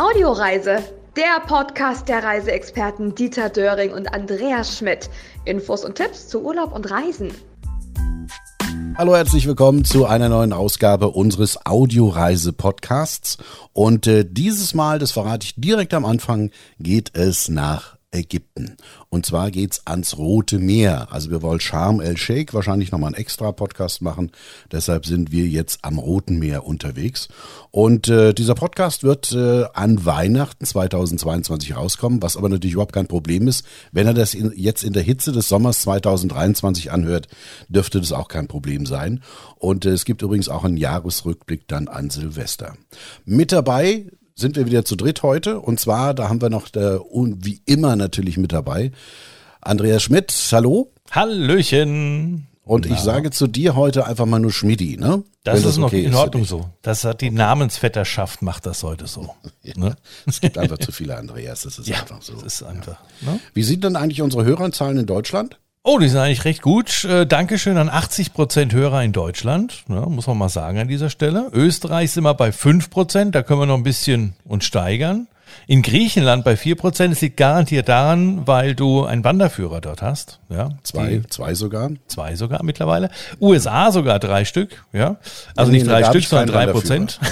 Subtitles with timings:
[0.00, 0.78] Audioreise,
[1.14, 5.10] der Podcast der Reiseexperten Dieter Döring und Andreas Schmidt.
[5.44, 7.30] Infos und Tipps zu Urlaub und Reisen.
[8.96, 13.36] Hallo, herzlich willkommen zu einer neuen Ausgabe unseres Audioreise-Podcasts.
[13.74, 18.76] Und äh, dieses Mal, das verrate ich direkt am Anfang, geht es nach Ägypten.
[19.08, 21.08] Und zwar geht's ans Rote Meer.
[21.12, 24.32] Also wir wollen Sharm el-Sheikh wahrscheinlich nochmal einen extra Podcast machen.
[24.72, 27.28] Deshalb sind wir jetzt am Roten Meer unterwegs.
[27.70, 33.06] Und äh, dieser Podcast wird äh, an Weihnachten 2022 rauskommen, was aber natürlich überhaupt kein
[33.06, 33.64] Problem ist.
[33.92, 37.28] Wenn er das in, jetzt in der Hitze des Sommers 2023 anhört,
[37.68, 39.22] dürfte das auch kein Problem sein.
[39.56, 42.76] Und äh, es gibt übrigens auch einen Jahresrückblick dann an Silvester.
[43.24, 44.06] Mit dabei
[44.40, 45.60] sind wir wieder zu dritt heute.
[45.60, 48.90] Und zwar, da haben wir noch der, wie immer natürlich mit dabei,
[49.60, 50.32] Andreas Schmidt.
[50.52, 50.92] Hallo.
[51.10, 52.46] Hallöchen.
[52.62, 52.94] Und Na.
[52.94, 55.24] ich sage zu dir heute einfach mal nur Schmidi, ne?
[55.42, 56.70] Das Wenn ist das noch okay in Ordnung so.
[56.82, 59.34] Das hat die Namensvetterschaft macht das heute so.
[59.62, 59.96] ja, ne?
[60.26, 62.34] Es gibt einfach zu viele Andreas, das ist ja, einfach so.
[62.34, 63.00] Das ist einfach.
[63.22, 63.32] Ja.
[63.32, 63.40] Ne?
[63.54, 65.58] Wie sieht denn eigentlich unsere Hörerzahlen in Deutschland?
[65.82, 67.04] Oh, die sind eigentlich recht gut.
[67.04, 71.08] Äh, Dankeschön an 80 Prozent Hörer in Deutschland, ja, muss man mal sagen an dieser
[71.08, 71.48] Stelle.
[71.54, 75.26] Österreich sind wir bei 5 Prozent, da können wir noch ein bisschen uns steigern.
[75.66, 77.12] In Griechenland bei 4%.
[77.12, 80.40] Es liegt garantiert daran, weil du einen Wanderführer dort hast.
[80.48, 81.90] Ja, zwei, die, zwei sogar.
[82.06, 83.10] Zwei sogar mittlerweile.
[83.40, 84.84] USA sogar drei Stück.
[84.92, 85.16] Ja,
[85.56, 87.20] also nee, nicht drei Stück, sondern drei Prozent.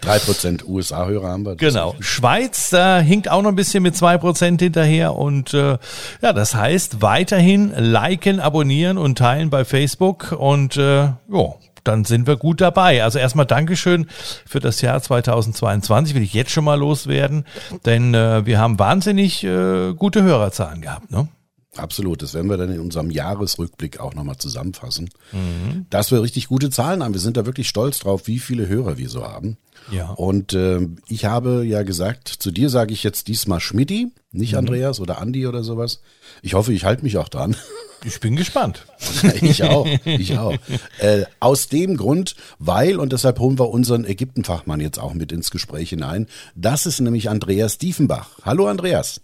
[0.00, 1.56] Drei Prozent USA-Hörer haben wir.
[1.56, 1.94] Genau.
[2.00, 5.14] Schweiz, da hinkt auch noch ein bisschen mit zwei Prozent hinterher.
[5.14, 5.78] Und äh,
[6.22, 10.32] ja, das heißt weiterhin liken, abonnieren und teilen bei Facebook.
[10.32, 11.54] Und äh, ja,
[11.86, 13.02] dann sind wir gut dabei.
[13.02, 14.06] Also erstmal Dankeschön
[14.46, 17.44] für das Jahr 2022, will ich jetzt schon mal loswerden,
[17.84, 21.10] denn äh, wir haben wahnsinnig äh, gute Hörerzahlen gehabt.
[21.10, 21.28] Ne?
[21.76, 25.10] Absolut, das werden wir dann in unserem Jahresrückblick auch nochmal zusammenfassen.
[25.32, 25.86] Mhm.
[25.90, 27.14] Dass wir richtig gute Zahlen haben.
[27.14, 29.56] Wir sind da wirklich stolz drauf, wie viele Hörer wir so haben.
[29.90, 30.10] Ja.
[30.10, 34.58] Und äh, ich habe ja gesagt, zu dir sage ich jetzt diesmal Schmidti, nicht mhm.
[34.58, 36.00] Andreas oder Andi oder sowas.
[36.42, 37.56] Ich hoffe, ich halte mich auch dran.
[38.04, 38.86] Ich bin gespannt.
[39.40, 40.54] ich auch, ich auch.
[40.98, 45.50] Äh, aus dem Grund, weil, und deshalb holen wir unseren Ägyptenfachmann jetzt auch mit ins
[45.50, 48.38] Gespräch hinein, das ist nämlich Andreas Diefenbach.
[48.44, 49.20] Hallo Andreas.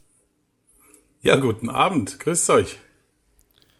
[1.22, 2.18] Ja, guten Abend.
[2.18, 2.78] Grüßt euch.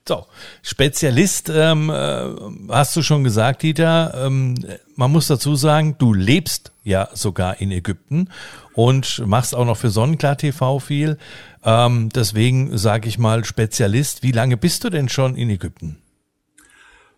[0.07, 0.27] So,
[0.63, 2.29] Spezialist, ähm, äh,
[2.69, 4.15] hast du schon gesagt, Dieter.
[4.27, 4.55] Ähm,
[4.95, 8.29] man muss dazu sagen, du lebst ja sogar in Ägypten
[8.75, 11.19] und machst auch noch für Sonnenklar TV viel.
[11.65, 14.23] Ähm, deswegen sage ich mal Spezialist.
[14.23, 15.99] Wie lange bist du denn schon in Ägypten?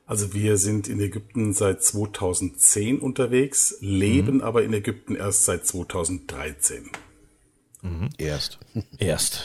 [0.07, 4.43] Also wir sind in Ägypten seit 2010 unterwegs, leben mhm.
[4.43, 6.91] aber in Ägypten erst seit 2013.
[7.85, 8.09] Mhm.
[8.17, 8.59] Erst.
[8.99, 9.43] Erst.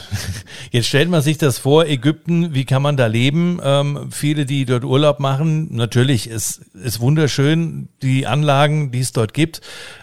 [0.70, 3.60] Jetzt stellt man sich das vor, Ägypten, wie kann man da leben?
[3.62, 9.34] Ähm, viele, die dort Urlaub machen, natürlich, es ist wunderschön, die Anlagen, die es dort
[9.34, 9.60] gibt.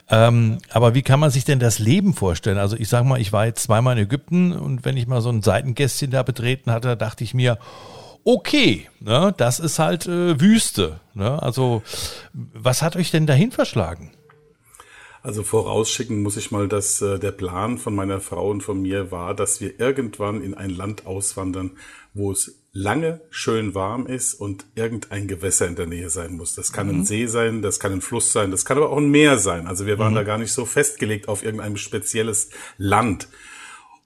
[0.07, 2.59] Ähm, aber wie kann man sich denn das Leben vorstellen?
[2.59, 5.29] Also ich sage mal, ich war jetzt zweimal in Ägypten und wenn ich mal so
[5.29, 7.57] ein Seitengästchen da betreten hatte, dachte ich mir,
[8.23, 10.99] okay, ne, das ist halt äh, Wüste.
[11.15, 11.41] Ne?
[11.41, 11.81] Also
[12.33, 14.11] was hat euch denn dahin verschlagen?
[15.27, 19.11] Also vorausschicken muss ich mal, dass äh, der Plan von meiner Frau und von mir
[19.11, 21.71] war, dass wir irgendwann in ein Land auswandern,
[22.13, 26.55] wo es lange schön warm ist und irgendein Gewässer in der Nähe sein muss.
[26.55, 27.01] Das kann mhm.
[27.01, 29.67] ein See sein, das kann ein Fluss sein, das kann aber auch ein Meer sein.
[29.67, 30.15] Also wir waren mhm.
[30.15, 33.27] da gar nicht so festgelegt auf irgendein spezielles Land.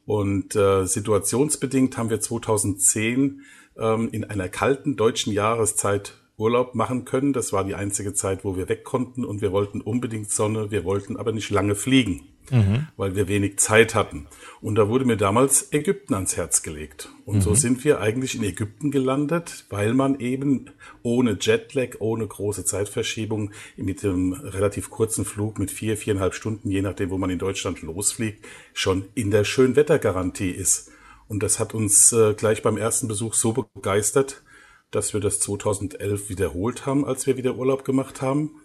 [0.07, 3.41] Und äh, situationsbedingt haben wir 2010
[3.77, 7.33] ähm, in einer kalten deutschen Jahreszeit Urlaub machen können.
[7.33, 10.83] Das war die einzige Zeit, wo wir weg konnten und wir wollten unbedingt Sonne, wir
[10.83, 12.87] wollten aber nicht lange fliegen, mhm.
[12.97, 14.27] weil wir wenig Zeit hatten.
[14.59, 17.09] Und da wurde mir damals Ägypten ans Herz gelegt.
[17.25, 17.41] Und mhm.
[17.41, 20.71] so sind wir eigentlich in Ägypten gelandet, weil man eben
[21.03, 26.81] ohne Jetlag, ohne große Zeitverschiebung mit einem relativ kurzen Flug mit vier, viereinhalb Stunden, je
[26.81, 30.91] nachdem, wo man in Deutschland losfliegt, schon in der Schönwettergarantie ist.
[31.27, 34.41] Und das hat uns äh, gleich beim ersten Besuch so begeistert,
[34.91, 38.61] dass wir das 2011 wiederholt haben, als wir wieder Urlaub gemacht haben.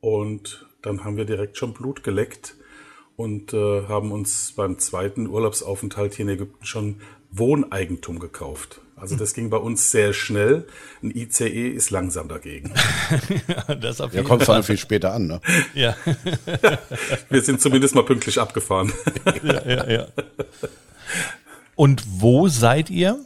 [0.00, 2.56] Und dann haben wir direkt schon Blut geleckt
[3.16, 7.00] und äh, haben uns beim zweiten Urlaubsaufenthalt hier in Ägypten schon
[7.30, 8.80] Wohneigentum gekauft.
[8.96, 10.66] Also das ging bei uns sehr schnell.
[11.02, 12.72] Ein ICE ist langsam dagegen.
[13.48, 15.40] ja, das auf jeden ja, kommt vor allem viel später an, ne?
[15.74, 15.96] Ja.
[17.28, 18.92] wir sind zumindest mal pünktlich abgefahren.
[19.42, 20.06] ja, ja, ja.
[21.76, 23.24] Und wo seid ihr?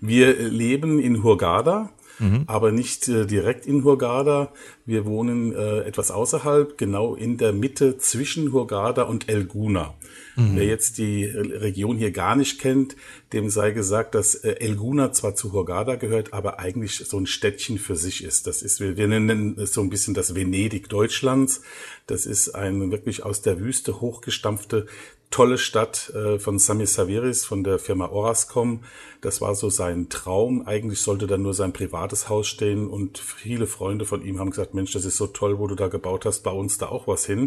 [0.00, 1.90] Wir leben in Hurghada.
[2.20, 2.44] mhm.
[2.46, 4.52] aber nicht äh, direkt in Hurghada.
[4.86, 9.94] Wir wohnen äh, etwas außerhalb, genau in der Mitte zwischen Hurghada und El Guna.
[10.36, 10.52] Mhm.
[10.54, 12.96] Wer jetzt die Region hier gar nicht kennt,
[13.32, 17.26] dem sei gesagt, dass äh, El Guna zwar zu Hurghada gehört, aber eigentlich so ein
[17.26, 18.46] Städtchen für sich ist.
[18.46, 21.62] Das ist, wir, wir nennen es so ein bisschen das Venedig Deutschlands.
[22.06, 24.86] Das ist ein wirklich aus der Wüste hochgestampfte
[25.30, 28.80] tolle Stadt äh, von Sami Saviris von der Firma Orascom.
[29.20, 30.66] Das war so sein Traum.
[30.66, 34.74] Eigentlich sollte da nur sein privates Haus stehen und viele Freunde von ihm haben gesagt,
[34.74, 37.26] Mensch, das ist so toll, wo du da gebaut hast, bei uns da auch was
[37.26, 37.40] hin.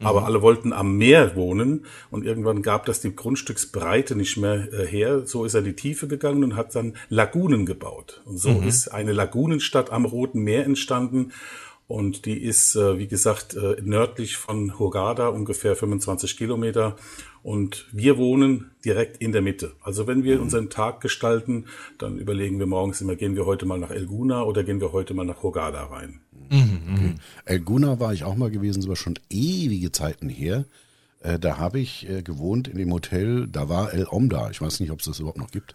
[0.00, 0.06] Mhm.
[0.06, 4.86] Aber alle wollten am Meer wohnen und irgendwann gab das die Grundstücksbreite nicht mehr äh,
[4.86, 5.24] her.
[5.24, 8.20] So ist er in die Tiefe gegangen und hat dann Lagunen gebaut.
[8.24, 8.66] Und so mhm.
[8.66, 11.32] ist eine Lagunenstadt am Roten Meer entstanden.
[11.88, 16.96] Und die ist, äh, wie gesagt, äh, nördlich von Hurghada, ungefähr 25 Kilometer.
[17.42, 19.72] Und wir wohnen direkt in der Mitte.
[19.80, 21.64] Also wenn wir unseren Tag gestalten,
[21.96, 25.14] dann überlegen wir morgens immer, gehen wir heute mal nach Elguna oder gehen wir heute
[25.14, 26.20] mal nach Hurghada rein.
[26.50, 27.14] Mhm, okay.
[27.46, 30.66] Elguna war ich auch mal gewesen, aber schon ewige Zeiten her.
[31.20, 34.50] Äh, da habe ich gewohnt in dem Hotel, da war El Omda.
[34.50, 35.74] Ich weiß nicht, ob es das überhaupt noch gibt.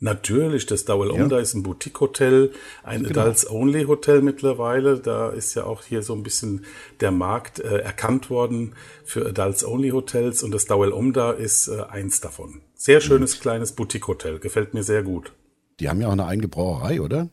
[0.00, 1.42] Natürlich, das Omda ja.
[1.42, 2.52] ist ein Boutique-Hotel,
[2.84, 3.22] ein genau.
[3.22, 5.00] Adults-Only-Hotel mittlerweile.
[5.00, 6.64] Da ist ja auch hier so ein bisschen
[7.00, 12.60] der Markt äh, erkannt worden für Adults-Only-Hotels und das Dawel Omda ist äh, eins davon.
[12.74, 13.40] Sehr schönes mhm.
[13.40, 15.32] kleines Boutique-Hotel, gefällt mir sehr gut.
[15.80, 17.28] Die haben ja auch eine eigene Brauerei, oder?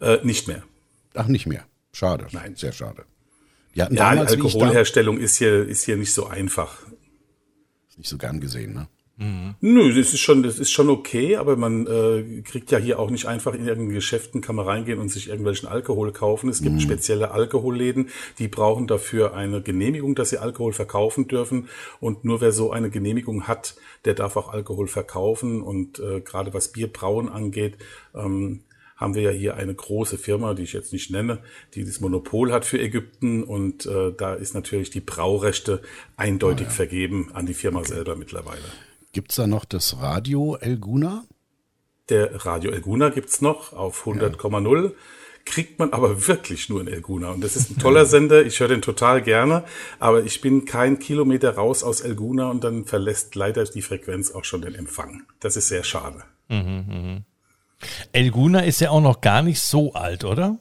[0.00, 0.62] Äh, nicht mehr.
[1.14, 1.64] Ach, nicht mehr.
[1.92, 2.26] Schade.
[2.32, 2.56] Nein.
[2.56, 3.04] Sehr schade.
[3.74, 6.76] Die hatten ja, damals, Alkoholherstellung ist hier, ist hier nicht so einfach.
[7.88, 8.88] Ist nicht so gern gesehen, ne?
[9.22, 9.54] Mhm.
[9.60, 13.08] Nö, das ist schon, das ist schon okay, aber man äh, kriegt ja hier auch
[13.08, 16.48] nicht einfach in irgendeinen Geschäften, kann man reingehen und sich irgendwelchen Alkohol kaufen.
[16.48, 16.80] Es gibt mhm.
[16.80, 18.08] spezielle Alkoholläden,
[18.40, 21.68] die brauchen dafür eine Genehmigung, dass sie Alkohol verkaufen dürfen.
[22.00, 25.62] Und nur wer so eine Genehmigung hat, der darf auch Alkohol verkaufen.
[25.62, 27.76] Und äh, gerade was Bierbrauen angeht,
[28.16, 28.62] ähm,
[28.96, 31.38] haben wir ja hier eine große Firma, die ich jetzt nicht nenne,
[31.74, 35.82] die das Monopol hat für Ägypten und äh, da ist natürlich die Braurechte
[36.16, 36.76] eindeutig oh ja.
[36.76, 37.94] vergeben an die Firma okay.
[37.94, 38.62] selber mittlerweile.
[39.12, 41.24] Gibt's da noch das Radio Elguna?
[42.08, 44.84] Der Radio Elguna gibt's noch auf 100,0.
[44.84, 44.90] Ja.
[45.44, 47.30] Kriegt man aber wirklich nur in Elguna.
[47.30, 48.46] Und das ist ein toller Sender.
[48.46, 49.64] Ich höre den total gerne.
[49.98, 54.44] Aber ich bin kein Kilometer raus aus Elguna und dann verlässt leider die Frequenz auch
[54.44, 55.24] schon den Empfang.
[55.40, 56.24] Das ist sehr schade.
[56.48, 57.20] Mhm, mh.
[58.12, 60.58] Elguna ist ja auch noch gar nicht so alt, oder?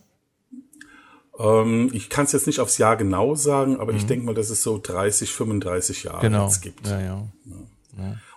[1.40, 4.00] Ähm, ich kann es jetzt nicht aufs Jahr genau sagen, aber mhm.
[4.00, 6.46] ich denke mal, dass es so 30, 35 Jahre genau.
[6.46, 6.88] jetzt gibt.
[6.88, 7.28] Ja, ja.
[7.46, 7.56] ja.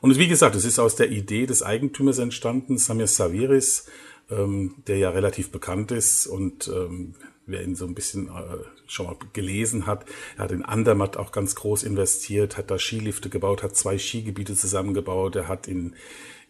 [0.01, 3.87] Und wie gesagt, es ist aus der Idee des Eigentümers entstanden, Samir Saviris,
[4.31, 7.15] ähm, der ja relativ bekannt ist und ähm,
[7.47, 8.57] wer ihn so ein bisschen äh,
[8.87, 10.07] schon mal gelesen hat,
[10.37, 14.55] er hat in Andermatt auch ganz groß investiert, hat da Skilifte gebaut, hat zwei Skigebiete
[14.55, 15.95] zusammengebaut, er hat in,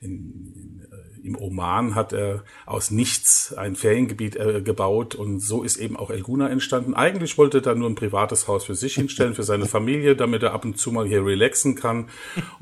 [0.00, 5.62] in, in äh, im Oman hat er aus nichts ein Feriengebiet äh, gebaut und so
[5.62, 6.94] ist eben auch Elguna entstanden.
[6.94, 10.42] Eigentlich wollte er da nur ein privates Haus für sich hinstellen, für seine Familie, damit
[10.42, 12.08] er ab und zu mal hier relaxen kann.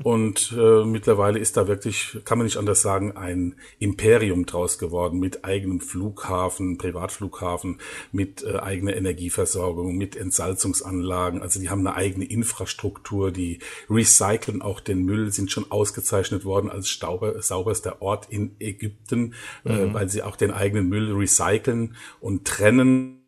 [0.01, 5.19] Und äh, mittlerweile ist da wirklich, kann man nicht anders sagen, ein Imperium draus geworden
[5.19, 7.79] mit eigenem Flughafen, Privatflughafen,
[8.13, 11.41] mit äh, eigener Energieversorgung, mit Entsalzungsanlagen.
[11.41, 16.69] Also die haben eine eigene Infrastruktur, die recyceln auch den Müll, sind schon ausgezeichnet worden
[16.69, 19.33] als stauber, sauberster Ort in Ägypten,
[19.65, 19.89] äh, mhm.
[19.89, 23.19] äh, weil sie auch den eigenen Müll recyceln und trennen.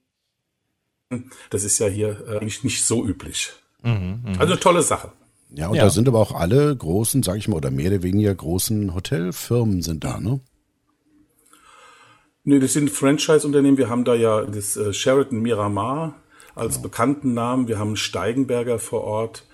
[1.50, 3.54] Das ist ja hier äh, eigentlich nicht so üblich.
[3.84, 4.40] Mhm, mh.
[4.40, 5.12] Also eine tolle Sache.
[5.52, 5.84] Ja, und ja.
[5.84, 9.82] da sind aber auch alle großen, sag ich mal, oder mehr oder weniger großen Hotelfirmen
[9.82, 10.40] sind da, ne?
[12.44, 13.78] Nee, das sind Franchise-Unternehmen.
[13.78, 16.16] Wir haben da ja das äh, Sheraton Miramar
[16.54, 16.84] als genau.
[16.84, 17.68] bekannten Namen.
[17.68, 19.46] Wir haben Steigenberger vor Ort.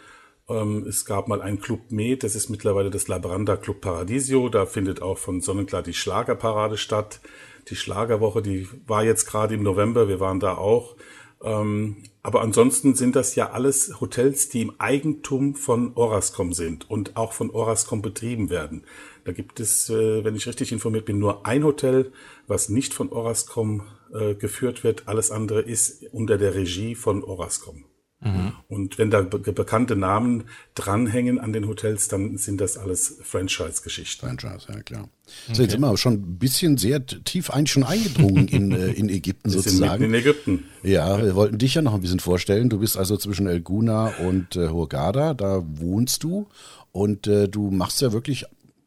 [0.50, 4.50] Ähm, es gab mal einen Club Med, das ist mittlerweile das Labranda Club Paradisio.
[4.50, 7.22] Da findet auch von Sonnenklar die Schlagerparade statt.
[7.70, 10.96] Die Schlagerwoche, die war jetzt gerade im November, wir waren da auch.
[11.44, 17.18] Ähm, aber ansonsten sind das ja alles Hotels, die im Eigentum von Orascom sind und
[17.18, 18.84] auch von Orascom betrieben werden.
[19.24, 22.12] Da gibt es, äh, wenn ich richtig informiert bin, nur ein Hotel,
[22.48, 23.84] was nicht von Orascom
[24.14, 25.08] äh, geführt wird.
[25.08, 27.86] Alles andere ist unter der Regie von Orascom.
[28.24, 28.54] Mhm.
[28.70, 30.44] Und wenn da be bekannte Namen
[30.76, 34.28] dranhängen an den Hotels, dann sind das alles Franchise-Geschichten.
[34.28, 35.04] Franchise, ja klar.
[35.04, 35.56] Okay.
[35.56, 39.10] So, jetzt sind wir schon ein bisschen sehr tief eigentlich schon eingedrungen in, äh, in
[39.10, 40.04] Ägypten wir sozusagen.
[40.04, 40.66] in Ägypten.
[40.84, 42.70] Ja, wir wollten dich ja noch ein bisschen vorstellen.
[42.70, 46.48] Du bist also zwischen El Guna und äh, Hurghada, da wohnst du
[46.92, 48.46] und äh, du machst ja wirklich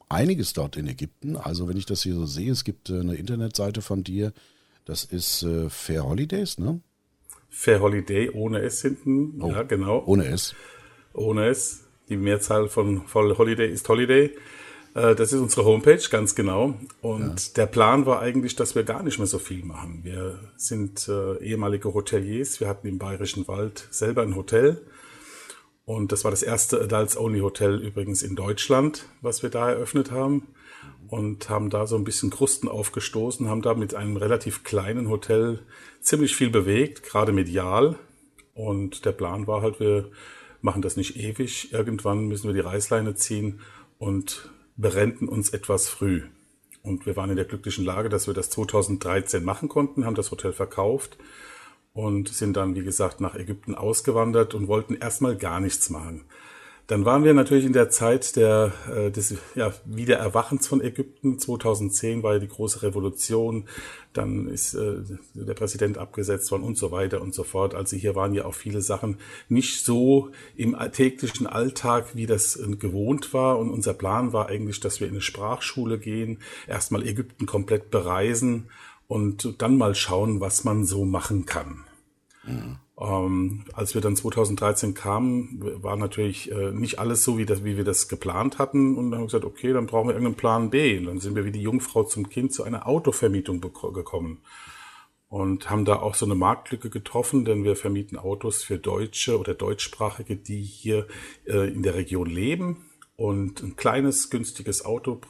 [0.09, 1.37] einiges dort in Ägypten.
[1.37, 4.33] Also wenn ich das hier so sehe, es gibt äh, eine Internetseite von dir,
[4.85, 6.81] das ist äh, Fair Holidays, ne?
[7.55, 9.41] Fair Holiday ohne S hinten.
[9.41, 10.03] Oh, ja, genau.
[10.07, 10.55] Ohne S.
[11.13, 11.85] Ohne S.
[12.09, 14.33] Die Mehrzahl von Holiday ist Holiday.
[14.95, 16.75] Äh, das ist unsere Homepage, ganz genau.
[17.01, 17.53] Und ja.
[17.57, 20.01] der Plan war eigentlich, dass wir gar nicht mehr so viel machen.
[20.03, 22.59] Wir sind äh, ehemalige Hoteliers.
[22.59, 24.83] Wir hatten im Bayerischen Wald selber ein Hotel.
[25.85, 30.49] Und das war das erste Adults-Only-Hotel übrigens in Deutschland, was wir da eröffnet haben.
[31.15, 35.61] Und haben da so ein bisschen Krusten aufgestoßen, haben da mit einem relativ kleinen Hotel
[36.01, 37.97] ziemlich viel bewegt, gerade medial.
[38.53, 40.11] Und der Plan war halt, wir
[40.61, 41.73] machen das nicht ewig.
[41.73, 43.61] Irgendwann müssen wir die Reißleine ziehen
[43.97, 46.23] und berenten uns etwas früh.
[46.83, 50.33] Und wir waren in der glücklichen Lage, dass wir das 2013 machen konnten, haben das
[50.33, 51.17] Hotel verkauft
[51.93, 56.25] und sind dann, wie gesagt, nach Ägypten ausgewandert und wollten erstmal gar nichts machen.
[56.87, 61.39] Dann waren wir natürlich in der Zeit der, äh, des ja, Wiedererwachens von Ägypten.
[61.39, 63.65] 2010 war ja die große Revolution.
[64.13, 64.97] Dann ist äh,
[65.33, 67.75] der Präsident abgesetzt worden und so weiter und so fort.
[67.75, 69.17] Also hier waren ja auch viele Sachen
[69.49, 73.59] nicht so im täglichen Alltag, wie das äh, gewohnt war.
[73.59, 78.69] Und unser Plan war eigentlich, dass wir in eine Sprachschule gehen, erstmal Ägypten komplett bereisen
[79.09, 81.85] und dann mal schauen, was man so machen kann.
[82.45, 82.77] Mhm.
[83.01, 87.77] Ähm, als wir dann 2013 kamen, war natürlich äh, nicht alles so, wie, das, wie
[87.77, 88.97] wir das geplant hatten.
[88.97, 90.99] Und dann haben wir gesagt, okay, dann brauchen wir irgendeinen Plan B.
[90.99, 94.43] Und dann sind wir wie die Jungfrau zum Kind zu einer Autovermietung gekommen.
[95.29, 99.55] Und haben da auch so eine Marktlücke getroffen, denn wir vermieten Autos für Deutsche oder
[99.55, 101.09] Deutschsprachige, die hier
[101.47, 105.21] äh, in der Region leben und ein kleines, günstiges Auto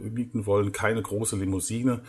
[0.00, 2.02] mieten wollen, keine große Limousine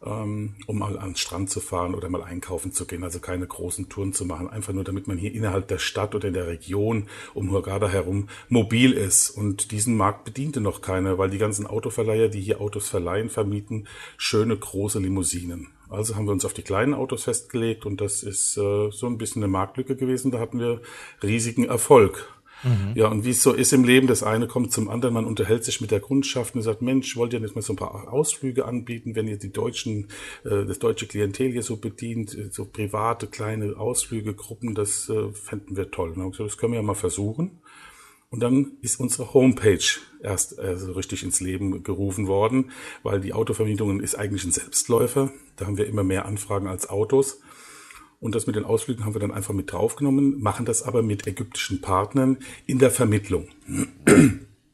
[0.00, 3.02] um mal an den Strand zu fahren oder mal einkaufen zu gehen.
[3.02, 6.28] Also keine großen Touren zu machen, einfach nur damit man hier innerhalb der Stadt oder
[6.28, 9.30] in der Region um Hurghada herum mobil ist.
[9.30, 13.88] Und diesen Markt bediente noch keiner, weil die ganzen Autoverleiher, die hier Autos verleihen, vermieten
[14.16, 15.68] schöne große Limousinen.
[15.90, 19.16] Also haben wir uns auf die kleinen Autos festgelegt und das ist äh, so ein
[19.16, 20.30] bisschen eine Marktlücke gewesen.
[20.30, 20.82] Da hatten wir
[21.22, 22.28] riesigen Erfolg.
[22.62, 22.92] Mhm.
[22.94, 25.64] Ja, und wie es so ist im Leben, das eine kommt zum anderen, man unterhält
[25.64, 28.64] sich mit der Kundschaft und sagt, Mensch, wollt ihr nicht mal so ein paar Ausflüge
[28.64, 30.08] anbieten, wenn ihr die deutschen,
[30.44, 35.30] äh, das deutsche Klientel hier so bedient, äh, so private kleine Ausflüge, Gruppen, das äh,
[35.32, 36.14] fänden wir toll.
[36.14, 37.60] Gesagt, das können wir ja mal versuchen.
[38.30, 42.72] Und dann ist unsere Homepage erst äh, so richtig ins Leben gerufen worden,
[43.02, 45.32] weil die Autovermietung ist eigentlich ein Selbstläufer.
[45.56, 47.40] Da haben wir immer mehr Anfragen als Autos.
[48.20, 51.26] Und das mit den Ausflügen haben wir dann einfach mit draufgenommen, machen das aber mit
[51.26, 53.48] ägyptischen Partnern in der Vermittlung.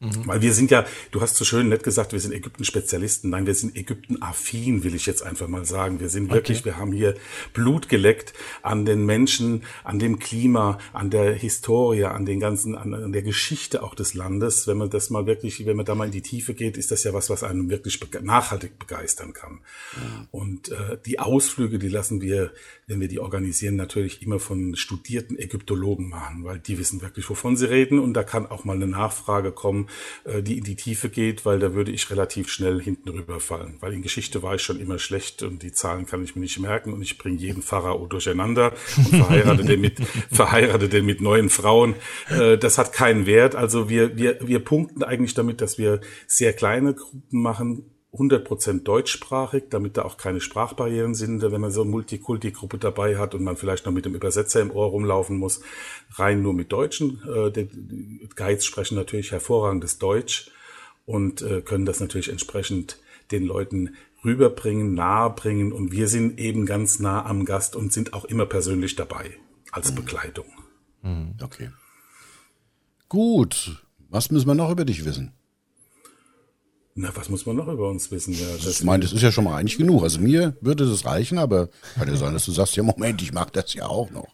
[0.05, 0.27] Mhm.
[0.27, 3.29] Weil wir sind ja, du hast so schön nett gesagt, wir sind Ägypten-Spezialisten.
[3.29, 5.99] Nein, wir sind Ägypten-affin, will ich jetzt einfach mal sagen.
[5.99, 6.65] Wir sind wirklich, okay.
[6.65, 7.15] wir haben hier
[7.53, 12.93] Blut geleckt an den Menschen, an dem Klima, an der Historie, an den ganzen, an,
[12.93, 14.67] an, der Geschichte auch des Landes.
[14.67, 17.03] Wenn man das mal wirklich, wenn man da mal in die Tiefe geht, ist das
[17.03, 19.53] ja was, was einem wirklich nachhaltig begeistern kann.
[19.53, 20.27] Mhm.
[20.31, 22.51] Und äh, die Ausflüge, die lassen wir,
[22.87, 27.57] wenn wir die organisieren, natürlich immer von studierten Ägyptologen machen, weil die wissen wirklich, wovon
[27.57, 27.99] sie reden.
[27.99, 29.87] Und da kann auch mal eine Nachfrage kommen
[30.25, 33.77] äh, die in die Tiefe geht, weil da würde ich relativ schnell hinten rüberfallen.
[33.79, 36.59] Weil in Geschichte war ich schon immer schlecht und die Zahlen kann ich mir nicht
[36.59, 39.99] merken und ich bringe jeden Pharao durcheinander und verheirate den mit,
[40.31, 41.95] verheirate den mit neuen Frauen.
[42.29, 43.55] Äh, das hat keinen Wert.
[43.55, 47.83] Also wir, wir, wir punkten eigentlich damit, dass wir sehr kleine Gruppen machen,
[48.15, 53.35] 100% deutschsprachig, damit da auch keine Sprachbarrieren sind, wenn man so eine Multikulti-Gruppe dabei hat
[53.35, 55.61] und man vielleicht noch mit dem Übersetzer im Ohr rumlaufen muss,
[56.13, 57.21] rein nur mit Deutschen.
[57.27, 60.49] Äh, die Guides sprechen natürlich hervorragendes Deutsch
[61.05, 62.99] und äh, können das natürlich entsprechend
[63.31, 68.25] den Leuten rüberbringen, nahebringen und wir sind eben ganz nah am Gast und sind auch
[68.25, 69.37] immer persönlich dabei
[69.71, 69.95] als mhm.
[69.95, 70.47] Begleitung.
[71.01, 71.35] Mhm.
[71.41, 71.69] Okay.
[73.09, 73.83] Gut.
[74.09, 75.33] Was müssen wir noch über dich wissen?
[76.97, 78.33] Na, was muss man noch über uns wissen?
[78.33, 80.03] Ja, ich meine, das ist ja schon mal eigentlich genug.
[80.03, 83.33] Also mir würde das reichen, aber kann ja sein, dass du sagst, ja Moment, ich
[83.33, 84.29] mag das ja auch noch.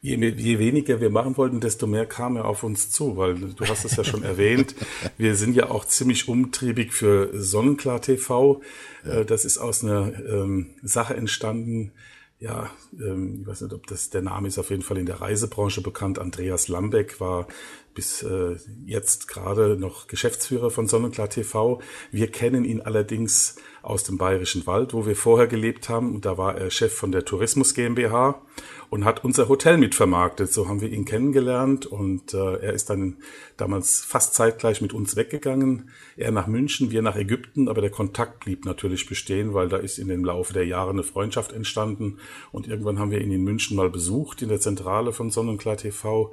[0.00, 3.64] Je, je weniger wir machen wollten, desto mehr kam er auf uns zu, weil du
[3.64, 4.74] hast es ja schon erwähnt.
[5.18, 8.60] Wir sind ja auch ziemlich umtriebig für Sonnenklar TV.
[9.06, 9.20] Ja.
[9.20, 11.92] Äh, das ist aus einer ähm, Sache entstanden,
[12.40, 12.70] ja,
[13.00, 15.80] ähm, ich weiß nicht, ob das der Name ist auf jeden Fall in der Reisebranche
[15.80, 16.18] bekannt.
[16.18, 17.46] Andreas Lambeck war
[17.94, 21.80] bis äh, jetzt gerade noch Geschäftsführer von Sonnenklar TV.
[22.10, 26.14] Wir kennen ihn allerdings aus dem Bayerischen Wald, wo wir vorher gelebt haben.
[26.14, 28.40] Und da war er Chef von der Tourismus GmbH
[28.88, 30.52] und hat unser Hotel mitvermarktet.
[30.52, 33.18] So haben wir ihn kennengelernt und äh, er ist dann
[33.56, 35.90] damals fast zeitgleich mit uns weggegangen.
[36.16, 39.98] Er nach München, wir nach Ägypten, aber der Kontakt blieb natürlich bestehen, weil da ist
[39.98, 42.18] in dem Laufe der Jahre eine Freundschaft entstanden.
[42.52, 46.32] Und irgendwann haben wir ihn in München mal besucht, in der Zentrale von Sonnenklar TV.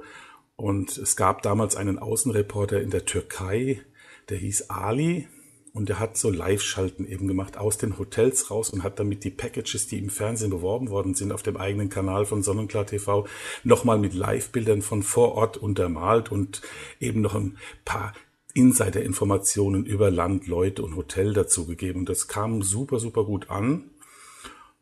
[0.56, 3.82] Und es gab damals einen Außenreporter in der Türkei,
[4.28, 5.28] der hieß Ali
[5.72, 9.30] und der hat so Live-Schalten eben gemacht aus den Hotels raus und hat damit die
[9.30, 13.26] Packages, die im Fernsehen beworben worden sind, auf dem eigenen Kanal von Sonnenklar TV,
[13.64, 16.60] nochmal mit Live-Bildern von vor Ort untermalt und
[17.00, 18.12] eben noch ein paar
[18.54, 22.00] Insider-Informationen über Land, Leute und Hotel dazugegeben.
[22.00, 23.90] Und das kam super, super gut an.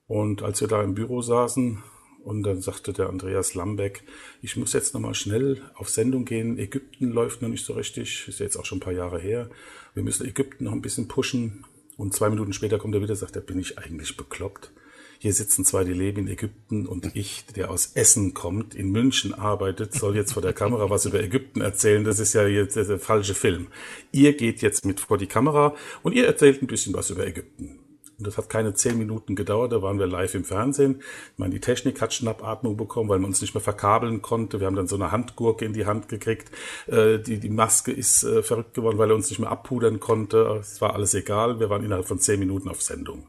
[0.09, 1.85] Und als wir da im Büro saßen,
[2.25, 4.03] und dann sagte der Andreas Lambeck,
[4.43, 6.59] ich muss jetzt nochmal schnell auf Sendung gehen.
[6.59, 9.51] Ägypten läuft noch nicht so richtig, ist jetzt auch schon ein paar Jahre her.
[9.95, 11.65] Wir müssen Ägypten noch ein bisschen pushen.
[11.97, 14.71] Und zwei Minuten später kommt er wieder und sagt, da bin ich eigentlich bekloppt.
[15.19, 19.35] Hier sitzen zwei, die leben in Ägypten und ich, der aus Essen kommt, in München
[19.35, 22.05] arbeitet, soll jetzt vor der Kamera was über Ägypten erzählen.
[22.05, 23.67] Das ist ja jetzt der falsche Film.
[24.13, 27.80] Ihr geht jetzt mit vor die Kamera und ihr erzählt ein bisschen was über Ägypten.
[28.21, 31.03] Und das hat keine zehn Minuten gedauert, da waren wir live im Fernsehen.
[31.33, 34.61] Ich meine, die Technik hat Schnappatmung bekommen, weil man uns nicht mehr verkabeln konnte.
[34.61, 36.51] Wir haben dann so eine Handgurke in die Hand gekriegt.
[36.87, 40.59] Äh, die, die Maske ist äh, verrückt geworden, weil er uns nicht mehr abpudern konnte.
[40.61, 41.59] Es war alles egal.
[41.59, 43.27] Wir waren innerhalb von zehn Minuten auf Sendung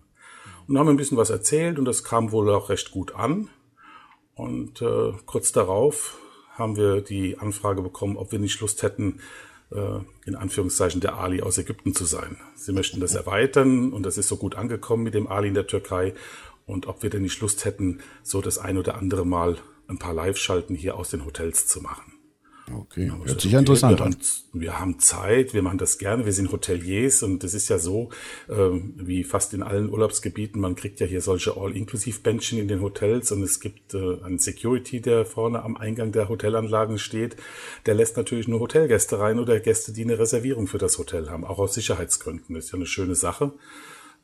[0.71, 3.49] und haben ein bisschen was erzählt und das kam wohl auch recht gut an.
[4.35, 6.17] Und äh, kurz darauf
[6.53, 9.19] haben wir die Anfrage bekommen, ob wir nicht Lust hätten,
[10.25, 12.37] in Anführungszeichen der Ali aus Ägypten zu sein.
[12.55, 15.67] Sie möchten das erweitern und das ist so gut angekommen mit dem Ali in der
[15.67, 16.13] Türkei.
[16.65, 20.13] Und ob wir denn nicht Lust hätten, so das ein oder andere Mal ein paar
[20.13, 22.10] Live-Schalten hier aus den Hotels zu machen.
[22.69, 24.13] Okay, hört sich ja interessant wir an.
[24.13, 24.21] Haben,
[24.53, 28.09] wir haben Zeit, wir machen das gerne, wir sind Hoteliers und das ist ja so,
[28.49, 33.31] ähm, wie fast in allen Urlaubsgebieten, man kriegt ja hier solche All-Inclusive-Bändchen in den Hotels
[33.31, 37.35] und es gibt äh, einen Security, der vorne am Eingang der Hotelanlagen steht,
[37.85, 41.43] der lässt natürlich nur Hotelgäste rein oder Gäste, die eine Reservierung für das Hotel haben,
[41.43, 42.55] auch aus Sicherheitsgründen.
[42.55, 43.53] Das ist ja eine schöne Sache.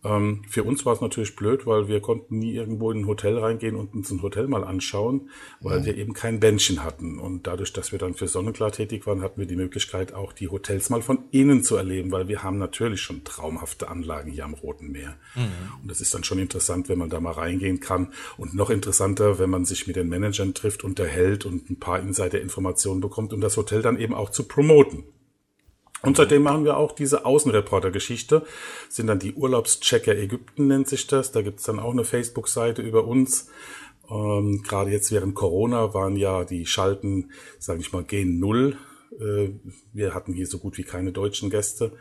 [0.03, 3.37] Ähm, für uns war es natürlich blöd, weil wir konnten nie irgendwo in ein Hotel
[3.37, 5.85] reingehen und uns ein Hotel mal anschauen, weil mhm.
[5.85, 7.19] wir eben kein Bändchen hatten.
[7.19, 10.49] Und dadurch, dass wir dann für Sonnenklar tätig waren, hatten wir die Möglichkeit, auch die
[10.49, 14.53] Hotels mal von innen zu erleben, weil wir haben natürlich schon traumhafte Anlagen hier am
[14.53, 15.15] Roten Meer.
[15.35, 15.81] Mhm.
[15.81, 18.13] Und das ist dann schon interessant, wenn man da mal reingehen kann.
[18.37, 23.01] Und noch interessanter, wenn man sich mit den Managern trifft, unterhält und ein paar Insider-Informationen
[23.01, 25.03] bekommt, um das Hotel dann eben auch zu promoten.
[26.03, 28.45] Und seitdem machen wir auch diese Außenreporter-Geschichte.
[28.89, 31.31] Sind dann die Urlaubschecker Ägypten nennt sich das.
[31.31, 33.49] Da gibt's dann auch eine Facebook-Seite über uns.
[34.09, 38.77] Ähm, Gerade jetzt während Corona waren ja die Schalten, sage ich mal, gen Null.
[39.19, 39.49] Äh,
[39.91, 41.91] wir hatten hier so gut wie keine deutschen Gäste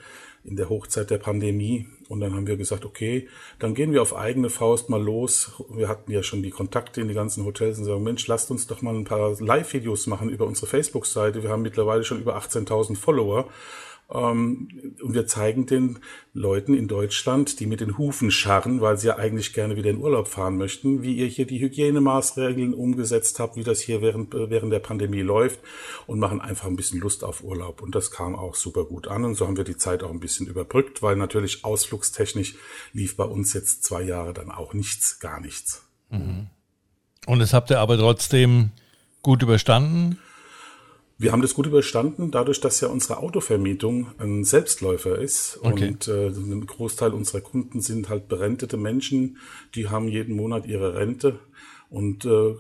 [0.44, 1.86] in der Hochzeit der Pandemie.
[2.08, 5.52] Und dann haben wir gesagt, okay, dann gehen wir auf eigene Faust mal los.
[5.70, 8.66] Wir hatten ja schon die Kontakte in die ganzen Hotels und sagen, Mensch, lasst uns
[8.66, 11.42] doch mal ein paar Live-Videos machen über unsere Facebook-Seite.
[11.42, 13.48] Wir haben mittlerweile schon über 18.000 Follower.
[14.08, 14.68] Ähm,
[15.02, 15.98] und wir zeigen den
[16.32, 19.98] Leuten in Deutschland, die mit den Hufen scharren, weil sie ja eigentlich gerne wieder in
[19.98, 24.72] Urlaub fahren möchten, wie ihr hier die Hygienemaßregeln umgesetzt habt, wie das hier während, während
[24.72, 25.60] der Pandemie läuft
[26.06, 27.82] und machen einfach ein bisschen Lust auf Urlaub.
[27.82, 29.24] Und das kam auch super gut an.
[29.24, 32.54] Und so haben wir die Zeit auch ein bisschen überbrückt, weil natürlich ausflugstechnisch
[32.92, 35.84] lief bei uns jetzt zwei Jahre dann auch nichts, gar nichts.
[36.10, 36.46] Mhm.
[37.26, 38.70] Und das habt ihr aber trotzdem
[39.22, 40.18] gut überstanden?
[41.18, 45.58] Wir haben das gut überstanden, dadurch, dass ja unsere Autovermietung ein Selbstläufer ist.
[45.62, 45.88] Okay.
[45.88, 49.38] Und äh, ein Großteil unserer Kunden sind halt berentete Menschen,
[49.74, 51.38] die haben jeden Monat ihre Rente
[51.88, 52.54] und äh,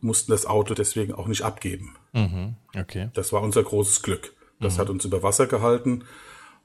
[0.00, 1.94] mussten das Auto deswegen auch nicht abgeben.
[2.12, 2.54] Mhm.
[2.78, 3.10] Okay.
[3.14, 4.32] Das war unser großes Glück.
[4.60, 4.80] Das mhm.
[4.80, 6.04] hat uns über Wasser gehalten.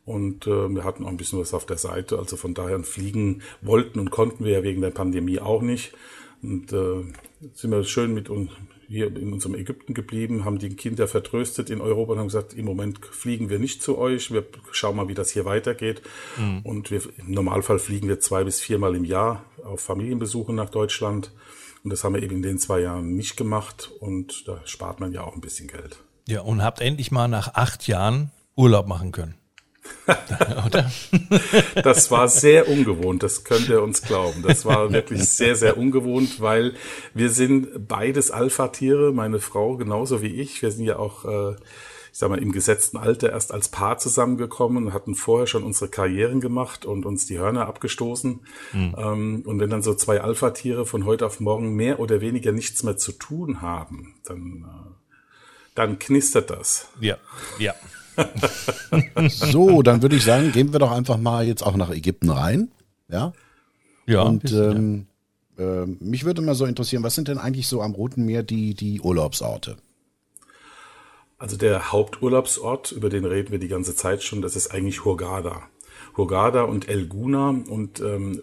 [0.05, 2.19] Und äh, wir hatten auch ein bisschen was auf der Seite.
[2.19, 5.93] Also von daher fliegen wollten und konnten wir ja wegen der Pandemie auch nicht.
[6.43, 7.03] Und äh,
[7.53, 8.51] sind wir schön mit, uns
[8.87, 12.65] hier in unserem Ägypten geblieben, haben die Kinder vertröstet in Europa und haben gesagt, im
[12.65, 16.01] Moment fliegen wir nicht zu euch, wir schauen mal, wie das hier weitergeht.
[16.37, 16.61] Mhm.
[16.63, 21.31] Und wir, im Normalfall fliegen wir zwei bis viermal im Jahr auf Familienbesuche nach Deutschland.
[21.83, 25.11] Und das haben wir eben in den zwei Jahren nicht gemacht und da spart man
[25.11, 25.97] ja auch ein bisschen Geld.
[26.27, 29.35] Ja, und habt endlich mal nach acht Jahren Urlaub machen können.
[30.65, 30.91] Oder?
[31.83, 34.43] Das war sehr ungewohnt, das könnt ihr uns glauben.
[34.43, 36.75] Das war wirklich sehr, sehr ungewohnt, weil
[37.13, 40.61] wir sind beides Alpha-Tiere, meine Frau genauso wie ich.
[40.61, 41.55] Wir sind ja auch, äh,
[42.11, 46.39] ich sag mal, im gesetzten Alter erst als Paar zusammengekommen, hatten vorher schon unsere Karrieren
[46.39, 48.39] gemacht und uns die Hörner abgestoßen.
[48.73, 49.43] Mhm.
[49.45, 52.97] und wenn dann so zwei Alpha-Tiere von heute auf morgen mehr oder weniger nichts mehr
[52.97, 54.91] zu tun haben, dann, äh,
[55.73, 56.89] dann knistert das.
[56.99, 57.17] Ja,
[57.57, 57.73] ja.
[59.29, 62.71] so, dann würde ich sagen, gehen wir doch einfach mal jetzt auch nach Ägypten rein.
[63.09, 63.33] Ja.
[64.05, 64.23] Ja.
[64.23, 65.07] Und ähm,
[65.57, 68.73] äh, mich würde mal so interessieren, was sind denn eigentlich so am Roten Meer die,
[68.73, 69.77] die Urlaubsorte?
[71.37, 75.63] Also der Haupturlaubsort, über den reden wir die ganze Zeit schon, das ist eigentlich Hurghada.
[76.17, 78.41] Hurghada und El Guna und ähm,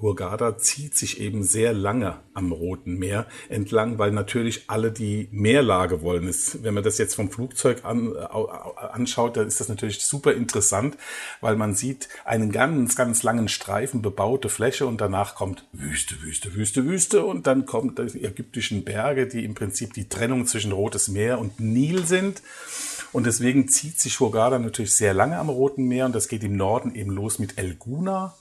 [0.00, 6.02] Hurghada zieht sich eben sehr lange am Roten Meer entlang, weil natürlich alle die Meerlage
[6.02, 6.26] wollen.
[6.26, 10.96] Es, wenn man das jetzt vom Flugzeug an, anschaut, dann ist das natürlich super interessant,
[11.40, 16.54] weil man sieht einen ganz, ganz langen Streifen bebaute Fläche und danach kommt Wüste, Wüste,
[16.54, 21.08] Wüste, Wüste und dann kommt die ägyptischen Berge, die im Prinzip die Trennung zwischen Rotes
[21.08, 22.42] Meer und Nil sind.
[23.12, 26.56] Und deswegen zieht sich Hurghada natürlich sehr lange am Roten Meer und das geht im
[26.56, 28.34] Norden eben los mit El Guna.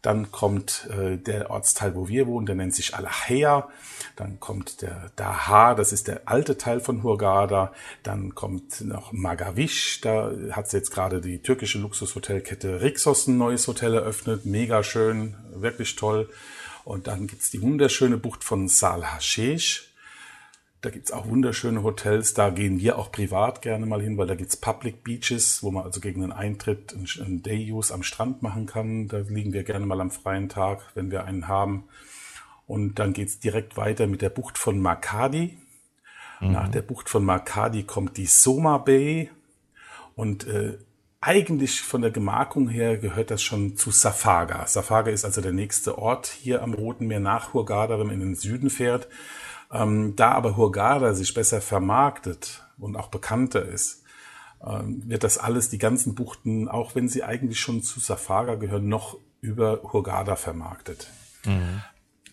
[0.00, 3.68] Dann kommt äh, der Ortsteil, wo wir wohnen, der nennt sich Alahea.
[4.14, 7.72] Dann kommt der Daha, das ist der alte Teil von Hurghada.
[8.04, 13.94] Dann kommt noch Magavish, da hat jetzt gerade die türkische Luxushotelkette Rixos ein neues Hotel
[13.94, 14.46] eröffnet.
[14.46, 16.28] Mega schön, wirklich toll.
[16.84, 19.87] Und dann gibt's die wunderschöne Bucht von Sal Hashesh.
[20.80, 22.34] Da gibt's auch wunderschöne Hotels.
[22.34, 25.84] Da gehen wir auch privat gerne mal hin, weil da gibt's Public Beaches, wo man
[25.84, 29.08] also gegen einen Eintritt einen Day-Use am Strand machen kann.
[29.08, 31.84] Da liegen wir gerne mal am freien Tag, wenn wir einen haben.
[32.68, 35.58] Und dann geht's direkt weiter mit der Bucht von Makadi.
[36.40, 36.52] Mhm.
[36.52, 39.30] Nach der Bucht von Makadi kommt die Soma Bay.
[40.14, 40.78] Und äh,
[41.20, 44.66] eigentlich von der Gemarkung her gehört das schon zu Safaga.
[44.68, 48.20] Safaga ist also der nächste Ort hier am Roten Meer nach Hurghada, wenn man in
[48.20, 49.08] den Süden fährt.
[49.70, 54.02] Ähm, da aber Hurghada sich besser vermarktet und auch bekannter ist,
[54.66, 58.88] ähm, wird das alles, die ganzen Buchten, auch wenn sie eigentlich schon zu Safaga gehören,
[58.88, 61.10] noch über Hurghada vermarktet.
[61.44, 61.82] Mhm.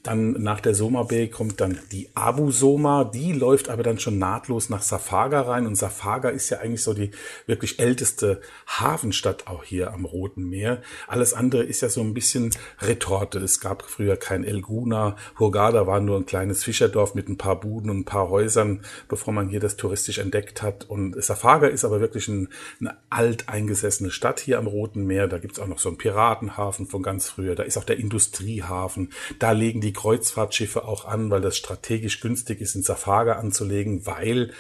[0.05, 3.05] Dann nach der Soma Bay kommt dann die Abu Soma.
[3.05, 5.65] Die läuft aber dann schon nahtlos nach Safaga rein.
[5.65, 7.09] Und Safaga ist ja eigentlich so die
[7.47, 10.83] wirklich älteste Hafenstadt auch hier am Roten Meer.
[11.07, 13.39] Alles andere ist ja so ein bisschen Retorte.
[13.39, 15.15] Es gab früher kein El Guna.
[15.39, 19.33] Hurghada war nur ein kleines Fischerdorf mit ein paar Buden und ein paar Häusern, bevor
[19.33, 20.87] man hier das touristisch entdeckt hat.
[20.87, 25.27] Und Safaga ist aber wirklich ein, eine alteingesessene Stadt hier am Roten Meer.
[25.27, 27.55] Da gibt's auch noch so einen Piratenhafen von ganz früher.
[27.55, 29.09] Da ist auch der Industriehafen.
[29.39, 34.51] Da legen die Kreuzfahrtschiffe auch an, weil das strategisch günstig ist, in Safaga anzulegen, weil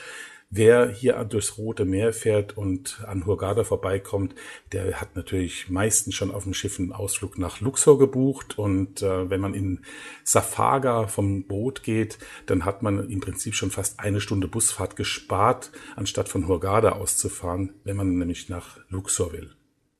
[0.49, 4.35] wer hier durchs Rote Meer fährt und an Hurghada vorbeikommt,
[4.71, 8.57] der hat natürlich meistens schon auf dem Schiff einen Ausflug nach Luxor gebucht.
[8.57, 9.81] Und äh, wenn man in
[10.23, 15.71] Safaga vom Boot geht, dann hat man im Prinzip schon fast eine Stunde Busfahrt gespart,
[15.95, 19.54] anstatt von Hurghada auszufahren, wenn man nämlich nach Luxor will.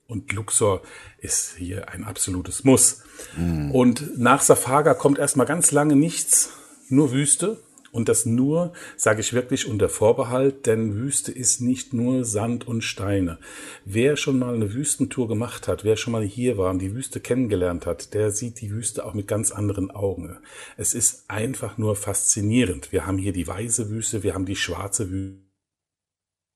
[0.08, 0.82] Und Luxor
[1.18, 3.04] ist hier ein absolutes Muss.
[3.36, 3.72] Mm.
[3.72, 6.52] Und nach Safaga kommt erstmal ganz lange nichts,
[6.90, 7.60] nur Wüste.
[7.92, 12.82] Und das nur sage ich wirklich unter Vorbehalt, denn Wüste ist nicht nur Sand und
[12.82, 13.40] Steine.
[13.86, 17.22] Wer schon mal eine Wüstentour gemacht hat, wer schon mal hier war und die Wüste
[17.22, 20.38] kennengelernt hat, der sieht die Wüste auch mit ganz anderen Augen.
[20.76, 22.92] Es ist einfach nur faszinierend.
[22.92, 25.45] Wir haben hier die weiße Wüste, wir haben die schwarze Wüste.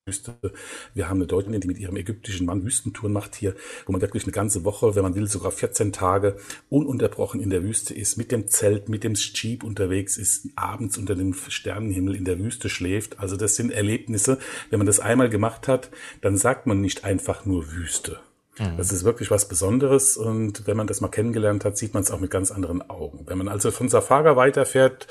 [0.10, 0.36] Wüste.
[0.94, 4.24] Wir haben eine Deutsche, die mit ihrem ägyptischen Mann Wüstentouren macht hier, wo man wirklich
[4.24, 6.38] eine ganze Woche, wenn man will, sogar 14 Tage
[6.70, 11.16] ununterbrochen in der Wüste ist, mit dem Zelt, mit dem Jeep unterwegs ist, abends unter
[11.16, 13.20] dem Sternenhimmel in der Wüste schläft.
[13.20, 14.40] Also das sind Erlebnisse.
[14.70, 15.92] Wenn man das einmal gemacht hat,
[16.22, 18.20] dann sagt man nicht einfach nur Wüste.
[18.58, 18.78] Mhm.
[18.78, 22.12] Das ist wirklich was Besonderes und wenn man das mal kennengelernt hat, sieht man es
[22.12, 23.22] auch mit ganz anderen Augen.
[23.26, 25.08] Wenn man also von Safaga weiterfährt,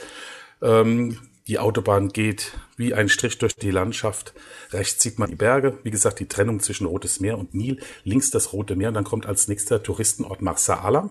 [0.60, 1.16] ähm,
[1.48, 4.34] die Autobahn geht wie ein Strich durch die Landschaft.
[4.70, 7.80] Rechts sieht man die Berge, wie gesagt, die Trennung zwischen Rotes Meer und Nil.
[8.04, 11.10] Links das Rote Meer und dann kommt als nächster Touristenort Marsa Alam.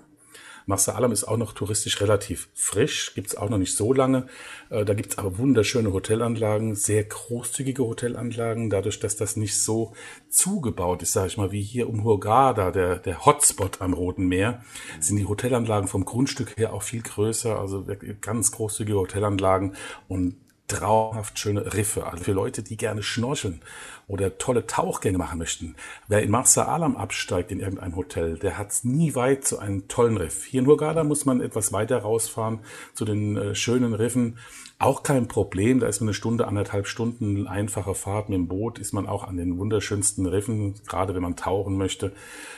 [0.67, 4.27] Marsa Alam ist auch noch touristisch relativ frisch, gibt's auch noch nicht so lange.
[4.69, 9.93] Äh, da gibt's aber wunderschöne Hotelanlagen, sehr großzügige Hotelanlagen, dadurch, dass das nicht so
[10.27, 14.61] zugebaut ist, sage ich mal, wie hier um Hurghada, der, der Hotspot am Roten Meer,
[14.99, 17.85] sind die Hotelanlagen vom Grundstück her auch viel größer, also
[18.19, 19.73] ganz großzügige Hotelanlagen.
[20.09, 20.35] Und
[20.67, 22.05] traumhaft schöne Riffe.
[22.05, 23.61] Also für Leute, die gerne schnorcheln
[24.07, 25.75] oder tolle Tauchgänge machen möchten.
[26.07, 29.87] Wer in Marsa Alam absteigt in irgendeinem Hotel, der hat es nie weit zu einem
[29.87, 30.43] tollen Riff.
[30.45, 32.59] Hier in Hurghada muss man etwas weiter rausfahren
[32.93, 34.37] zu den äh, schönen Riffen.
[34.79, 38.77] Auch kein Problem, da ist man eine Stunde, anderthalb Stunden einfache Fahrt mit dem Boot,
[38.77, 42.11] ist man auch an den wunderschönsten Riffen, gerade wenn man tauchen möchte.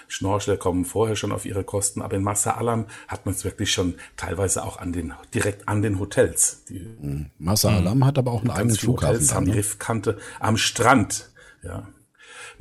[0.10, 3.71] Schnorchler kommen vorher schon auf ihre Kosten, aber in Massa Alam hat man es wirklich
[3.71, 6.65] schon teilweise auch an den, direkt an den Hotels.
[6.67, 7.27] Die, mhm.
[7.39, 9.15] Massa Alam hat aber auch einen eigenen Flughafen.
[9.15, 9.55] Hotels die ne?
[9.55, 11.32] Riffkante am Strand.
[11.63, 11.88] Ja,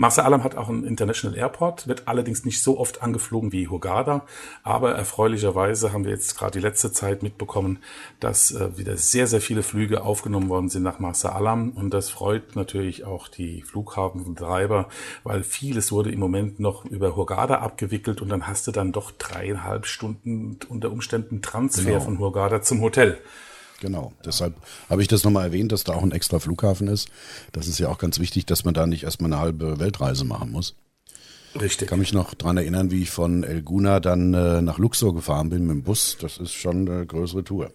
[0.00, 4.24] Marsa Alam hat auch einen International Airport, wird allerdings nicht so oft angeflogen wie Hurghada,
[4.62, 7.80] aber erfreulicherweise haben wir jetzt gerade die letzte Zeit mitbekommen,
[8.20, 12.10] dass äh, wieder sehr, sehr viele Flüge aufgenommen worden sind nach Marsa Alam und das
[12.10, 14.88] freut natürlich auch die Flughafenbetreiber,
[15.24, 19.10] weil vieles wurde im Moment noch über Hurghada abgewickelt und dann hast du dann doch
[19.10, 22.00] dreieinhalb Stunden unter Umständen Transfer genau.
[22.00, 23.18] von Hurghada zum Hotel.
[23.80, 24.54] Genau, deshalb
[24.90, 27.08] habe ich das nochmal erwähnt, dass da auch ein extra Flughafen ist.
[27.52, 30.50] Das ist ja auch ganz wichtig, dass man da nicht erstmal eine halbe Weltreise machen
[30.50, 30.74] muss.
[31.54, 31.82] Richtig.
[31.82, 35.14] Ich kann mich noch dran erinnern, wie ich von El Guna dann äh, nach Luxor
[35.14, 36.16] gefahren bin mit dem Bus.
[36.20, 37.70] Das ist schon eine größere Tour.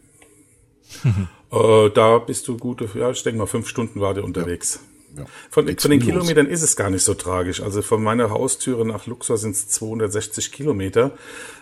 [1.52, 4.76] äh, da bist du gute, ja, ich denke mal, fünf Stunden war der unterwegs.
[4.76, 4.93] Ja.
[5.16, 5.26] Ja.
[5.50, 7.62] Von, von den Kilometern ist es gar nicht so tragisch.
[7.62, 11.12] Also von meiner Haustüre nach Luxor sind es 260 Kilometer.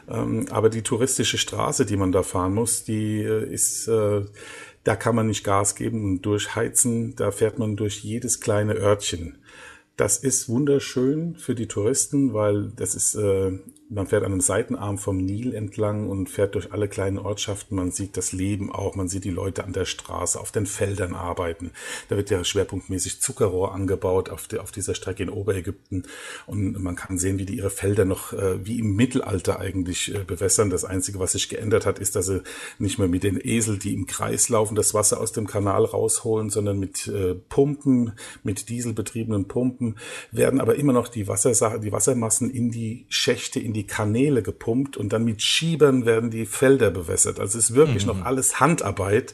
[0.10, 4.22] Ähm, aber die touristische Straße, die man da fahren muss, die äh, ist, äh,
[4.84, 7.16] da kann man nicht Gas geben und durchheizen.
[7.16, 9.38] Da fährt man durch jedes kleine Örtchen.
[9.98, 13.60] Das ist wunderschön für die Touristen, weil das ist äh,
[13.92, 17.76] man fährt an einem Seitenarm vom Nil entlang und fährt durch alle kleinen Ortschaften.
[17.76, 21.14] Man sieht das Leben auch, man sieht die Leute an der Straße, auf den Feldern
[21.14, 21.72] arbeiten.
[22.08, 26.04] Da wird ja schwerpunktmäßig Zuckerrohr angebaut auf, der, auf dieser Strecke in Oberägypten.
[26.46, 30.24] Und man kann sehen, wie die ihre Felder noch äh, wie im Mittelalter eigentlich äh,
[30.24, 30.70] bewässern.
[30.70, 32.44] Das Einzige, was sich geändert hat, ist, dass sie
[32.80, 36.50] nicht mehr mit den Esel, die im Kreis laufen, das Wasser aus dem Kanal rausholen,
[36.50, 39.98] sondern mit äh, Pumpen, mit dieselbetriebenen Pumpen,
[40.32, 44.44] werden aber immer noch die, Wassersache, die Wassermassen in die Schächte, in die die Kanäle
[44.44, 47.40] gepumpt und dann mit Schiebern werden die Felder bewässert.
[47.40, 48.12] Also es ist wirklich mhm.
[48.12, 49.34] noch alles Handarbeit.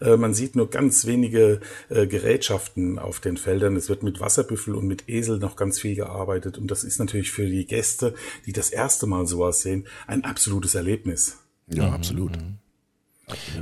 [0.00, 3.74] Äh, man sieht nur ganz wenige äh, Gerätschaften auf den Feldern.
[3.74, 7.32] Es wird mit Wasserbüffel und mit Esel noch ganz viel gearbeitet und das ist natürlich
[7.32, 8.14] für die Gäste,
[8.46, 11.38] die das erste Mal sowas sehen, ein absolutes Erlebnis.
[11.66, 11.94] Ja, mhm.
[11.94, 12.38] absolut.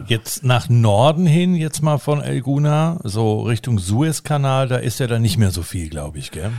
[0.07, 5.23] Jetzt nach Norden hin, jetzt mal von Elguna, so Richtung Suezkanal, da ist ja dann
[5.23, 6.53] nicht mehr so viel, glaube ich, gell?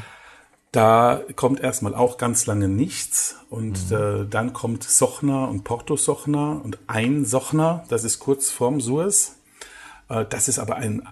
[0.72, 3.96] Da kommt erstmal auch ganz lange nichts und mhm.
[3.96, 9.38] äh, dann kommt Sochna und Porto Sochna und ein Sochna, das ist kurz vorm Suez.
[10.10, 11.08] Äh, das ist aber ein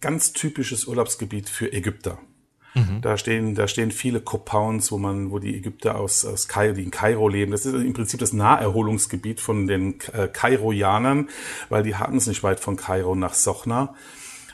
[0.00, 2.18] ganz typisches Urlaubsgebiet für Ägypter.
[2.74, 3.00] Mhm.
[3.02, 6.84] Da stehen, da stehen viele Copowns, wo man, wo die Ägypter aus, aus Kairo, die
[6.84, 7.52] in Kairo leben.
[7.52, 11.28] Das ist im Prinzip das Naherholungsgebiet von den äh, Kairoianern,
[11.68, 13.94] weil die hatten es nicht weit von Kairo nach Sochna.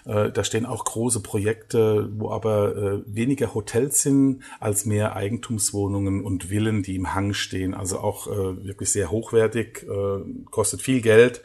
[0.09, 6.25] Äh, da stehen auch große Projekte, wo aber äh, weniger Hotels sind als mehr Eigentumswohnungen
[6.25, 7.75] und Villen, die im Hang stehen.
[7.75, 9.87] Also auch äh, wirklich sehr hochwertig,
[10.51, 11.43] kostet viel Geld.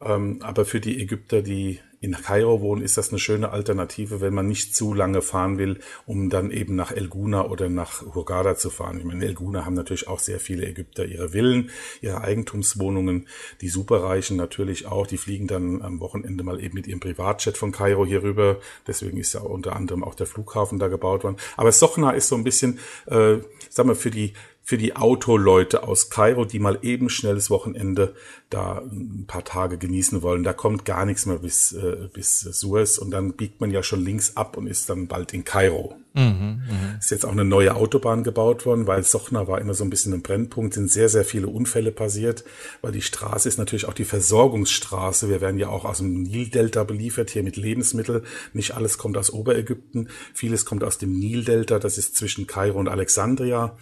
[0.00, 4.32] Ähm, aber für die Ägypter, die in Kairo wohnen, ist das eine schöne Alternative, wenn
[4.32, 8.56] man nicht zu lange fahren will, um dann eben nach El Guna oder nach Hurghada
[8.56, 8.98] zu fahren.
[8.98, 13.26] Ich meine, El Guna haben natürlich auch sehr viele Ägypter ihre Villen, ihre Eigentumswohnungen,
[13.60, 17.72] die Superreichen natürlich auch, die fliegen dann am Wochenende mal eben mit ihrem Privatjet von
[17.72, 18.60] Kairo hier rüber.
[18.86, 21.36] Deswegen ist ja unter anderem auch der Flughafen da gebaut worden.
[21.56, 23.38] Aber Sochna ist so ein bisschen, äh,
[23.68, 24.32] sagen wir, für die
[24.66, 28.16] für die Autoleute aus Kairo, die mal eben schnelles Wochenende
[28.50, 30.42] da ein paar Tage genießen wollen.
[30.42, 34.04] Da kommt gar nichts mehr bis, äh, bis Suez und dann biegt man ja schon
[34.04, 35.94] links ab und ist dann bald in Kairo.
[36.14, 36.98] Mhm, mh.
[36.98, 40.14] Ist jetzt auch eine neue Autobahn gebaut worden, weil Sochna war immer so ein bisschen
[40.14, 42.42] ein Brennpunkt, sind sehr, sehr viele Unfälle passiert,
[42.80, 45.28] weil die Straße ist natürlich auch die Versorgungsstraße.
[45.28, 48.22] Wir werden ja auch aus dem Nildelta beliefert, hier mit Lebensmitteln.
[48.52, 52.88] Nicht alles kommt aus Oberägypten, vieles kommt aus dem Nildelta, das ist zwischen Kairo und
[52.88, 53.76] Alexandria,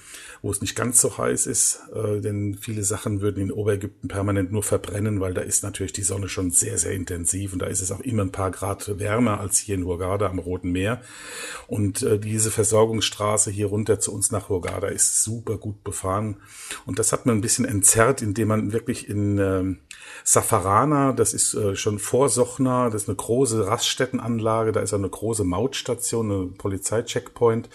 [0.45, 4.53] wo es nicht ganz so heiß ist, äh, denn viele Sachen würden in Oberägypten permanent
[4.53, 7.81] nur verbrennen, weil da ist natürlich die Sonne schon sehr, sehr intensiv und da ist
[7.81, 11.01] es auch immer ein paar Grad wärmer als hier in Hurghada am Roten Meer.
[11.67, 16.37] Und äh, diese Versorgungsstraße hier runter zu uns nach Hurghada ist super gut befahren.
[16.85, 19.79] Und das hat man ein bisschen entzerrt, indem man wirklich in ähm,
[20.25, 24.99] Safarana, das ist äh, schon vor Sochna, das ist eine große Raststättenanlage, da ist auch
[24.99, 27.71] eine große Mautstation, eine Polizeicheckpoint.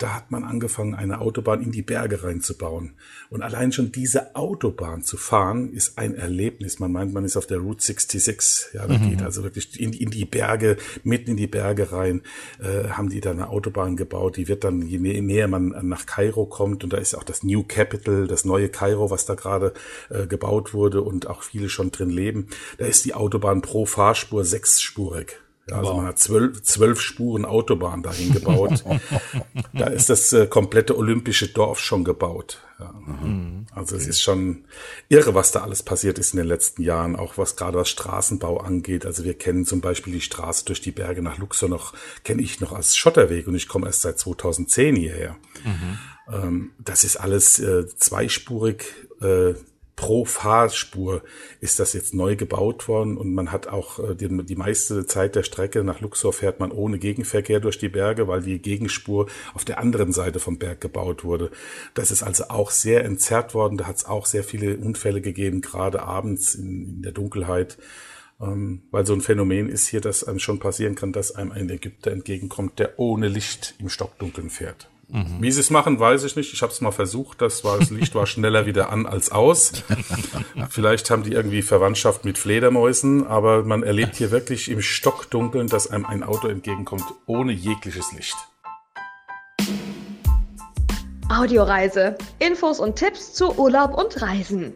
[0.00, 2.94] Da hat man angefangen, eine Autobahn in die Berge reinzubauen.
[3.28, 6.78] Und allein schon diese Autobahn zu fahren, ist ein Erlebnis.
[6.78, 8.72] Man meint, man ist auf der Route 66.
[8.72, 9.10] Ja, da mhm.
[9.10, 12.22] geht also wirklich in, in, die Berge, mitten in die Berge rein,
[12.60, 14.38] äh, haben die da eine Autobahn gebaut.
[14.38, 17.62] Die wird dann, je näher man nach Kairo kommt, und da ist auch das New
[17.62, 19.74] Capital, das neue Kairo, was da gerade
[20.08, 24.46] äh, gebaut wurde und auch viele schon drin leben, da ist die Autobahn pro Fahrspur
[24.46, 25.38] sechsspurig.
[25.72, 25.96] Also wow.
[25.98, 28.84] man hat zwölf, zwölf Spuren Autobahn dahin gebaut.
[29.72, 32.58] da ist das äh, komplette olympische Dorf schon gebaut.
[32.78, 32.92] Ja.
[32.92, 33.66] Mhm.
[33.72, 34.02] Also okay.
[34.02, 34.64] es ist schon
[35.08, 38.58] irre, was da alles passiert ist in den letzten Jahren, auch was gerade was Straßenbau
[38.58, 39.04] angeht.
[39.04, 42.60] Also wir kennen zum Beispiel die Straße durch die Berge nach Luxor noch, kenne ich
[42.60, 45.36] noch als Schotterweg und ich komme erst seit 2010 hierher.
[45.64, 45.98] Mhm.
[46.32, 48.84] Ähm, das ist alles äh, zweispurig,
[49.20, 49.54] äh,
[50.00, 51.22] pro Fahrspur
[51.60, 55.34] ist das jetzt neu gebaut worden und man hat auch äh, die, die meiste Zeit
[55.34, 59.66] der Strecke nach Luxor fährt man ohne Gegenverkehr durch die Berge, weil die Gegenspur auf
[59.66, 61.50] der anderen Seite vom Berg gebaut wurde.
[61.92, 63.76] Das ist also auch sehr entzerrt worden.
[63.76, 67.76] Da hat es auch sehr viele Unfälle gegeben, gerade abends in, in der Dunkelheit.
[68.40, 71.68] Ähm, weil so ein Phänomen ist hier, dass einem schon passieren kann, dass einem ein
[71.68, 74.88] Ägypter entgegenkommt, der ohne Licht im Stockdunkeln fährt.
[75.12, 75.38] Mhm.
[75.40, 76.52] Wie sie es machen, weiß ich nicht.
[76.52, 77.42] Ich habe es mal versucht.
[77.42, 79.72] Das, war, das Licht war schneller wieder an als aus.
[80.70, 85.88] Vielleicht haben die irgendwie Verwandtschaft mit Fledermäusen, aber man erlebt hier wirklich im Stockdunkeln, dass
[85.88, 88.36] einem ein Auto entgegenkommt ohne jegliches Licht.
[91.28, 92.16] Audioreise.
[92.38, 94.74] Infos und Tipps zu Urlaub und Reisen.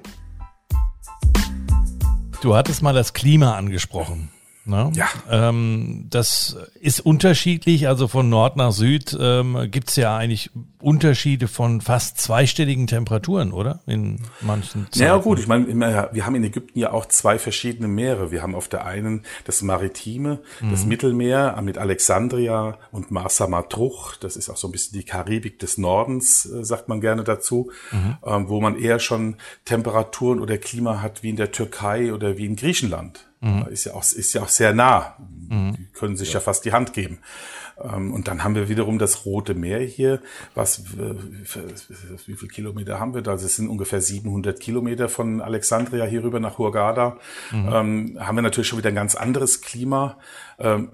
[2.41, 4.31] Du hattest mal das Klima angesprochen.
[4.67, 4.93] Ne?
[4.95, 5.09] Ja.
[5.31, 10.51] Ähm, das ist unterschiedlich, also von Nord nach Süd ähm, gibt es ja eigentlich
[10.81, 13.81] Unterschiede von fast zweistelligen Temperaturen, oder?
[13.87, 15.03] In manchen Zeiten.
[15.03, 15.67] Ja gut, ich meine,
[16.13, 18.31] wir haben in Ägypten ja auch zwei verschiedene Meere.
[18.31, 20.71] Wir haben auf der einen das Maritime, mhm.
[20.71, 24.17] das Mittelmeer mit Alexandria und Marsa Matruch.
[24.17, 27.71] Das ist auch so ein bisschen die Karibik des Nordens, äh, sagt man gerne dazu,
[27.93, 28.17] mhm.
[28.25, 32.47] ähm, wo man eher schon Temperaturen oder Klima hat wie in der Türkei oder wie
[32.47, 33.27] in Griechenland.
[33.45, 33.67] Mhm.
[33.69, 35.17] Ist ja auch, ist ja auch sehr nah.
[35.49, 35.75] Mhm.
[35.77, 36.35] Die können sich ja.
[36.35, 37.19] ja fast die Hand geben.
[37.83, 40.21] Ähm, und dann haben wir wiederum das Rote Meer hier.
[40.55, 43.33] Was, wie viele Kilometer haben wir da?
[43.33, 47.19] Das sind ungefähr 700 Kilometer von Alexandria hier rüber nach Hurghada.
[47.51, 47.69] Mhm.
[47.73, 50.17] Ähm, haben wir natürlich schon wieder ein ganz anderes Klima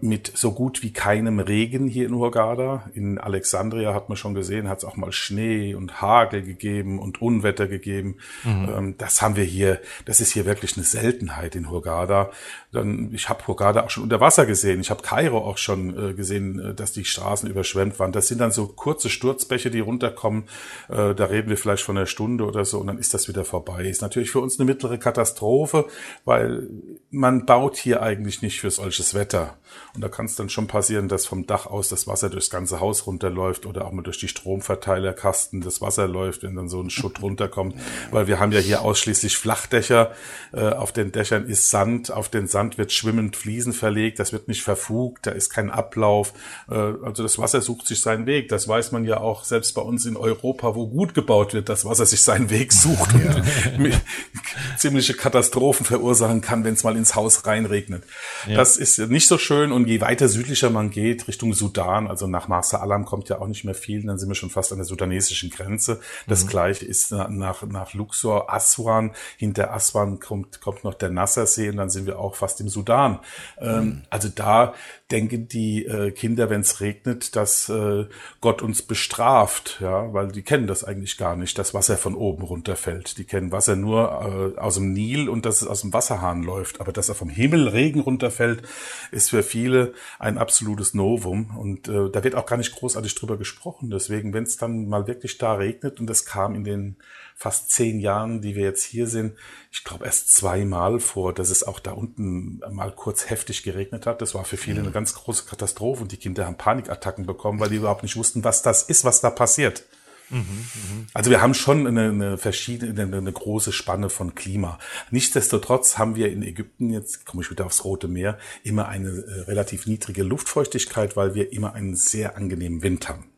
[0.00, 2.90] mit so gut wie keinem Regen hier in Hurghada.
[2.94, 7.20] In Alexandria hat man schon gesehen, hat es auch mal Schnee und Hagel gegeben und
[7.20, 8.16] Unwetter gegeben.
[8.44, 8.68] Mhm.
[8.68, 12.30] Ähm, das haben wir hier, das ist hier wirklich eine Seltenheit in Hurghada.
[12.72, 14.80] Dann, ich habe Hurghada auch schon unter Wasser gesehen.
[14.80, 18.12] Ich habe Kairo auch schon äh, gesehen, äh, dass die Straßen überschwemmt waren.
[18.12, 20.44] Das sind dann so kurze Sturzbäche, die runterkommen.
[20.88, 23.44] Äh, da reden wir vielleicht von einer Stunde oder so und dann ist das wieder
[23.44, 23.84] vorbei.
[23.84, 25.86] Ist natürlich für uns eine mittlere Katastrophe,
[26.24, 26.68] weil
[27.10, 29.49] man baut hier eigentlich nicht für solches Wetter.
[29.94, 32.80] Und da kann es dann schon passieren, dass vom Dach aus das Wasser durchs ganze
[32.80, 36.90] Haus runterläuft oder auch mal durch die Stromverteilerkasten das Wasser läuft, wenn dann so ein
[36.90, 37.74] Schutt runterkommt.
[38.10, 40.12] Weil wir haben ja hier ausschließlich Flachdächer.
[40.52, 44.48] Äh, auf den Dächern ist Sand, auf den Sand wird schwimmend Fliesen verlegt, das wird
[44.48, 46.32] nicht verfugt, da ist kein Ablauf.
[46.68, 48.48] Äh, also das Wasser sucht sich seinen Weg.
[48.48, 51.84] Das weiß man ja auch selbst bei uns in Europa, wo gut gebaut wird, dass
[51.84, 53.36] Wasser sich seinen Weg sucht ja.
[53.76, 54.00] und
[54.76, 58.04] ziemliche Katastrophen verursachen kann, wenn es mal ins Haus reinregnet.
[58.46, 58.56] Ja.
[58.56, 62.48] Das ist nicht so schön und je weiter südlicher man geht, Richtung Sudan, also nach
[62.48, 64.85] Marsa Alam kommt ja auch nicht mehr viel, dann sind wir schon fast an der
[64.85, 66.00] sudanesischen Grenze.
[66.26, 66.48] Das mhm.
[66.48, 69.12] gleiche ist nach, nach Luxor, Aswan.
[69.37, 73.18] Hinter Aswan kommt, kommt noch der Nassersee und dann sind wir auch fast im Sudan.
[73.59, 74.03] Ähm, mhm.
[74.11, 74.74] Also da
[75.11, 78.07] denken die äh, Kinder, wenn es regnet, dass äh,
[78.40, 82.44] Gott uns bestraft, ja, weil die kennen das eigentlich gar nicht, dass Wasser von oben
[82.44, 83.18] runterfällt.
[83.18, 86.81] Die kennen Wasser nur äh, aus dem Nil und dass es aus dem Wasserhahn läuft.
[86.81, 88.62] Aber dass er vom Himmel Regen runterfällt,
[89.11, 91.56] ist für viele ein absolutes Novum.
[91.56, 93.90] Und äh, da wird auch gar nicht großartig drüber gesprochen.
[93.90, 96.96] Deswegen, wenn es dann mal wirklich da regnet, und das kam in den
[97.34, 99.34] fast zehn Jahren, die wir jetzt hier sind,
[99.72, 104.20] ich glaube erst zweimal vor, dass es auch da unten mal kurz heftig geregnet hat.
[104.20, 104.94] Das war für viele eine mhm.
[104.94, 108.60] ganz große Katastrophe und die Kinder haben Panikattacken bekommen, weil die überhaupt nicht wussten, was
[108.60, 109.84] das ist, was da passiert.
[110.30, 111.06] Mhm.
[111.12, 114.78] Also wir haben schon eine, eine verschiedene, eine, eine, große Spanne von Klima.
[115.10, 119.40] Nichtsdestotrotz haben wir in Ägypten, jetzt komme ich wieder aufs Rote Meer, immer eine äh,
[119.42, 123.30] relativ niedrige Luftfeuchtigkeit, weil wir immer einen sehr angenehmen Wind haben.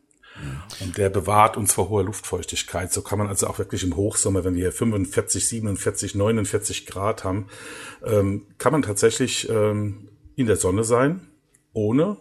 [0.80, 2.92] Und der bewahrt uns vor hoher Luftfeuchtigkeit.
[2.92, 7.48] So kann man also auch wirklich im Hochsommer, wenn wir 45, 47, 49 Grad haben,
[8.04, 11.28] ähm, kann man tatsächlich ähm, in der Sonne sein,
[11.72, 12.16] ohne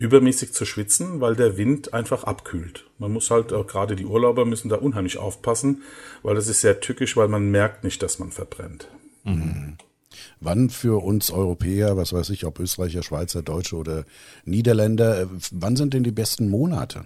[0.00, 2.86] übermäßig zu schwitzen, weil der Wind einfach abkühlt.
[2.98, 5.82] Man muss halt, auch gerade die Urlauber müssen da unheimlich aufpassen,
[6.22, 8.88] weil das ist sehr tückisch, weil man merkt nicht, dass man verbrennt.
[9.24, 9.76] Mhm.
[10.40, 14.06] Wann für uns Europäer, was weiß ich, ob Österreicher, Schweizer, Deutsche oder
[14.46, 17.04] Niederländer, äh, wann sind denn die besten Monate?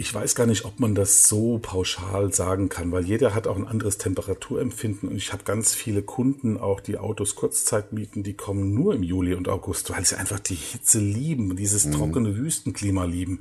[0.00, 3.56] Ich weiß gar nicht, ob man das so pauschal sagen kann, weil jeder hat auch
[3.56, 8.34] ein anderes Temperaturempfinden und ich habe ganz viele Kunden, auch die Autos Kurzzeit mieten, die
[8.34, 11.92] kommen nur im Juli und August, weil sie einfach die Hitze lieben, dieses mhm.
[11.94, 13.40] trockene Wüstenklima lieben.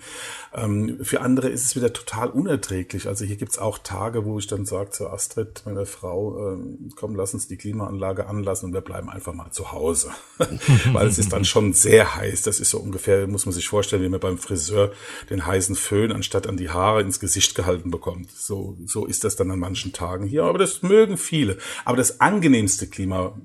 [0.52, 3.08] Ähm, für andere ist es wieder total unerträglich.
[3.08, 7.14] Also hier gibt's auch Tage, wo ich dann sage zu Astrid, meiner Frau, ähm, komm,
[7.14, 10.10] lass uns die Klimaanlage anlassen und wir bleiben einfach mal zu Hause.
[10.92, 12.42] weil es ist dann schon sehr heiß.
[12.42, 14.92] Das ist so ungefähr, muss man sich vorstellen, wie man beim Friseur
[15.30, 18.32] den heißen Föhn anstatt an die Haare ins Gesicht gehalten bekommt.
[18.32, 20.44] So, so ist das dann an manchen Tagen hier.
[20.44, 21.58] Aber das mögen viele.
[21.86, 23.40] Aber das angenehmste Klima,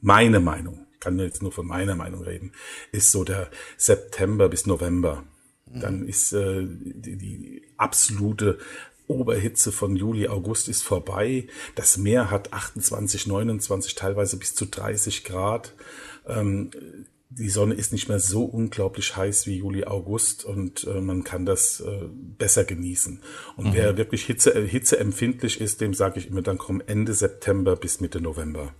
[0.00, 2.52] meine Meinung, ich kann jetzt nur von meiner Meinung reden,
[2.92, 5.24] ist so der September bis November.
[5.66, 8.58] Dann ist äh, die, die absolute
[9.06, 11.46] Oberhitze von Juli, August ist vorbei.
[11.74, 15.74] Das Meer hat 28, 29, teilweise bis zu 30 Grad.
[16.26, 16.70] Ähm,
[17.30, 21.44] die Sonne ist nicht mehr so unglaublich heiß wie Juli, August und äh, man kann
[21.44, 23.20] das äh, besser genießen.
[23.56, 23.74] Und mhm.
[23.74, 28.00] wer wirklich Hitze, äh, hitzeempfindlich ist, dem sage ich immer, dann komm Ende September bis
[28.00, 28.72] Mitte November.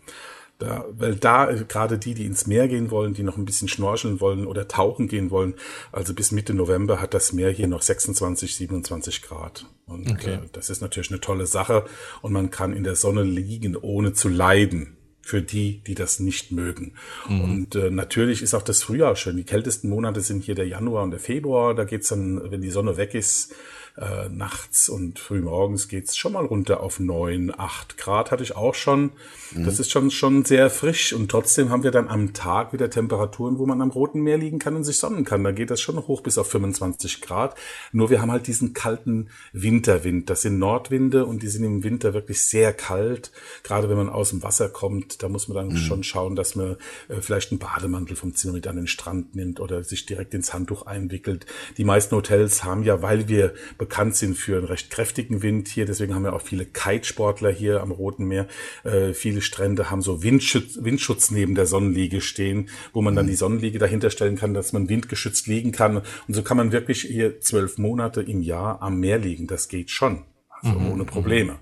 [0.59, 3.69] Da, weil da äh, gerade die, die ins Meer gehen wollen, die noch ein bisschen
[3.69, 5.55] schnorcheln wollen oder tauchen gehen wollen,
[5.93, 9.67] also bis Mitte November hat das Meer hier noch 26, 27 Grad.
[9.85, 10.35] Und okay.
[10.35, 11.85] äh, das ist natürlich eine tolle Sache
[12.23, 14.98] und man kann in der Sonne liegen, ohne zu leiden
[15.29, 16.95] für die, die das nicht mögen.
[17.29, 17.41] Mhm.
[17.43, 19.37] Und äh, natürlich ist auch das Frühjahr schön.
[19.37, 21.75] Die kältesten Monate sind hier der Januar und der Februar.
[21.75, 23.55] Da geht's dann, wenn die Sonne weg ist,
[23.99, 28.75] äh, nachts und frühmorgens geht's schon mal runter auf neun, acht Grad hatte ich auch
[28.75, 29.11] schon.
[29.53, 29.65] Mhm.
[29.65, 33.59] Das ist schon, schon sehr frisch und trotzdem haben wir dann am Tag wieder Temperaturen,
[33.59, 35.43] wo man am Roten Meer liegen kann und sich sonnen kann.
[35.43, 37.57] Da geht das schon hoch bis auf 25 Grad.
[37.91, 40.31] Nur wir haben halt diesen kalten Winterwind.
[40.31, 43.33] Das sind Nordwinde und die sind im Winter wirklich sehr kalt.
[43.65, 45.77] Gerade wenn man aus dem Wasser kommt, da muss man dann mhm.
[45.77, 46.77] schon schauen, dass man
[47.09, 50.55] äh, vielleicht einen Bademantel vom Zimmer mit an den Strand nimmt oder sich direkt ins
[50.55, 51.47] Handtuch einwickelt.
[51.77, 55.87] Die meisten Hotels haben ja, weil wir bekannt sind für einen recht kräftigen Wind hier.
[55.87, 58.47] Deswegen haben wir auch viele Kitesportler hier am Roten Meer.
[58.85, 63.31] Äh, viele Strände haben so Windschutz, Windschutz neben der Sonnenliege stehen, wo man dann mhm.
[63.31, 65.99] die Sonnenliege dahinter stellen kann, dass man windgeschützt liegen kann.
[65.99, 69.47] Und so kann man wirklich hier zwölf Monate im Jahr am Meer liegen.
[69.47, 70.25] Das geht schon.
[70.63, 70.93] Also mhm.
[70.93, 71.59] ohne Probleme.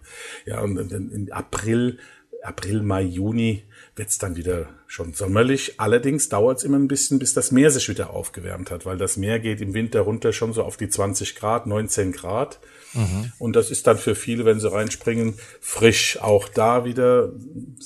[0.47, 1.99] Ja, und im April,
[2.47, 3.65] April, Mai, Juni
[3.97, 5.81] wird's dann wieder schon sommerlich.
[5.81, 9.17] Allerdings dauert es immer ein bisschen, bis das Meer sich wieder aufgewärmt hat, weil das
[9.17, 12.61] Meer geht im Winter runter schon so auf die 20 Grad, 19 Grad.
[12.93, 13.33] Mhm.
[13.39, 16.19] Und das ist dann für viele, wenn sie reinspringen, frisch.
[16.21, 17.33] Auch da wieder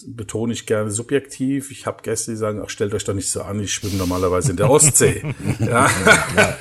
[0.07, 1.71] betone ich gerne subjektiv.
[1.71, 4.51] Ich habe Gäste, die sagen, ach, stellt euch doch nicht so an, ich schwimme normalerweise
[4.51, 5.23] in der Ostsee.
[5.59, 5.89] ja.
[6.37, 6.57] ja.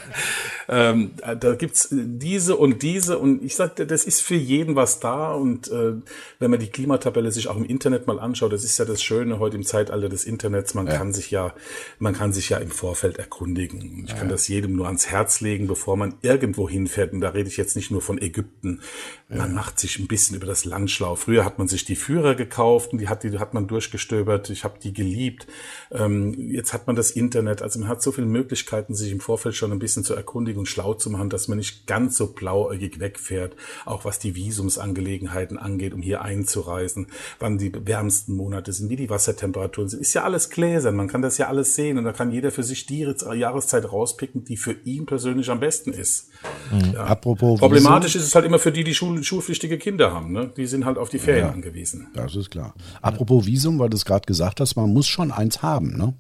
[0.72, 5.34] Ähm, da gibt's diese und diese und ich sag, das ist für jeden was da
[5.34, 5.96] und äh,
[6.38, 9.40] wenn man die Klimatabelle sich auch im Internet mal anschaut, das ist ja das Schöne
[9.40, 10.96] heute im Zeitalter des Internets, man ja.
[10.96, 11.56] kann sich ja,
[11.98, 14.04] man kann sich ja im Vorfeld erkundigen.
[14.06, 14.18] Ich ja.
[14.18, 17.58] kann das jedem nur ans Herz legen, bevor man irgendwo hinfährt und da rede ich
[17.58, 18.82] jetzt nicht nur von Ägypten.
[19.28, 21.16] Man macht sich ein bisschen über das Land schlau.
[21.16, 24.50] Früher hat man sich die Führer gekauft und die hat, die hat man durchgestöbert.
[24.50, 25.48] Ich habe die geliebt.
[25.92, 29.56] Ähm, jetzt hat man das Internet, also man hat so viele Möglichkeiten, sich im Vorfeld
[29.56, 33.00] schon ein bisschen zu erkundigen und schlau zu machen, dass man nicht ganz so blauäugig
[33.00, 33.56] wegfährt,
[33.86, 37.08] auch was die Visumsangelegenheiten angeht, um hier einzureisen,
[37.40, 40.02] wann die wärmsten Monate sind, wie die Wassertemperaturen sind.
[40.02, 42.64] Ist ja alles gläsern, man kann das ja alles sehen und da kann jeder für
[42.64, 43.00] sich die
[43.34, 46.30] Jahreszeit rauspicken, die für ihn persönlich am besten ist.
[46.72, 46.94] Mhm.
[46.94, 47.06] Ja.
[47.06, 48.22] Apropos Problematisch Visum?
[48.22, 50.32] ist es halt immer für die, die Schul schulpflichtige Kinder haben.
[50.32, 50.52] Ne?
[50.56, 52.08] Die sind halt auf die Ferien ja, angewiesen.
[52.14, 52.74] Das ist klar.
[53.02, 56.14] Apropos Visum, weil du es gerade gesagt hast, man muss schon eins haben, ne?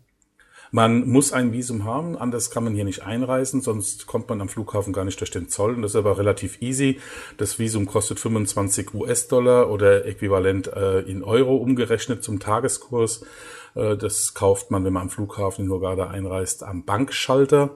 [0.72, 4.50] Man muss ein Visum haben, anders kann man hier nicht einreisen, sonst kommt man am
[4.50, 5.74] Flughafen gar nicht durch den Zoll.
[5.74, 7.00] Und das ist aber relativ easy.
[7.38, 13.26] Das Visum kostet 25 US-Dollar oder äquivalent äh, in Euro umgerechnet zum Tageskurs.
[13.74, 17.72] Äh, das kauft man, wenn man am Flughafen in Hurghada einreist, am Bankschalter.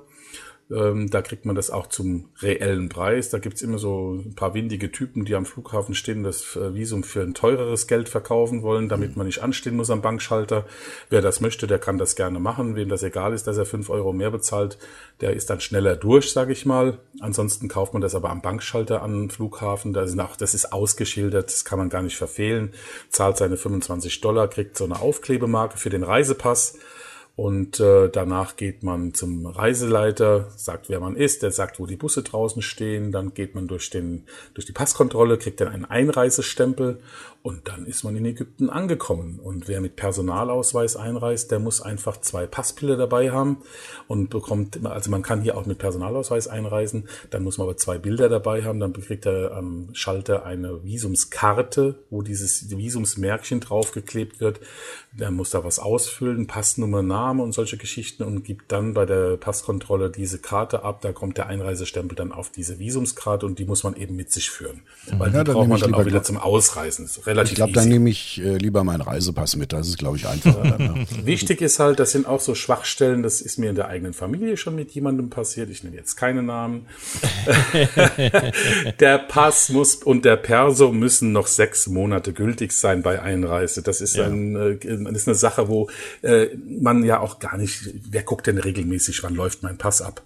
[0.72, 3.30] Ähm, da kriegt man das auch zum reellen Preis.
[3.30, 7.04] Da gibt's immer so ein paar windige Typen, die am Flughafen stehen, das äh, Visum
[7.04, 9.18] für ein teureres Geld verkaufen wollen, damit mhm.
[9.18, 10.66] man nicht anstehen muss am Bankschalter.
[11.10, 12.76] Wer das möchte, der kann das gerne machen.
[12.76, 14.78] Wem das egal ist, dass er fünf Euro mehr bezahlt,
[15.22, 17.00] der ist dann schneller durch, sage ich mal.
[17.20, 19.94] Ansonsten kauft man das aber am Bankschalter am Flughafen.
[19.94, 22.74] Da sind auch, das ist ausgeschildert, das kann man gar nicht verfehlen.
[23.10, 26.78] Zahlt seine 25 Dollar, kriegt so eine Aufklebemarke für den Reisepass.
[27.36, 31.96] Und äh, danach geht man zum Reiseleiter, sagt, wer man ist, der sagt, wo die
[31.96, 33.12] Busse draußen stehen.
[33.12, 37.00] Dann geht man durch, den, durch die Passkontrolle, kriegt dann einen Einreisestempel
[37.44, 39.38] und dann ist man in Ägypten angekommen.
[39.38, 43.58] Und wer mit Personalausweis einreist, der muss einfach zwei Passbilder dabei haben
[44.08, 47.98] und bekommt, also man kann hier auch mit Personalausweis einreisen, dann muss man aber zwei
[47.98, 54.62] Bilder dabei haben, dann kriegt er am Schalter eine Visumskarte, wo dieses Visumsmärkchen draufgeklebt wird.
[55.16, 59.36] Dann muss da was ausfüllen, Passnummer, Name und solche Geschichten und gibt dann bei der
[59.36, 61.02] Passkontrolle diese Karte ab.
[61.02, 64.50] Da kommt der Einreisestempel dann auf diese Visumskarte und die muss man eben mit sich
[64.50, 64.84] führen.
[65.18, 68.10] Weil ja, die braucht man dann auch wieder zum Ausreisen relativ Ich glaube, dann nehme
[68.10, 69.74] ich äh, lieber meinen Reisepass mit.
[69.74, 70.64] Das ist, glaube ich, einfacher.
[70.64, 71.06] Dann, ne?
[71.26, 73.24] Wichtig ist halt, das sind auch so Schwachstellen.
[73.24, 75.70] Das ist mir in der eigenen Familie schon mit jemandem passiert.
[75.70, 76.88] Ich nenne jetzt keine Namen.
[79.00, 83.82] der Pass muss und der Perso müssen noch sechs Monate gültig sein bei Einreise.
[83.82, 84.26] Das ist, ja.
[84.26, 85.90] ein, äh, das ist eine Sache, wo
[86.22, 90.24] äh, man ja auch gar nicht, wer guckt denn regelmäßig, wann läuft mein Pass ab?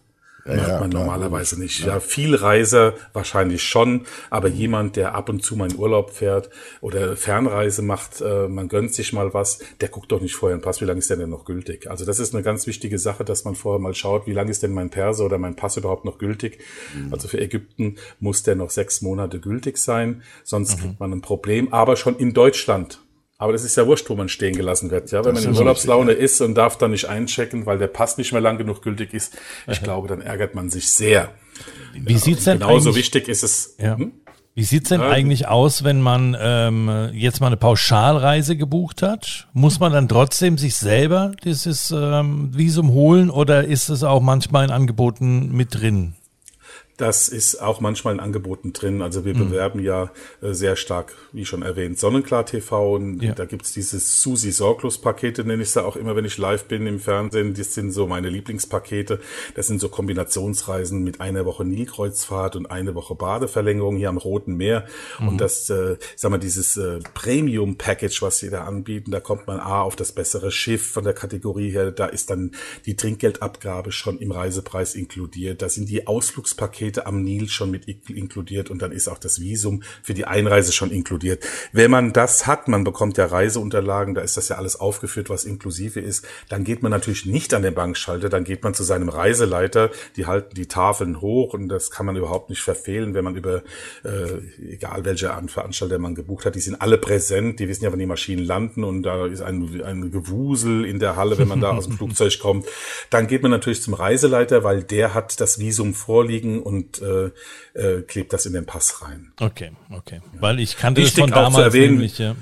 [0.48, 1.80] Macht ja, man klar, normalerweise logisch.
[1.80, 1.88] nicht.
[1.88, 1.96] Ja.
[1.96, 6.50] ja, viel Reiser wahrscheinlich schon, aber jemand, der ab und zu mal in Urlaub fährt
[6.82, 10.62] oder Fernreise macht, äh, man gönnt sich mal was, der guckt doch nicht vorher einen
[10.62, 11.90] Pass, wie lange ist der denn noch gültig?
[11.90, 14.64] Also das ist eine ganz wichtige Sache, dass man vorher mal schaut, wie lange ist
[14.64, 16.60] denn mein Perse oder mein Pass überhaupt noch gültig?
[16.96, 17.14] Mhm.
[17.14, 20.82] Also für Ägypten muss der noch sechs Monate gültig sein, sonst mhm.
[20.82, 21.74] kriegt man ein Problem.
[21.74, 23.00] Aber schon in Deutschland
[23.38, 25.12] aber das ist ja wurscht, wo man stehen gelassen wird.
[25.12, 27.88] Ja, wenn das man in Urlaubslaune richtig, ist und darf dann nicht einchecken, weil der
[27.88, 31.30] Pass nicht mehr lang genug gültig ist, ich glaube, dann ärgert man sich sehr.
[31.94, 33.76] Wie ja, sieht's denn genauso wichtig ist es.
[33.80, 33.98] Ja.
[33.98, 34.12] Hm?
[34.58, 35.10] Wie sieht's denn ja.
[35.10, 39.48] eigentlich aus, wenn man ähm, jetzt mal eine Pauschalreise gebucht hat?
[39.54, 44.66] Muss man dann trotzdem sich selber dieses ähm, Visum holen oder ist es auch manchmal
[44.66, 46.16] in Angeboten mit drin?
[46.98, 49.04] Das ist auch manchmal in Angeboten drin.
[49.04, 49.50] Also wir mhm.
[49.50, 52.96] bewerben ja äh, sehr stark, wie schon erwähnt, Sonnenklar TV.
[52.96, 53.34] Und ja.
[53.34, 57.00] da gibt's dieses Susi Sorglos-Pakete, nenne ich sie auch immer, wenn ich live bin im
[57.00, 57.54] Fernsehen.
[57.54, 59.20] Das sind so meine Lieblingspakete.
[59.54, 64.56] Das sind so Kombinationsreisen mit einer Woche Nilkreuzfahrt und eine Woche Badeverlängerung hier am Roten
[64.56, 64.88] Meer.
[65.20, 65.28] Mhm.
[65.28, 69.60] Und das, äh, sag mal, dieses äh, Premium-Package, was sie da anbieten, da kommt man
[69.60, 71.92] A auf das bessere Schiff von der Kategorie her.
[71.92, 72.54] Da ist dann
[72.88, 75.62] die Trinkgeldabgabe schon im Reisepreis inkludiert.
[75.62, 79.42] Da sind die Ausflugspakete Pakete am Nil schon mit inkludiert und dann ist auch das
[79.42, 81.44] Visum für die Einreise schon inkludiert.
[81.74, 85.44] Wenn man das hat, man bekommt ja Reiseunterlagen, da ist das ja alles aufgeführt, was
[85.44, 89.10] inklusive ist, dann geht man natürlich nicht an den Bankschalter, dann geht man zu seinem
[89.10, 93.36] Reiseleiter, die halten die Tafeln hoch und das kann man überhaupt nicht verfehlen, wenn man
[93.36, 93.64] über,
[94.04, 98.00] äh, egal welche Veranstalter man gebucht hat, die sind alle präsent, die wissen ja, wann
[98.00, 101.72] die Maschinen landen und da ist ein, ein Gewusel in der Halle, wenn man da
[101.72, 102.66] aus dem Flugzeug kommt.
[103.10, 107.32] Dann geht man natürlich zum Reiseleiter, weil der hat das Visum vorliegen und und äh,
[107.74, 109.32] äh, klebt das in den Pass rein.
[109.40, 110.22] Okay, okay.
[110.34, 110.42] Ja.
[110.42, 112.36] Weil ich kannte Wichtig das von damals erwähnen, nämlich, ja.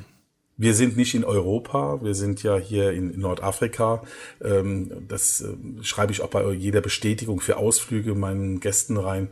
[0.57, 4.03] Wir sind nicht in Europa, wir sind ja hier in Nordafrika.
[4.41, 9.29] Ähm, das äh, schreibe ich auch bei jeder Bestätigung für Ausflüge meinen Gästen rein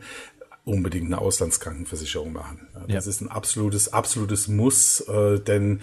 [0.64, 2.68] unbedingt eine Auslandskrankenversicherung machen.
[2.88, 3.10] Das ja.
[3.10, 5.80] ist ein absolutes, absolutes Muss, äh, denn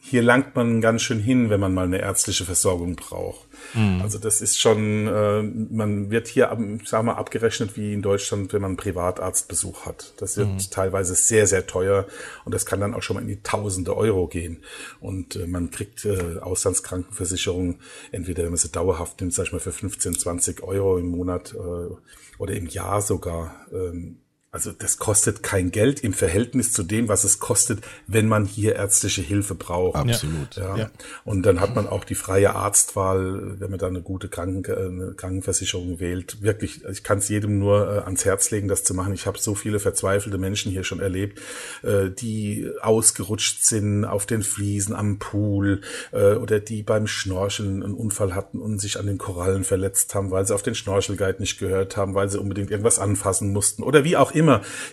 [0.00, 3.46] hier langt man ganz schön hin, wenn man mal eine ärztliche Versorgung braucht.
[3.74, 4.00] Mhm.
[4.02, 8.62] Also das ist schon, äh, man wird hier, sag mal, abgerechnet wie in Deutschland, wenn
[8.62, 10.14] man einen Privatarztbesuch hat.
[10.18, 10.58] Das wird mhm.
[10.70, 12.06] teilweise sehr, sehr teuer
[12.44, 14.62] und das kann dann auch schon mal in die Tausende Euro gehen.
[15.00, 17.78] Und äh, man kriegt äh, Auslandskrankenversicherung,
[18.12, 21.54] entweder wenn man sie dauerhaft nimmt, sag ich mal, für 15, 20 Euro im Monat
[21.54, 23.66] äh, oder im Jahr sogar.
[23.72, 24.18] Ähm,
[24.52, 28.74] also das kostet kein Geld im Verhältnis zu dem, was es kostet, wenn man hier
[28.74, 29.94] ärztliche Hilfe braucht.
[29.94, 30.56] Absolut.
[30.56, 30.76] Ja.
[30.76, 30.90] ja.
[31.24, 35.12] Und dann hat man auch die freie Arztwahl, wenn man da eine gute Kranken eine
[35.12, 36.42] Krankenversicherung wählt.
[36.42, 39.12] Wirklich, ich kann es jedem nur äh, ans Herz legen, das zu machen.
[39.12, 41.40] Ich habe so viele verzweifelte Menschen hier schon erlebt,
[41.82, 47.94] äh, die ausgerutscht sind auf den Fliesen am Pool äh, oder die beim Schnorcheln einen
[47.94, 51.60] Unfall hatten und sich an den Korallen verletzt haben, weil sie auf den Schnorchelguide nicht
[51.60, 54.39] gehört haben, weil sie unbedingt irgendwas anfassen mussten oder wie auch immer.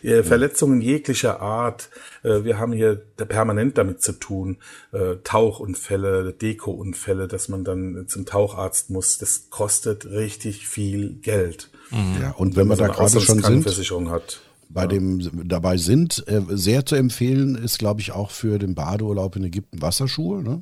[0.03, 1.89] Äh, Verletzungen jeglicher Art.
[2.23, 4.57] Äh, wir haben hier permanent damit zu tun.
[4.91, 9.17] Äh, Tauchunfälle, Dekounfälle, dass man dann zum Taucharzt muss.
[9.17, 11.69] Das kostet richtig viel Geld.
[11.91, 12.21] Mhm.
[12.21, 14.41] Ja, und wenn, wenn wir da gerade schon sind, hat.
[14.69, 14.87] bei ja.
[14.87, 19.43] dem dabei sind, äh, sehr zu empfehlen ist, glaube ich, auch für den Badeurlaub in
[19.43, 20.61] Ägypten Wasserschuhe, ne?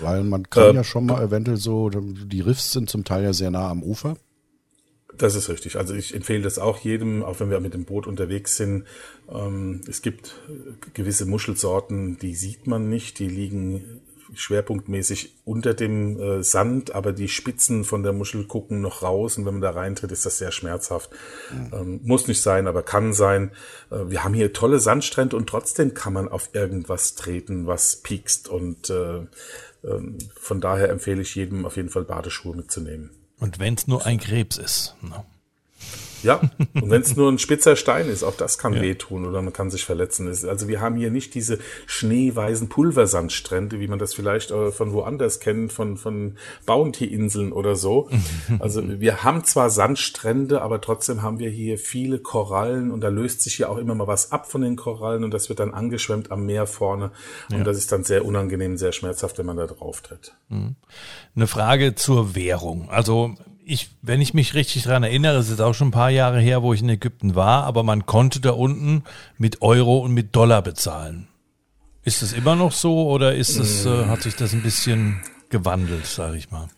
[0.00, 3.32] Weil man kann äh, ja schon mal eventuell so, die Riffs sind zum Teil ja
[3.32, 4.16] sehr nah am Ufer.
[5.18, 5.76] Das ist richtig.
[5.76, 8.84] Also ich empfehle das auch jedem, auch wenn wir mit dem Boot unterwegs sind.
[9.32, 10.40] Ähm, es gibt
[10.92, 14.00] gewisse Muschelsorten, die sieht man nicht, die liegen
[14.32, 19.46] schwerpunktmäßig unter dem äh, Sand, aber die Spitzen von der Muschel gucken noch raus und
[19.46, 21.10] wenn man da reintritt, ist das sehr schmerzhaft.
[21.52, 21.70] Mhm.
[21.72, 23.52] Ähm, muss nicht sein, aber kann sein.
[23.90, 28.48] Äh, wir haben hier tolle Sandstrände und trotzdem kann man auf irgendwas treten, was piekst
[28.48, 29.26] und äh,
[29.84, 33.10] ähm, von daher empfehle ich jedem auf jeden Fall Badeschuhe mitzunehmen.
[33.38, 34.94] Und wenn es nur ein Krebs ist.
[35.02, 35.24] Ne?
[36.24, 36.40] Ja,
[36.74, 38.82] und wenn es nur ein spitzer Stein ist, auch das kann ja.
[38.82, 40.28] wehtun oder man kann sich verletzen.
[40.28, 45.40] Also wir haben hier nicht diese schneeweißen Pulversandstrände, wie man das vielleicht äh, von woanders
[45.40, 48.08] kennt, von, von Bounty-Inseln oder so.
[48.60, 53.42] Also wir haben zwar Sandstrände, aber trotzdem haben wir hier viele Korallen und da löst
[53.42, 56.30] sich ja auch immer mal was ab von den Korallen und das wird dann angeschwemmt
[56.30, 57.10] am Meer vorne.
[57.50, 57.64] Und ja.
[57.64, 60.34] das ist dann sehr unangenehm, sehr schmerzhaft, wenn man da drauf tritt.
[60.48, 60.76] Mhm.
[61.34, 62.88] Eine Frage zur Währung.
[62.90, 63.34] Also
[63.64, 66.62] ich, wenn ich mich richtig daran erinnere, es ist auch schon ein paar Jahre her,
[66.62, 69.04] wo ich in Ägypten war, aber man konnte da unten
[69.38, 71.28] mit Euro und mit Dollar bezahlen.
[72.02, 76.06] Ist das immer noch so oder ist es, äh, hat sich das ein bisschen gewandelt,
[76.06, 76.68] sage ich mal?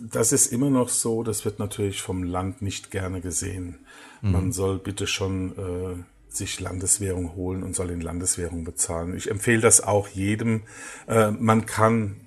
[0.00, 3.80] Das ist immer noch so, das wird natürlich vom Land nicht gerne gesehen.
[4.22, 4.32] Mhm.
[4.32, 9.16] Man soll bitte schon äh, sich Landeswährung holen und soll in Landeswährung bezahlen.
[9.16, 10.62] Ich empfehle das auch jedem.
[11.08, 12.20] Äh, man kann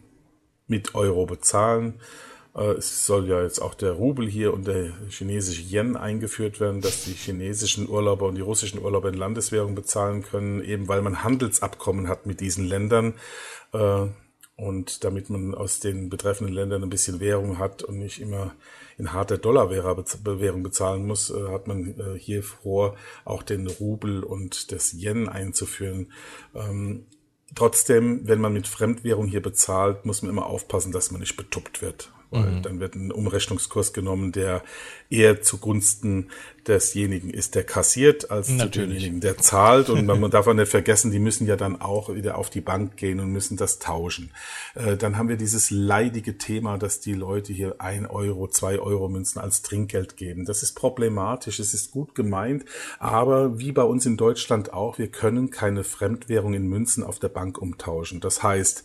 [0.68, 2.02] mit Euro bezahlen.
[2.56, 6.82] Äh, es soll ja jetzt auch der Rubel hier und der chinesische Yen eingeführt werden,
[6.82, 11.24] dass die chinesischen Urlauber und die russischen Urlauber in Landeswährung bezahlen können, eben weil man
[11.24, 13.16] Handelsabkommen hat mit diesen Ländern.
[13.74, 14.08] Äh,
[14.58, 18.54] und damit man aus den betreffenden Ländern ein bisschen Währung hat und nicht immer
[19.00, 22.96] in harter Dollarwährung bezahlen muss, äh, hat man hier vor,
[23.26, 26.12] auch den Rubel und das Yen einzuführen.
[26.54, 27.08] Ähm,
[27.56, 31.82] trotzdem, wenn man mit Fremdwährung hier bezahlt, muss man immer aufpassen, dass man nicht betuppt
[31.82, 32.62] wird mhm.
[32.62, 34.64] dann wird ein Umrechnungskurs genommen, der
[35.10, 36.30] eher zugunsten
[36.68, 39.90] desjenigen ist, der kassiert, als demjenigen, der zahlt.
[39.90, 42.98] Und man darf auch nicht vergessen, die müssen ja dann auch wieder auf die Bank
[42.98, 44.32] gehen und müssen das tauschen.
[44.76, 49.10] Äh, dann haben wir dieses leidige Thema, dass die Leute hier ein Euro, zwei Euro
[49.10, 50.46] Münzen als Trinkgeld geben.
[50.46, 52.66] Das ist problematisch, es ist gut gemeint,
[53.00, 57.30] aber wie bei uns in Deutschland auch, wir können keine Fremdwährung in Münzen auf der
[57.30, 58.20] Bank umtauschen.
[58.20, 58.84] Das heißt,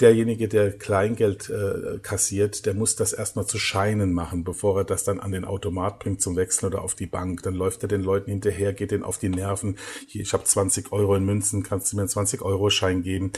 [0.00, 5.04] derjenige, der Kleingeld äh, kassiert, der muss das erstmal zu Scheinen machen, bevor er das
[5.04, 7.17] dann an den Automat bringt zum Wechseln oder auf die Bank.
[7.24, 9.76] Dann läuft er den Leuten hinterher, geht denen auf die Nerven.
[10.06, 13.32] Hier, ich habe 20 Euro in Münzen, kannst du mir einen 20-Euro-Schein geben?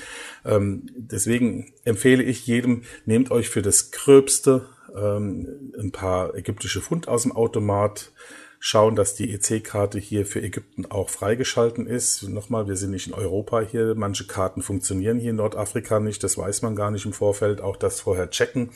[0.44, 4.66] Ähm, deswegen empfehle ich jedem, nehmt euch für das Gröbste
[4.96, 8.12] ähm, ein paar ägyptische Pfund aus dem Automat,
[8.58, 12.28] schauen, dass die EC-Karte hier für Ägypten auch freigeschalten ist.
[12.28, 13.94] Nochmal, wir sind nicht in Europa hier.
[13.94, 16.22] Manche Karten funktionieren hier in Nordafrika nicht.
[16.22, 17.62] Das weiß man gar nicht im Vorfeld.
[17.62, 18.70] Auch das vorher checken.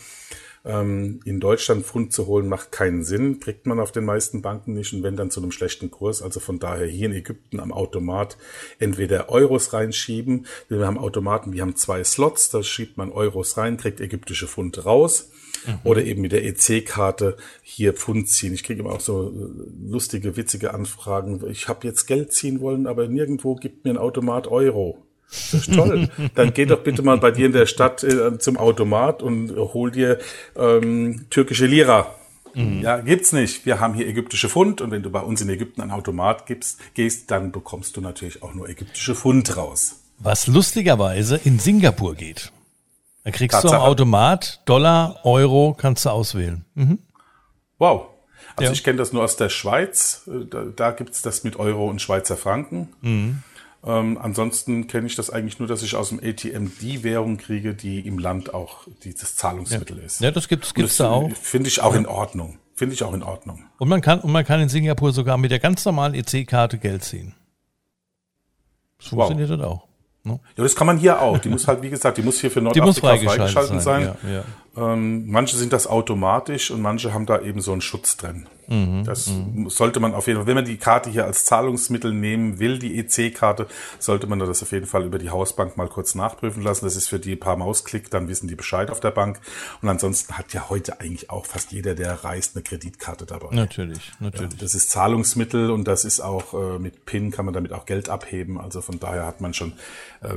[0.64, 3.40] Ähm, in Deutschland Pfund zu holen macht keinen Sinn.
[3.40, 6.22] Kriegt man auf den meisten Banken nicht und wenn dann zu einem schlechten Kurs.
[6.22, 8.36] Also von daher hier in Ägypten am Automat
[8.78, 10.46] entweder Euros reinschieben.
[10.68, 12.50] Wir haben Automaten, die haben zwei Slots.
[12.50, 15.30] Da schiebt man Euros rein, kriegt ägyptische Pfund raus
[15.66, 15.78] Mhm.
[15.84, 18.54] Oder eben mit der EC-Karte hier Pfund ziehen.
[18.54, 21.42] Ich kriege immer auch so äh, lustige, witzige Anfragen.
[21.50, 25.02] Ich habe jetzt Geld ziehen wollen, aber nirgendwo gibt mir ein Automat Euro.
[25.52, 26.08] Das ist toll.
[26.34, 29.90] Dann geh doch bitte mal bei dir in der Stadt äh, zum Automat und hol
[29.90, 30.18] dir
[30.56, 32.14] ähm, türkische Lira.
[32.54, 32.80] Mhm.
[32.82, 33.66] Ja, gibt's nicht.
[33.66, 36.78] Wir haben hier ägyptische Pfund und wenn du bei uns in Ägypten ein Automat gibst,
[36.94, 40.00] gehst, dann bekommst du natürlich auch nur ägyptische Pfund raus.
[40.18, 42.52] Was lustigerweise in Singapur geht.
[43.24, 43.72] Da kriegst Tatsache.
[43.72, 46.64] du am Automat Dollar, Euro, kannst du auswählen.
[46.74, 46.98] Mhm.
[47.78, 48.06] Wow.
[48.56, 48.72] Also ja.
[48.72, 50.22] ich kenne das nur aus der Schweiz.
[50.50, 52.90] Da, da gibt's das mit Euro und Schweizer Franken.
[53.00, 53.42] Mhm.
[53.86, 57.74] Ähm, ansonsten kenne ich das eigentlich nur, dass ich aus dem ATM die Währung kriege,
[57.74, 60.04] die im Land auch dieses Zahlungsmittel ja.
[60.04, 60.20] ist.
[60.20, 61.30] Ja, das gibt's, gibt's da auch.
[61.32, 61.98] Finde ich auch ja.
[61.98, 62.58] in Ordnung.
[62.74, 63.64] Finde ich auch in Ordnung.
[63.78, 67.04] Und man kann, und man kann in Singapur sogar mit der ganz normalen EC-Karte Geld
[67.04, 67.34] ziehen.
[68.98, 69.58] Das funktioniert wow.
[69.58, 69.88] dann auch.
[70.24, 70.40] Ne?
[70.56, 71.38] Ja, das kann man hier auch.
[71.38, 74.04] Die muss halt, wie gesagt, die muss hier für Nordafrika freigeschaltet, freigeschalten sein.
[74.22, 74.32] sein.
[74.32, 74.44] Ja.
[74.76, 78.46] Ähm, manche sind das automatisch und manche haben da eben so einen Schutz drin.
[78.66, 79.68] Mhm, das mhm.
[79.68, 82.98] sollte man auf jeden Fall, wenn man die Karte hier als Zahlungsmittel nehmen will, die
[82.98, 83.66] EC-Karte,
[83.98, 86.84] sollte man das auf jeden Fall über die Hausbank mal kurz nachprüfen lassen.
[86.84, 89.40] Das ist für die paar Mausklick, dann wissen die Bescheid auf der Bank.
[89.82, 93.54] Und ansonsten hat ja heute eigentlich auch fast jeder, der reist, eine Kreditkarte dabei.
[93.54, 94.52] Natürlich, natürlich.
[94.52, 97.86] Ja, das ist Zahlungsmittel und das ist auch äh, mit PIN kann man damit auch
[97.86, 98.58] Geld abheben.
[98.58, 99.74] Also von daher hat man schon
[100.22, 100.36] äh,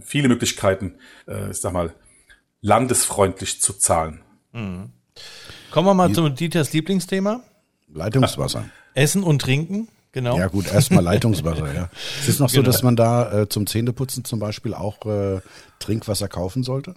[0.00, 0.94] viele Möglichkeiten,
[1.26, 1.94] äh, ich sag mal,
[2.62, 4.22] landesfreundlich zu zahlen.
[4.52, 4.90] Mhm.
[5.70, 7.42] Kommen wir mal Die, zu Dieters Lieblingsthema.
[7.92, 8.64] Leitungswasser.
[8.94, 10.38] Essen und Trinken, genau.
[10.38, 11.90] Ja gut, erstmal Leitungswasser, ja.
[12.20, 12.66] Es ist noch so, genau.
[12.66, 15.40] dass man da äh, zum Zähneputzen zum Beispiel auch äh,
[15.78, 16.94] Trinkwasser kaufen sollte?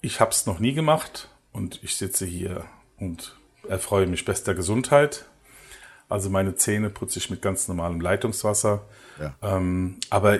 [0.00, 2.64] Ich habe es noch nie gemacht und ich sitze hier
[2.98, 3.36] und
[3.68, 5.26] erfreue mich bester Gesundheit.
[6.08, 8.84] Also meine Zähne putze ich mit ganz normalem Leitungswasser.
[9.20, 9.34] Ja.
[9.42, 10.38] Ähm, aber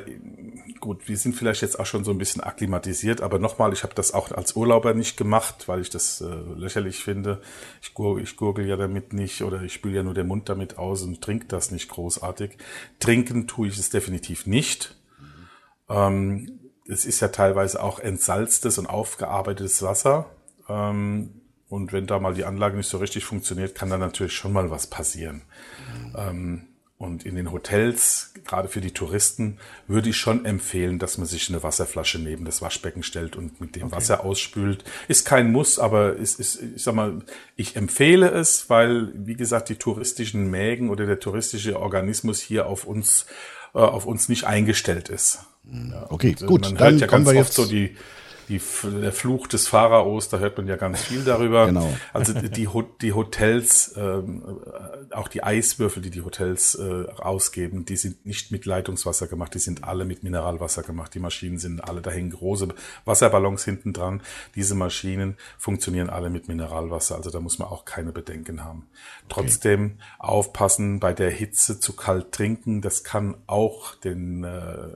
[0.78, 3.94] gut, wir sind vielleicht jetzt auch schon so ein bisschen akklimatisiert, aber nochmal, ich habe
[3.94, 7.40] das auch als Urlauber nicht gemacht, weil ich das äh, lächerlich finde.
[7.82, 10.78] Ich, gur ich gurgel ja damit nicht oder ich spüle ja nur den Mund damit
[10.78, 12.58] aus und trinke das nicht großartig.
[13.00, 14.96] Trinken tue ich es definitiv nicht.
[15.18, 15.26] Mhm.
[15.88, 20.26] Ähm, es ist ja teilweise auch entsalztes und aufgearbeitetes Wasser.
[20.68, 24.52] Ähm, und wenn da mal die Anlage nicht so richtig funktioniert, kann da natürlich schon
[24.52, 25.42] mal was passieren.
[26.02, 26.14] Mhm.
[26.16, 26.62] Ähm,
[26.98, 31.50] und in den Hotels, gerade für die Touristen, würde ich schon empfehlen, dass man sich
[31.50, 33.96] eine Wasserflasche neben das Waschbecken stellt und mit dem okay.
[33.96, 34.82] Wasser ausspült.
[35.06, 37.22] Ist kein Muss, aber ist, ist, ich sag mal,
[37.54, 42.86] ich empfehle es, weil, wie gesagt, die touristischen Mägen oder der touristische Organismus hier auf
[42.86, 43.26] uns,
[43.74, 45.40] äh, auf uns nicht eingestellt ist.
[45.70, 46.62] Ja, okay, und, äh, gut.
[46.62, 47.94] Man hört ja ganz oft so die,
[48.48, 51.66] die, der Fluch des Pharaos, da hört man ja ganz viel darüber.
[51.66, 51.92] genau.
[52.12, 52.66] Also die,
[53.00, 54.42] die Hotels, ähm,
[55.10, 59.54] äh, auch die Eiswürfel, die die Hotels äh, ausgeben, die sind nicht mit Leitungswasser gemacht,
[59.54, 61.14] die sind alle mit Mineralwasser gemacht.
[61.14, 62.68] Die Maschinen sind alle, da hängen große
[63.04, 64.22] Wasserballons hinten dran.
[64.54, 68.86] Diese Maschinen funktionieren alle mit Mineralwasser, also da muss man auch keine Bedenken haben.
[69.28, 70.00] Trotzdem okay.
[70.18, 74.88] aufpassen, bei der Hitze zu kalt trinken, das kann auch den äh,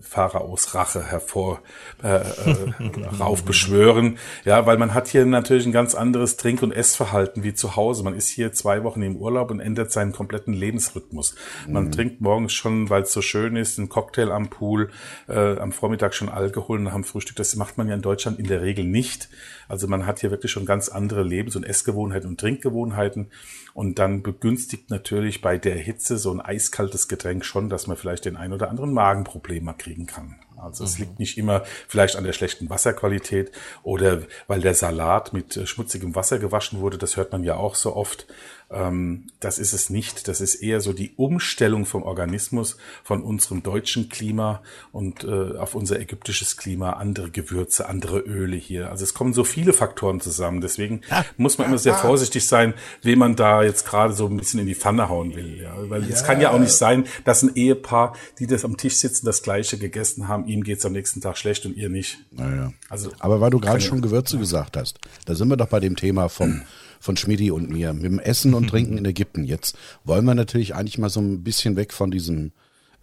[0.00, 1.62] Pharaos Rache hervor
[2.02, 2.72] äh, äh,
[3.20, 4.18] raufbeschwören.
[4.44, 8.02] Ja, weil man hat hier natürlich ein ganz anderes Trink- und Essverhalten wie zu Hause.
[8.02, 11.34] Man ist hier zwei Wochen im Urlaub und ändert seinen kompletten Lebensrhythmus.
[11.68, 11.92] Man mhm.
[11.92, 14.90] trinkt morgens schon, weil es so schön ist, einen Cocktail am Pool,
[15.28, 17.36] äh, am Vormittag schon Alkohol und am Frühstück.
[17.36, 19.28] Das macht man ja in Deutschland in der Regel nicht.
[19.68, 23.28] Also man hat hier wirklich schon ganz andere Lebens- und Essgewohnheiten und Trinkgewohnheiten.
[23.74, 28.26] Und dann begünstigt natürlich bei der Hitze so ein eiskaltes Getränk schon, dass man vielleicht
[28.26, 30.36] den ein oder anderen Magenproblem mal kriegen kann.
[30.62, 33.52] Also es liegt nicht immer vielleicht an der schlechten Wasserqualität
[33.82, 36.98] oder weil der Salat mit äh, schmutzigem Wasser gewaschen wurde.
[36.98, 38.26] Das hört man ja auch so oft.
[38.72, 40.28] Ähm, das ist es nicht.
[40.28, 45.74] Das ist eher so die Umstellung vom Organismus, von unserem deutschen Klima und äh, auf
[45.74, 48.90] unser ägyptisches Klima, andere Gewürze, andere Öle hier.
[48.90, 50.60] Also es kommen so viele Faktoren zusammen.
[50.60, 54.36] Deswegen ah, muss man immer sehr vorsichtig sein, wem man da jetzt gerade so ein
[54.36, 55.60] bisschen in die Pfanne hauen will.
[55.60, 55.74] Ja?
[55.90, 56.14] Weil ja.
[56.14, 59.42] es kann ja auch nicht sein, dass ein Ehepaar, die das am Tisch sitzen, das
[59.42, 62.18] gleiche gegessen haben, ihm geht's am nächsten Tag schlecht und ihr nicht.
[62.30, 62.72] Naja.
[62.88, 65.96] Also, Aber weil du gerade schon Gewürze gesagt hast, da sind wir doch bei dem
[65.96, 66.62] Thema vom
[67.02, 69.42] von Schmidi und mir mit dem Essen und Trinken in Ägypten.
[69.42, 72.52] Jetzt wollen wir natürlich eigentlich mal so ein bisschen weg von diesem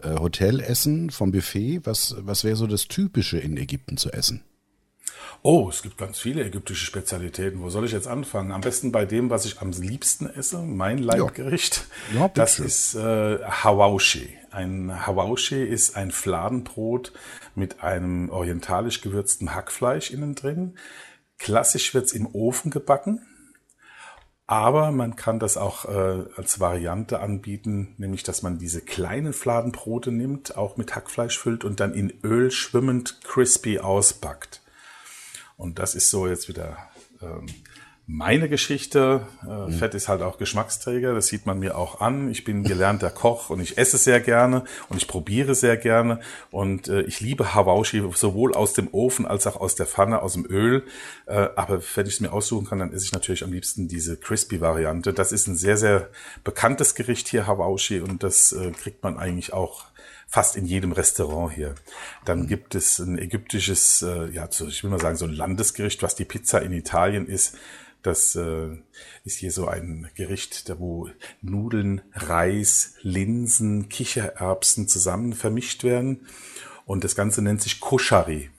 [0.01, 1.81] äh, Hotelessen, vom Buffet.
[1.83, 4.41] Was, was wäre so das Typische in Ägypten zu essen?
[5.41, 7.61] Oh, es gibt ganz viele ägyptische Spezialitäten.
[7.61, 8.51] Wo soll ich jetzt anfangen?
[8.51, 11.85] Am besten bei dem, was ich am liebsten esse, mein Leibgericht.
[12.13, 12.21] Ja.
[12.21, 14.29] Ja, das ist äh, Hawashi.
[14.51, 17.13] Ein Hawashi ist ein Fladenbrot
[17.55, 20.77] mit einem orientalisch gewürzten Hackfleisch innen drin.
[21.37, 23.25] Klassisch wird's im Ofen gebacken.
[24.47, 30.11] Aber man kann das auch äh, als Variante anbieten, nämlich dass man diese kleinen Fladenbrote
[30.11, 34.63] nimmt, auch mit Hackfleisch füllt und dann in Öl schwimmend crispy ausbackt.
[35.55, 36.77] Und das ist so jetzt wieder
[37.21, 37.45] ähm,
[38.11, 39.27] meine Geschichte.
[39.43, 39.71] Äh, mhm.
[39.71, 42.31] Fett ist halt auch Geschmacksträger, das sieht man mir auch an.
[42.31, 46.19] Ich bin gelernter Koch und ich esse sehr gerne und ich probiere sehr gerne.
[46.49, 50.33] Und äh, ich liebe Hawashi sowohl aus dem Ofen als auch aus der Pfanne, aus
[50.33, 50.83] dem Öl.
[51.27, 54.17] Äh, aber wenn ich es mir aussuchen kann, dann esse ich natürlich am liebsten diese
[54.17, 55.13] Crispy-Variante.
[55.13, 56.09] Das ist ein sehr, sehr
[56.43, 59.85] bekanntes Gericht hier, Hawashi, und das äh, kriegt man eigentlich auch
[60.27, 61.75] fast in jedem Restaurant hier.
[62.25, 66.15] Dann gibt es ein ägyptisches, äh, ja, ich will mal sagen, so ein Landesgericht, was
[66.15, 67.55] die Pizza in Italien ist.
[68.01, 68.77] Das äh,
[69.25, 71.09] ist hier so ein Gericht, da wo
[71.41, 76.27] Nudeln, Reis, Linsen, Kichererbsen zusammen vermischt werden.
[76.85, 78.49] Und das Ganze nennt sich Koshari.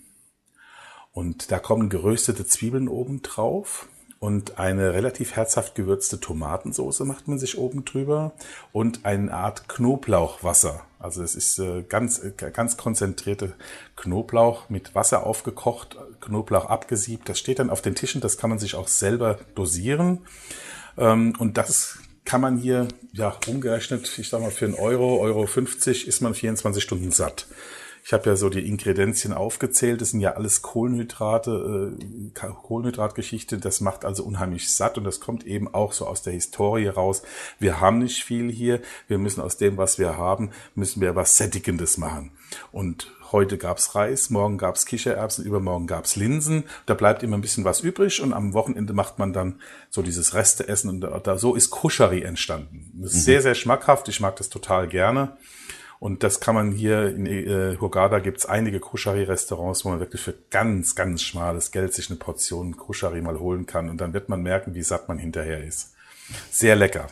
[1.12, 3.88] Und da kommen geröstete Zwiebeln oben drauf
[4.20, 8.32] und eine relativ herzhaft gewürzte Tomatensoße macht man sich oben drüber
[8.70, 10.84] und eine Art Knoblauchwasser.
[11.00, 13.54] Also es ist äh, ganz, äh, ganz konzentrierte
[13.96, 17.28] Knoblauch mit Wasser aufgekocht, Knoblauch abgesiebt.
[17.28, 20.20] Das steht dann auf den Tischen, das kann man sich auch selber dosieren.
[20.98, 25.46] Ähm, und das kann man hier, ja, umgerechnet, ich sag mal, für einen Euro, Euro
[25.46, 27.46] 50 ist man 24 Stunden satt.
[28.04, 30.00] Ich habe ja so die Ingredienzien aufgezählt.
[30.00, 33.58] Das sind ja alles Kohlenhydrate, äh, Kohlenhydratgeschichte.
[33.58, 37.22] Das macht also unheimlich satt und das kommt eben auch so aus der Historie raus.
[37.58, 38.80] Wir haben nicht viel hier.
[39.08, 42.32] Wir müssen aus dem, was wir haben, müssen wir was Sättigendes machen.
[42.72, 46.64] Und heute gab's Reis, morgen gab's Kichererbsen, übermorgen gab's Linsen.
[46.86, 50.34] Da bleibt immer ein bisschen was übrig und am Wochenende macht man dann so dieses
[50.34, 52.90] Resteessen und da, so ist Kuschari entstanden.
[52.94, 53.22] Das ist mhm.
[53.22, 54.08] sehr, sehr schmackhaft.
[54.08, 55.36] Ich mag das total gerne.
[56.00, 60.34] Und das kann man hier in äh, Hurghada gibt's einige Kushari-Restaurants, wo man wirklich für
[60.50, 63.90] ganz, ganz schmales Geld sich eine Portion Kushari mal holen kann.
[63.90, 65.92] Und dann wird man merken, wie satt man hinterher ist.
[66.50, 67.08] Sehr lecker.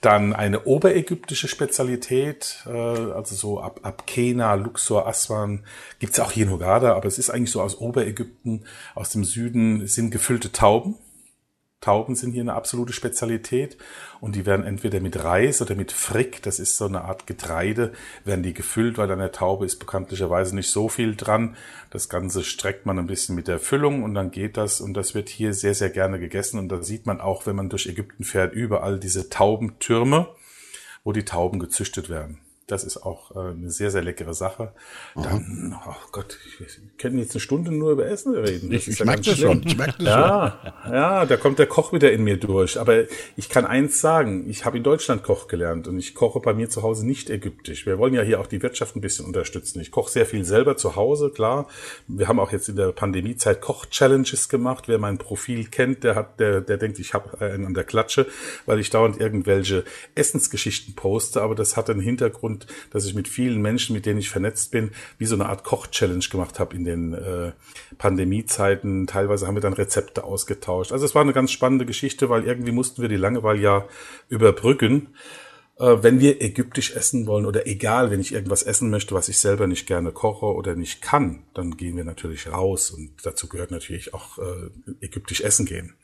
[0.00, 5.64] Dann eine oberägyptische Spezialität, äh, also so ab, ab Kena, Luxor, Aswan,
[5.98, 8.64] gibt's auch hier in Hurghada, aber es ist eigentlich so aus Oberägypten,
[8.94, 10.94] aus dem Süden, sind gefüllte Tauben.
[11.80, 13.76] Tauben sind hier eine absolute Spezialität
[14.20, 17.92] und die werden entweder mit Reis oder mit Frick, das ist so eine Art Getreide,
[18.24, 21.56] werden die gefüllt, weil an der Taube ist bekanntlicherweise nicht so viel dran.
[21.90, 25.14] Das Ganze streckt man ein bisschen mit der Füllung und dann geht das und das
[25.14, 28.24] wird hier sehr, sehr gerne gegessen und da sieht man auch, wenn man durch Ägypten
[28.24, 30.28] fährt, überall diese Taubentürme,
[31.04, 32.40] wo die Tauben gezüchtet werden.
[32.66, 34.72] Das ist auch äh, eine sehr, sehr leckere Sache.
[35.14, 36.66] Dann, oh Gott, wir
[36.98, 38.70] können jetzt eine Stunde nur über Essen reden.
[38.70, 39.62] Das ich ich ja merke das schon.
[39.64, 40.92] Ich merke das ja, schon.
[40.92, 42.80] Ja, da kommt der Koch wieder in mir durch.
[42.80, 43.04] Aber
[43.36, 46.68] ich kann eins sagen, ich habe in Deutschland Koch gelernt und ich koche bei mir
[46.68, 47.86] zu Hause nicht ägyptisch.
[47.86, 49.80] Wir wollen ja hier auch die Wirtschaft ein bisschen unterstützen.
[49.80, 51.68] Ich koche sehr viel selber zu Hause, klar.
[52.08, 54.88] Wir haben auch jetzt in der Pandemiezeit Koch-Challenges gemacht.
[54.88, 58.26] Wer mein Profil kennt, der hat, der, der denkt, ich habe einen an der Klatsche,
[58.64, 59.84] weil ich dauernd irgendwelche
[60.16, 61.42] Essensgeschichten poste.
[61.42, 64.70] Aber das hat einen Hintergrund, und dass ich mit vielen Menschen, mit denen ich vernetzt
[64.70, 67.52] bin, wie so eine Art Koch-Challenge gemacht habe in den äh,
[67.98, 69.06] Pandemiezeiten.
[69.06, 70.92] Teilweise haben wir dann Rezepte ausgetauscht.
[70.92, 73.88] Also es war eine ganz spannende Geschichte, weil irgendwie mussten wir die Langeweile ja
[74.28, 75.08] überbrücken.
[75.78, 79.38] Äh, wenn wir ägyptisch essen wollen oder egal, wenn ich irgendwas essen möchte, was ich
[79.38, 83.70] selber nicht gerne koche oder nicht kann, dann gehen wir natürlich raus und dazu gehört
[83.70, 84.70] natürlich auch äh,
[85.04, 85.94] ägyptisch essen gehen.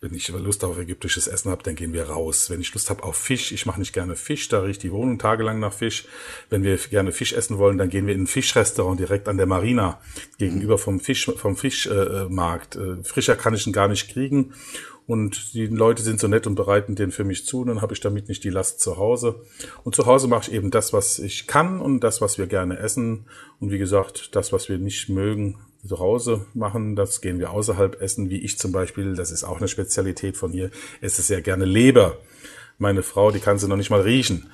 [0.00, 2.50] Wenn ich Lust auf ägyptisches Essen habe, dann gehen wir raus.
[2.50, 5.18] Wenn ich Lust habe auf Fisch, ich mache nicht gerne Fisch, da riecht die Wohnung
[5.18, 6.06] tagelang nach Fisch.
[6.50, 9.46] Wenn wir gerne Fisch essen wollen, dann gehen wir in ein Fischrestaurant direkt an der
[9.46, 10.00] Marina
[10.38, 12.76] gegenüber vom Fisch vom Fischmarkt.
[12.76, 14.52] Äh, Frischer kann ich ihn gar nicht kriegen.
[15.06, 17.64] Und die Leute sind so nett und bereiten den für mich zu.
[17.64, 19.42] Dann habe ich damit nicht die Last zu Hause.
[19.82, 22.78] Und zu Hause mache ich eben das, was ich kann und das, was wir gerne
[22.78, 23.26] essen.
[23.60, 26.96] Und wie gesagt, das, was wir nicht mögen, zu Hause machen.
[26.96, 29.14] Das gehen wir außerhalb essen, wie ich zum Beispiel.
[29.14, 30.70] Das ist auch eine Spezialität von hier.
[31.00, 32.18] Esse sehr gerne Leber.
[32.78, 34.50] Meine Frau, die kann sie noch nicht mal riechen.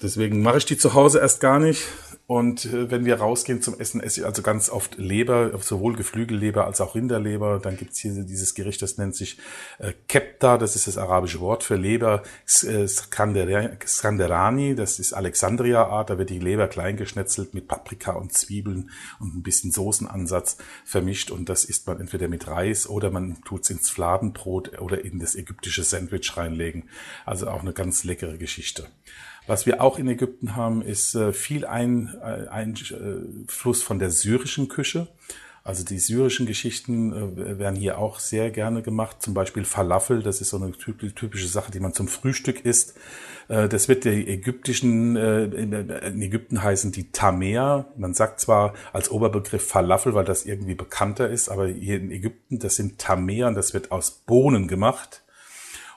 [0.00, 1.82] Deswegen mache ich die zu Hause erst gar nicht.
[2.28, 6.66] Und äh, wenn wir rausgehen zum Essen, esse ich also ganz oft Leber, sowohl Geflügelleber
[6.66, 7.60] als auch Rinderleber.
[7.60, 9.38] Dann gibt's hier dieses Gericht, das nennt sich
[9.78, 12.24] äh, Kepta, das ist das arabische Wort für Leber.
[12.64, 18.90] Äh, Skanderani, das ist Alexandria-Art, da wird die Leber klein geschnetzelt mit Paprika und Zwiebeln
[19.20, 21.30] und ein bisschen Soßenansatz vermischt.
[21.30, 25.36] Und das isst man entweder mit Reis oder man tut's ins Fladenbrot oder in das
[25.36, 26.88] ägyptische Sandwich reinlegen.
[27.24, 28.88] Also auch eine ganz leckere Geschichte.
[29.46, 34.68] Was wir auch in Ägypten haben, ist äh, viel ein, äh, Einfluss von der syrischen
[34.68, 35.06] Küche.
[35.62, 39.22] Also die syrischen Geschichten äh, werden hier auch sehr gerne gemacht.
[39.22, 42.94] Zum Beispiel Falafel, das ist so eine typische Sache, die man zum Frühstück isst.
[43.48, 47.86] Das wird die ägyptischen, in Ägypten heißen die Tamer.
[47.96, 52.58] Man sagt zwar als Oberbegriff Falafel, weil das irgendwie bekannter ist, aber hier in Ägypten,
[52.58, 55.22] das sind Tamer und das wird aus Bohnen gemacht.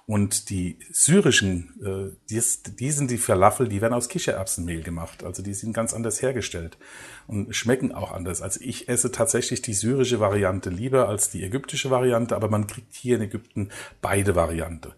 [0.10, 2.42] Und die syrischen, äh, die,
[2.80, 5.24] die sind die Falafel, die werden aus Kichererbsenmehl gemacht.
[5.24, 6.80] Also die sind ganz anders hergestellt
[7.28, 8.42] und schmecken auch anders.
[8.42, 12.96] Also ich esse tatsächlich die syrische Variante lieber als die ägyptische Variante, aber man kriegt
[12.96, 13.70] hier in Ägypten
[14.02, 14.96] beide Variante.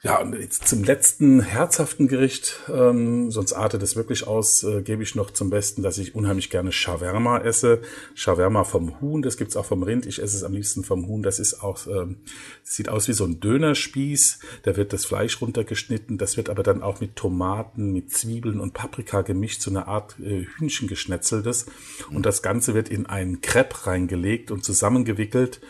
[0.00, 5.02] Ja, und jetzt zum letzten herzhaften Gericht, ähm, sonst artet es wirklich aus, äh, gebe
[5.02, 7.82] ich noch zum Besten, dass ich unheimlich gerne Shawarma esse.
[8.14, 10.06] Shawarma vom Huhn, das gibt's auch vom Rind.
[10.06, 11.24] Ich esse es am liebsten vom Huhn.
[11.24, 12.18] Das ist auch, ähm,
[12.62, 14.38] sieht aus wie so ein Dönerspieß.
[14.62, 16.16] Da wird das Fleisch runtergeschnitten.
[16.16, 20.14] Das wird aber dann auch mit Tomaten, mit Zwiebeln und Paprika gemischt, so eine Art
[20.20, 21.66] äh, Hühnchengeschnetzeltes.
[22.12, 25.60] Und das Ganze wird in einen Crepe reingelegt und zusammengewickelt.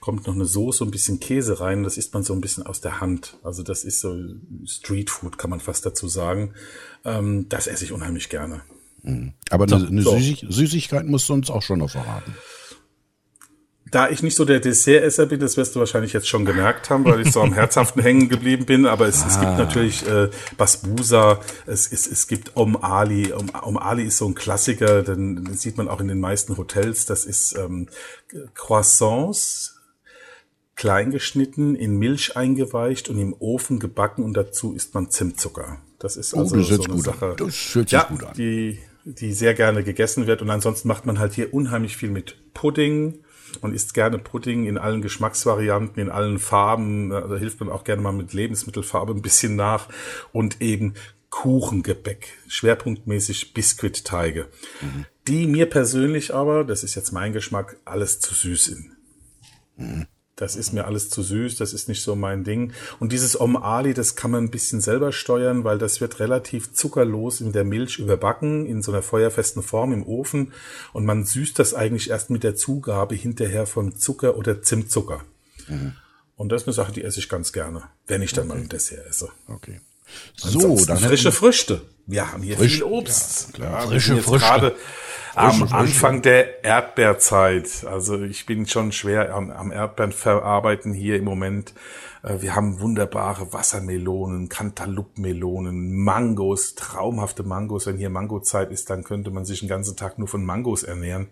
[0.00, 1.84] Kommt noch eine Soße, ein bisschen Käse rein.
[1.84, 3.38] Das isst man so ein bisschen aus der Hand.
[3.44, 4.16] Also das das ist so
[4.64, 6.54] Streetfood, kann man fast dazu sagen.
[7.04, 8.62] Ähm, das esse ich unheimlich gerne.
[9.02, 9.34] Mhm.
[9.50, 10.18] Aber so, eine, so.
[10.18, 12.34] Süßigkeit musst du uns auch schon noch verraten.
[13.90, 17.04] Da ich nicht so der Dessertesser bin, das wirst du wahrscheinlich jetzt schon gemerkt haben,
[17.04, 18.86] weil ich so am herzhaften hängen geblieben bin.
[18.86, 19.26] Aber es, ah.
[19.28, 19.58] es gibt ah.
[19.58, 23.34] natürlich äh, Basbusa, es, es, es gibt Om Ali.
[23.34, 26.56] Om, Om Ali ist so ein Klassiker, den, den sieht man auch in den meisten
[26.56, 27.04] Hotels.
[27.04, 27.88] Das ist ähm,
[28.54, 29.75] Croissants
[30.76, 35.78] klein geschnitten, in Milch eingeweicht und im Ofen gebacken und dazu isst man Zimtzucker.
[35.98, 38.34] Das ist oh, also oh, das so eine Sache, Das hört sich ja, gut an.
[38.36, 42.36] Die, die sehr gerne gegessen wird und ansonsten macht man halt hier unheimlich viel mit
[42.52, 43.20] Pudding.
[43.62, 47.08] Man isst gerne Pudding in allen Geschmacksvarianten, in allen Farben.
[47.08, 49.88] Da hilft man auch gerne mal mit Lebensmittelfarbe ein bisschen nach
[50.32, 50.94] und eben
[51.30, 54.48] Kuchengebäck, schwerpunktmäßig Biskuitteige.
[54.82, 55.06] Mhm.
[55.26, 58.90] Die mir persönlich aber, das ist jetzt mein Geschmack, alles zu süß sind.
[59.76, 60.06] Mhm
[60.36, 62.72] das ist mir alles zu süß, das ist nicht so mein Ding.
[63.00, 66.74] Und dieses Om Ali, das kann man ein bisschen selber steuern, weil das wird relativ
[66.74, 70.52] zuckerlos in der Milch überbacken, in so einer feuerfesten Form im Ofen.
[70.92, 75.22] Und man süßt das eigentlich erst mit der Zugabe hinterher von Zucker oder Zimtzucker.
[75.68, 75.94] Mhm.
[76.36, 78.54] Und das ist eine Sache, die esse ich ganz gerne, wenn ich dann okay.
[78.54, 79.30] mal ein Dessert esse.
[79.48, 79.80] Okay.
[80.36, 81.80] So, dann frische Früchte.
[82.06, 83.48] Wir haben hier Frisch, viel Obst.
[83.48, 83.88] Ja, klar.
[83.88, 84.76] Frische Früchte
[85.36, 87.84] am Anfang der Erdbeerzeit.
[87.84, 91.74] Also ich bin schon schwer am, am Erdbeeren verarbeiten hier im Moment.
[92.22, 97.86] Äh, wir haben wunderbare Wassermelonen, Cantaloupe-Melonen, Mangos, traumhafte Mangos.
[97.86, 101.28] Wenn hier Mangozeit ist, dann könnte man sich den ganzen Tag nur von Mangos ernähren.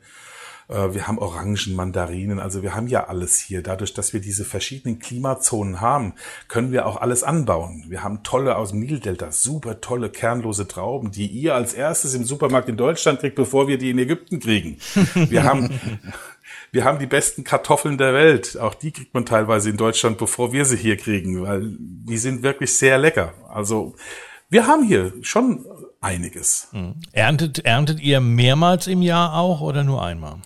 [0.69, 3.63] Äh, wir haben Orangen, Mandarinen, also wir haben ja alles hier.
[3.63, 6.15] Dadurch, dass wir diese verschiedenen Klimazonen haben,
[6.49, 7.85] können wir auch alles anbauen.
[7.89, 12.25] Wir haben tolle aus dem Nildelta, super tolle kernlose Trauben, die ihr als erstes im
[12.25, 14.79] Supermarkt in Deutschland kriegt, bevor wir die in Ägypten kriegen.
[15.15, 15.71] Wir haben
[16.71, 18.59] wir haben die besten Kartoffeln der Welt.
[18.59, 22.43] Auch die kriegt man teilweise in Deutschland, bevor wir sie hier kriegen, weil die sind
[22.43, 23.33] wirklich sehr lecker.
[23.49, 23.95] Also
[24.51, 25.65] wir haben hier schon
[26.01, 26.69] einiges.
[26.73, 26.97] Hm.
[27.13, 30.39] Erntet, erntet ihr mehrmals im Jahr auch oder nur einmal?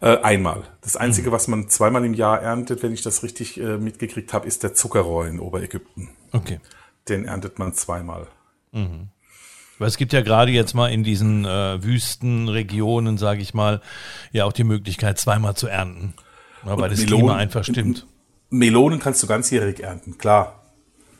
[0.00, 0.64] Äh, einmal.
[0.82, 1.32] Das Einzige, mhm.
[1.32, 4.74] was man zweimal im Jahr erntet, wenn ich das richtig äh, mitgekriegt habe, ist der
[4.74, 6.10] Zuckerrohr in Oberägypten.
[6.32, 6.60] Okay.
[7.08, 8.26] Den erntet man zweimal.
[8.72, 9.08] Mhm.
[9.78, 13.80] Weil es gibt ja gerade jetzt mal in diesen äh, Wüstenregionen, sage ich mal,
[14.32, 16.14] ja auch die Möglichkeit, zweimal zu ernten.
[16.64, 18.06] Ja, weil das Melonen, Klima einfach stimmt.
[18.50, 20.62] Melonen kannst du ganzjährig ernten, klar.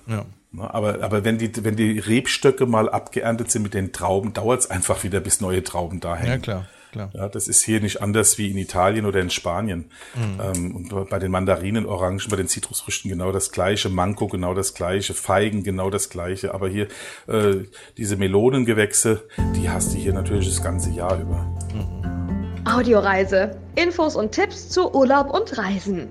[0.06, 0.24] Ja.
[0.58, 4.70] Aber, aber wenn, die, wenn die Rebstöcke mal abgeerntet sind mit den Trauben, dauert es
[4.70, 6.30] einfach wieder, bis neue Trauben da hängen.
[6.30, 7.10] Ja, klar klar.
[7.12, 9.90] Ja, das ist hier nicht anders wie in Italien oder in Spanien.
[10.14, 10.40] Mhm.
[10.40, 14.74] Ähm, und bei den Mandarinen, Orangen, bei den Zitrusfrüchten genau das gleiche, Mango genau das
[14.74, 16.54] gleiche, Feigen genau das gleiche.
[16.54, 16.88] Aber hier
[17.26, 17.64] äh,
[17.96, 19.24] diese Melonengewächse,
[19.54, 21.46] die hast du hier natürlich das ganze Jahr über.
[21.72, 22.66] Mhm.
[22.66, 23.56] Audioreise.
[23.76, 26.08] Infos und Tipps zu Urlaub und Reisen.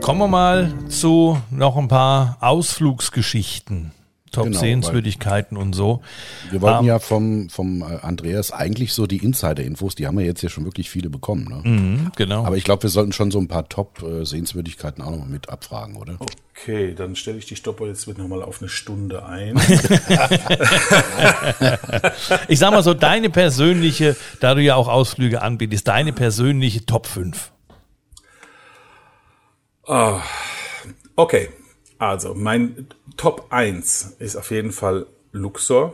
[0.00, 3.92] Kommen wir mal zu noch ein paar Ausflugsgeschichten.
[4.30, 6.02] Top-Sehenswürdigkeiten genau, und so.
[6.50, 10.24] Wir wollten um, ja vom, vom äh, Andreas eigentlich so die Insider-Infos, die haben wir
[10.24, 11.44] jetzt ja schon wirklich viele bekommen.
[11.48, 11.60] Ne?
[11.68, 12.44] Mhm, genau.
[12.44, 16.18] Aber ich glaube, wir sollten schon so ein paar Top-Sehenswürdigkeiten auch noch mit abfragen, oder?
[16.60, 19.56] Okay, dann stelle ich die Stopper jetzt mit nochmal auf eine Stunde ein.
[22.48, 27.06] ich sag mal so, deine persönliche, da du ja auch Ausflüge anbietest, deine persönliche Top
[27.06, 27.52] 5.
[29.86, 30.20] Ah,
[31.16, 31.48] okay,
[31.98, 32.88] also mein
[33.18, 35.92] Top 1 ist auf jeden Fall Luxor,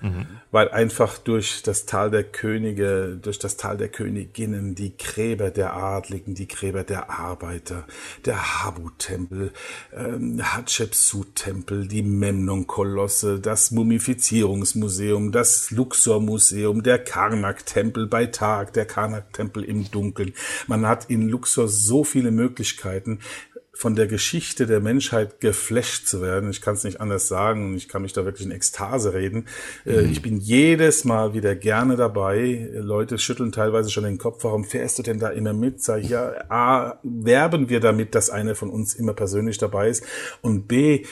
[0.00, 0.26] mhm.
[0.52, 5.74] weil einfach durch das Tal der Könige, durch das Tal der Königinnen, die Gräber der
[5.74, 7.88] Adligen, die Gräber der Arbeiter,
[8.24, 9.52] der Habu-Tempel,
[9.92, 19.90] ähm, Hatschepsut-Tempel, die Memnon-Kolosse, das Mumifizierungsmuseum, das Luxor-Museum, der Karnak-Tempel bei Tag, der Karnak-Tempel im
[19.90, 20.34] Dunkeln.
[20.68, 23.18] Man hat in Luxor so viele Möglichkeiten,
[23.74, 26.48] von der Geschichte der Menschheit geflasht zu werden.
[26.50, 29.46] Ich kann es nicht anders sagen und ich kann mich da wirklich in Ekstase reden.
[29.84, 30.12] Äh, mhm.
[30.12, 32.70] Ich bin jedes Mal wieder gerne dabei.
[32.72, 35.82] Leute schütteln teilweise schon den Kopf, warum fährst du denn da immer mit?
[35.82, 40.04] Sag ich, ja, A, werben wir damit, dass einer von uns immer persönlich dabei ist
[40.40, 41.04] und B,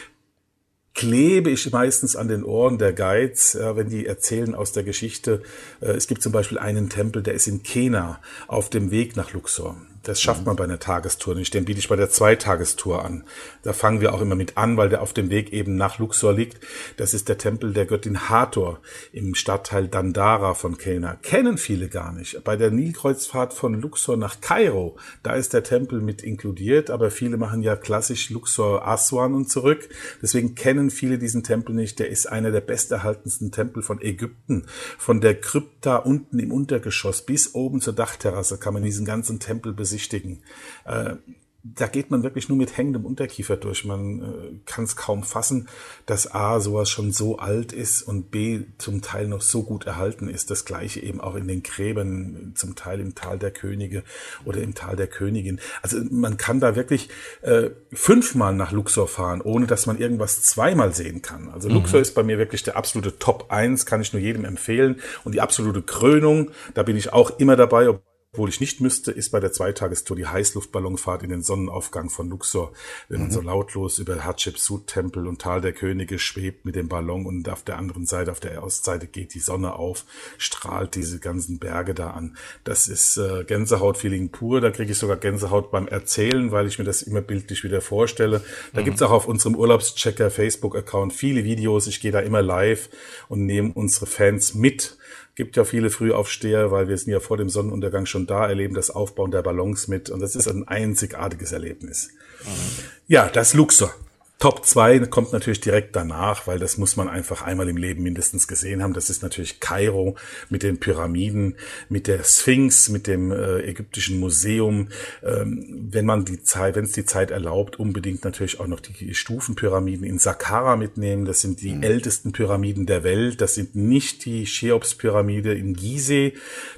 [0.94, 5.42] klebe ich meistens an den Ohren der Guides, ja, wenn die erzählen aus der Geschichte.
[5.80, 9.32] Äh, es gibt zum Beispiel einen Tempel, der ist in Kena auf dem Weg nach
[9.32, 9.76] Luxor.
[10.02, 11.54] Das schafft man bei einer Tagestour nicht.
[11.54, 13.24] Den biete ich bei der Zweitagestour an.
[13.62, 16.32] Da fangen wir auch immer mit an, weil der auf dem Weg eben nach Luxor
[16.32, 16.58] liegt.
[16.96, 18.80] Das ist der Tempel der Göttin Hathor
[19.12, 21.14] im Stadtteil Dandara von Kena.
[21.22, 22.42] Kennen viele gar nicht.
[22.42, 27.36] Bei der Nilkreuzfahrt von Luxor nach Kairo, da ist der Tempel mit inkludiert, aber viele
[27.36, 29.88] machen ja klassisch Luxor Aswan und zurück.
[30.20, 32.00] Deswegen kennen viele diesen Tempel nicht.
[32.00, 34.66] Der ist einer der besterhaltensten Tempel von Ägypten.
[34.98, 39.72] Von der Krypta unten im Untergeschoss bis oben zur Dachterrasse kann man diesen ganzen Tempel
[39.72, 40.42] besichtigen besichtigen.
[40.84, 41.16] Äh,
[41.64, 43.84] da geht man wirklich nur mit hängendem Unterkiefer durch.
[43.84, 45.68] Man äh, kann es kaum fassen,
[46.06, 50.28] dass A, sowas schon so alt ist und B, zum Teil noch so gut erhalten
[50.28, 50.50] ist.
[50.50, 54.02] Das gleiche eben auch in den Gräbern, zum Teil im Tal der Könige
[54.44, 55.60] oder im Tal der Königin.
[55.82, 57.10] Also man kann da wirklich
[57.42, 61.48] äh, fünfmal nach Luxor fahren, ohne dass man irgendwas zweimal sehen kann.
[61.48, 61.76] Also mhm.
[61.76, 65.00] Luxor ist bei mir wirklich der absolute Top 1, kann ich nur jedem empfehlen.
[65.22, 67.88] Und die absolute Krönung, da bin ich auch immer dabei,
[68.34, 72.72] obwohl ich nicht müsste, ist bei der Zweitagestour die Heißluftballonfahrt in den Sonnenaufgang von Luxor,
[73.10, 73.32] wenn man mhm.
[73.34, 77.76] so lautlos über Hatschepsut-Tempel und Tal der Könige schwebt mit dem Ballon und auf der
[77.76, 80.06] anderen Seite, auf der Ostseite geht die Sonne auf,
[80.38, 82.38] strahlt diese ganzen Berge da an.
[82.64, 84.62] Das ist äh, Gänsehaut-Feeling pur.
[84.62, 88.42] Da kriege ich sogar Gänsehaut beim Erzählen, weil ich mir das immer bildlich wieder vorstelle.
[88.72, 88.86] Da mhm.
[88.86, 91.86] gibt's auch auf unserem Urlaubschecker Facebook-Account viele Videos.
[91.86, 92.88] Ich gehe da immer live
[93.28, 94.96] und nehme unsere Fans mit
[95.34, 98.90] Gibt ja viele Frühaufsteher, weil wir sind ja vor dem Sonnenuntergang schon da, erleben das
[98.90, 102.10] Aufbauen der Ballons mit und das ist ein einzigartiges Erlebnis.
[102.44, 102.84] Mhm.
[103.06, 103.94] Ja, das Luxor.
[104.42, 108.48] Top 2 kommt natürlich direkt danach, weil das muss man einfach einmal im Leben mindestens
[108.48, 108.92] gesehen haben.
[108.92, 110.16] Das ist natürlich Kairo
[110.50, 111.54] mit den Pyramiden,
[111.88, 114.88] mit der Sphinx, mit dem äh, ägyptischen Museum.
[115.22, 119.14] Ähm, wenn man die Zeit, wenn es die Zeit erlaubt, unbedingt natürlich auch noch die
[119.14, 121.24] Stufenpyramiden in Saqqara mitnehmen.
[121.24, 121.84] Das sind die mhm.
[121.84, 123.40] ältesten Pyramiden der Welt.
[123.40, 126.32] Das sind nicht die Cheops-Pyramide in Gizeh.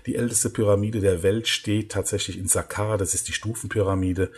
[0.05, 2.99] Die älteste Pyramide der Welt steht tatsächlich in Saqqara.
[2.99, 4.31] Das ist die Stufenpyramide.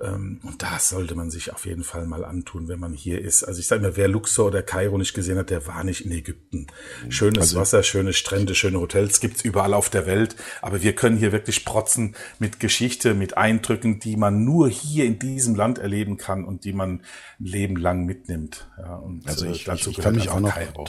[0.00, 3.44] Ähm, und das sollte man sich auf jeden Fall mal antun, wenn man hier ist.
[3.44, 6.12] Also ich sage mal, wer Luxor oder Kairo nicht gesehen hat, der war nicht in
[6.12, 6.66] Ägypten.
[7.08, 10.36] Schönes also, Wasser, schöne Strände, schöne Hotels gibt's überall auf der Welt.
[10.62, 15.18] Aber wir können hier wirklich protzen mit Geschichte, mit Eindrücken, die man nur hier in
[15.18, 17.00] diesem Land erleben kann und die man
[17.40, 18.68] ein Leben lang mitnimmt.
[18.78, 20.86] Ja, und also ich, dazu ich, ich kann mich auch noch Kairo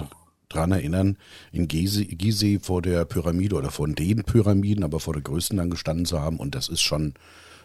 [0.50, 1.18] dran erinnern,
[1.52, 6.06] in Gizeh vor der Pyramide oder vor den Pyramiden, aber vor der größten dann gestanden
[6.06, 6.38] zu haben.
[6.38, 7.16] Und das ist schon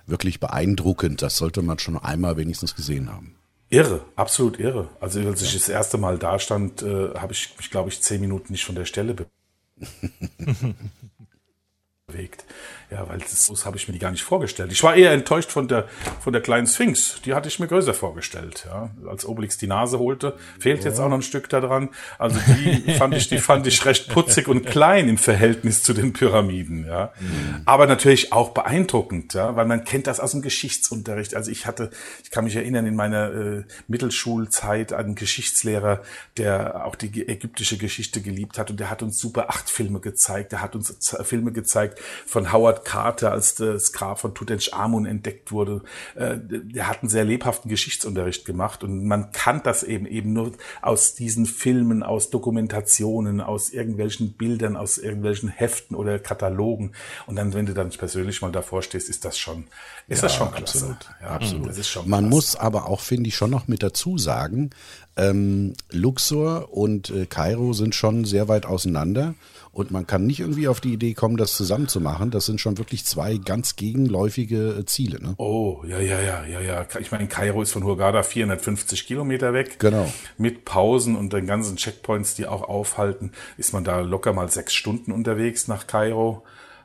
[0.07, 1.23] wirklich beeindruckend.
[1.23, 3.37] Das sollte man schon einmal wenigstens gesehen haben.
[3.69, 4.89] Irre, absolut irre.
[5.01, 8.21] Also als ich das erste Mal da stand, äh, habe ich mich, glaube ich, zehn
[8.21, 9.15] Minuten nicht von der Stelle
[12.07, 12.45] bewegt.
[12.91, 14.73] Ja, weil das, das habe ich mir die gar nicht vorgestellt.
[14.73, 15.87] Ich war eher enttäuscht von der,
[16.19, 17.21] von der kleinen Sphinx.
[17.25, 18.67] Die hatte ich mir größer vorgestellt.
[18.67, 21.91] Ja, als Obelix die Nase holte, fehlt jetzt auch noch ein Stück daran.
[22.19, 26.13] Also die fand ich, die fand ich recht putzig und klein im Verhältnis zu den
[26.13, 26.85] Pyramiden.
[26.85, 27.63] Ja, mhm.
[27.65, 31.37] aber natürlich auch beeindruckend, ja, weil man kennt das aus dem Geschichtsunterricht.
[31.37, 31.91] Also ich hatte,
[32.25, 36.03] ich kann mich erinnern in meiner äh, Mittelschulzeit einen Geschichtslehrer,
[36.37, 40.51] der auch die ägyptische Geschichte geliebt hat und der hat uns super acht Filme gezeigt.
[40.51, 45.83] Der hat uns Filme gezeigt von Howard Carter, als das Grab von Tutanchamun entdeckt wurde.
[46.15, 50.53] Äh, der hat einen sehr lebhaften Geschichtsunterricht gemacht und man kann das eben eben nur
[50.83, 56.93] aus diesen Filmen, aus Dokumentationen, aus irgendwelchen Bildern, aus irgendwelchen Heften oder Katalogen.
[57.27, 59.65] Und dann, wenn du dann persönlich mal davor stehst, ist das schon,
[60.09, 60.79] ist ja, das schon klasse.
[60.79, 61.11] Absolut.
[61.21, 61.69] Ja, absolut.
[61.69, 62.35] Das ist schon Man klasse.
[62.35, 64.71] muss aber auch, finde ich, schon noch mit dazu sagen,
[65.17, 69.35] ähm, Luxor und äh, Kairo sind schon sehr weit auseinander.
[69.73, 72.33] Und man kann nicht irgendwie auf die Idee kommen, das zusammenzumachen.
[72.33, 75.23] Das sind schon wirklich zwei ganz gegenläufige äh, Ziele.
[75.23, 75.35] Ne?
[75.37, 76.87] Oh, ja, ja, ja, ja, ja.
[76.99, 79.79] Ich meine, Kairo ist von Hurghada 450 Kilometer weg.
[79.79, 80.13] Genau.
[80.39, 84.75] Mit Pausen und den ganzen Checkpoints, die auch aufhalten, ist man da locker mal sechs
[84.75, 86.43] Stunden unterwegs nach Kairo.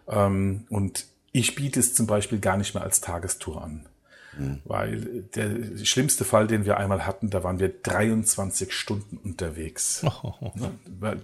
[0.08, 3.86] Ähm, und ich biete es zum Beispiel gar nicht mehr als Tagestour an.
[4.38, 4.62] Mhm.
[4.66, 5.50] Weil der
[5.84, 10.04] schlimmste Fall, den wir einmal hatten, da waren wir 23 Stunden unterwegs.
[10.04, 10.34] Oh.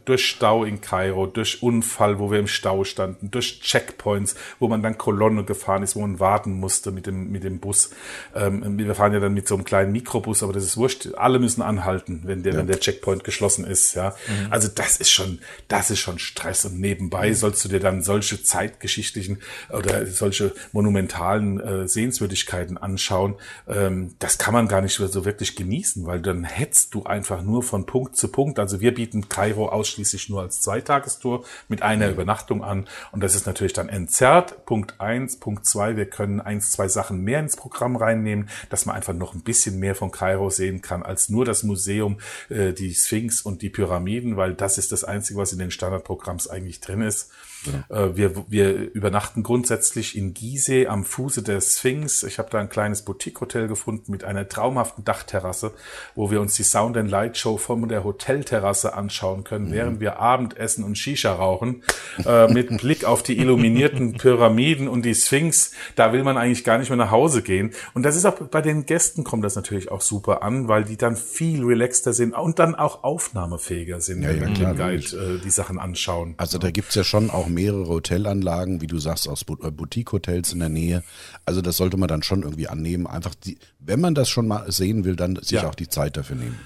[0.05, 4.82] Durch Stau in Kairo, durch Unfall, wo wir im Stau standen, durch Checkpoints, wo man
[4.82, 7.91] dann Kolonne gefahren ist, wo man warten musste mit dem, mit dem Bus.
[8.36, 11.09] Ähm, wir fahren ja dann mit so einem kleinen Mikrobus, aber das ist wurscht.
[11.16, 12.59] Alle müssen anhalten, wenn der, ja.
[12.59, 14.16] wenn der Checkpoint geschlossen ist, ja.
[14.28, 14.51] Mhm.
[14.51, 17.36] Also das ist schon, das ist schon Stress und nebenbei mhm.
[17.36, 23.36] sollst du dir dann solche zeitgeschichtlichen oder solche monumentalen äh, Sehenswürdigkeiten anschauen anschauen,
[23.68, 27.64] ähm, das kann man gar nicht so wirklich genießen, weil dann hetzt du einfach nur
[27.64, 28.60] von Punkt zu Punkt.
[28.60, 32.14] Also wir bieten Kairo ausschließlich nur als Zweitagestour mit einer mhm.
[32.14, 34.66] Übernachtung an und das ist natürlich dann entzerrt.
[34.66, 38.95] Punkt eins, Punkt zwei, wir können eins, zwei Sachen mehr ins Programm reinnehmen, dass man
[38.95, 42.93] einfach noch ein bisschen mehr von Kairo sehen kann als nur das Museum, äh, die
[42.93, 47.02] Sphinx und die Pyramiden, weil das ist das Einzige, was in den Standardprogramms eigentlich drin
[47.02, 47.32] ist.
[47.66, 48.05] Ja.
[48.05, 52.24] Äh, wir, wir übernachten grundsätzlich in Gizeh am Fuße der Sphinx.
[52.24, 55.74] Ich habe da ein kleines Boutique-Hotel gefunden mit einer traumhaften Dachterrasse,
[56.16, 59.74] wo wir uns die Sound and Light Show von der Hotelterrasse anschauen können, mhm.
[59.74, 61.84] während wir Abendessen und Shisha rauchen,
[62.26, 65.72] äh, mit Blick auf die illuminierten Pyramiden und die Sphinx.
[65.95, 67.72] Da will man eigentlich gar nicht mehr nach Hause gehen.
[67.93, 70.97] Und das ist auch bei den Gästen kommt das natürlich auch super an, weil die
[70.97, 75.49] dann viel relaxter sind und dann auch aufnahmefähiger sind, ja, wenn ja, Guide äh, die
[75.49, 76.34] Sachen anschauen.
[76.38, 80.60] Also da gibt's ja schon auch mehrere Hotelanlagen, wie du sagst, aus äh, Boutique-Hotels in
[80.60, 81.04] der Nähe.
[81.45, 83.08] Also das sollte man dann schon irgendwie annehmen.
[83.08, 85.68] Einfach, die, wenn man das schon mal sehen will, dann sich ja.
[85.68, 86.60] auch die Zeit dafür nehmen.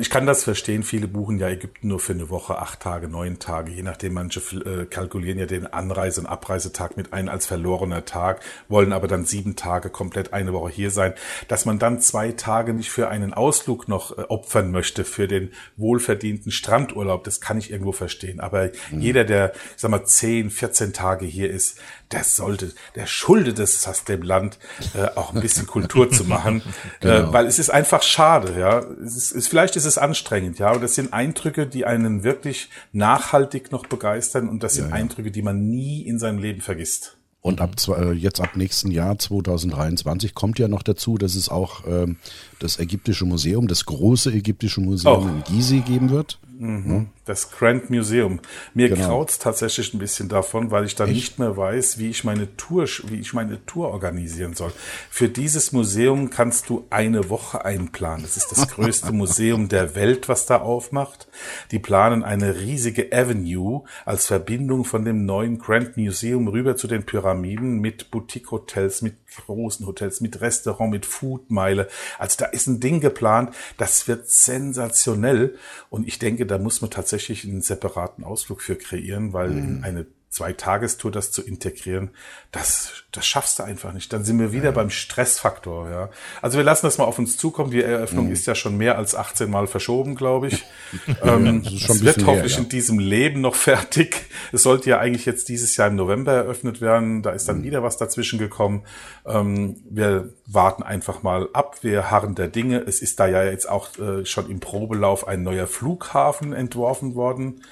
[0.00, 0.82] Ich kann das verstehen.
[0.82, 4.14] Viele buchen ja Ägypten nur für eine Woche, acht Tage, neun Tage, je nachdem.
[4.14, 9.08] Manche äh, kalkulieren ja den Anreise- und Abreisetag mit ein als verlorener Tag, wollen aber
[9.08, 11.14] dann sieben Tage komplett eine Woche hier sein.
[11.48, 15.52] Dass man dann zwei Tage nicht für einen Ausflug noch äh, opfern möchte, für den
[15.76, 18.40] wohlverdienten Strandurlaub, das kann ich irgendwo verstehen.
[18.40, 19.00] Aber mhm.
[19.00, 21.78] jeder, der, ich sag mal, zehn, 14 Tage hier ist,
[22.12, 24.58] der sollte, der schuldet es fast dem Land,
[24.94, 26.62] äh, auch ein bisschen Kultur zu machen,
[27.00, 27.14] äh, genau.
[27.14, 28.80] äh, weil es ist einfach schade, ja.
[29.04, 32.70] Es ist, es, vielleicht ist es anstrengend, ja, und das sind Eindrücke, die einen wirklich
[32.92, 34.96] nachhaltig noch begeistern und das sind ja, ja.
[34.96, 37.16] Eindrücke, die man nie in seinem Leben vergisst.
[37.46, 41.86] Und ab äh, jetzt ab nächsten Jahr 2023 kommt ja noch dazu, dass es auch
[41.86, 42.16] ähm,
[42.58, 45.28] das Ägyptische Museum, das große Ägyptische Museum oh.
[45.28, 46.40] in Gizeh geben wird.
[46.58, 47.08] Mhm.
[47.24, 48.40] Das Grand Museum.
[48.74, 49.08] Mir genau.
[49.08, 51.16] kraut's tatsächlich ein bisschen davon, weil ich dann Echt?
[51.16, 54.72] nicht mehr weiß, wie ich meine Tour, wie ich meine Tour organisieren soll.
[55.10, 58.22] Für dieses Museum kannst du eine Woche einplanen.
[58.22, 61.28] Das ist das größte Museum der Welt, was da aufmacht.
[61.72, 67.04] Die planen eine riesige Avenue als Verbindung von dem neuen Grand Museum rüber zu den
[67.04, 71.88] Pyramiden mit Boutique-Hotels, mit großen Hotels, mit Restaurant, mit Foodmeile.
[72.18, 73.54] Also da ist ein Ding geplant.
[73.76, 75.56] Das wird sensationell.
[75.90, 79.58] Und ich denke, da muss man tatsächlich einen separaten Ausflug für kreieren, weil mhm.
[79.58, 80.06] in eine
[80.36, 82.10] Zwei-Tagestour das zu integrieren,
[82.52, 84.12] das, das schaffst du einfach nicht.
[84.12, 84.70] Dann sind wir wieder ja.
[84.70, 86.10] beim Stressfaktor, ja.
[86.42, 87.70] Also wir lassen das mal auf uns zukommen.
[87.70, 88.32] Die Eröffnung mhm.
[88.32, 90.62] ist ja schon mehr als 18 Mal verschoben, glaube ich.
[91.22, 92.64] ähm, es wird hoffentlich her, ja.
[92.64, 94.26] in diesem Leben noch fertig.
[94.52, 97.22] Es sollte ja eigentlich jetzt dieses Jahr im November eröffnet werden.
[97.22, 97.64] Da ist dann mhm.
[97.64, 98.84] wieder was dazwischen gekommen.
[99.24, 101.78] Ähm, wir warten einfach mal ab.
[101.80, 102.80] Wir harren der Dinge.
[102.86, 107.62] Es ist da ja jetzt auch äh, schon im Probelauf ein neuer Flughafen entworfen worden.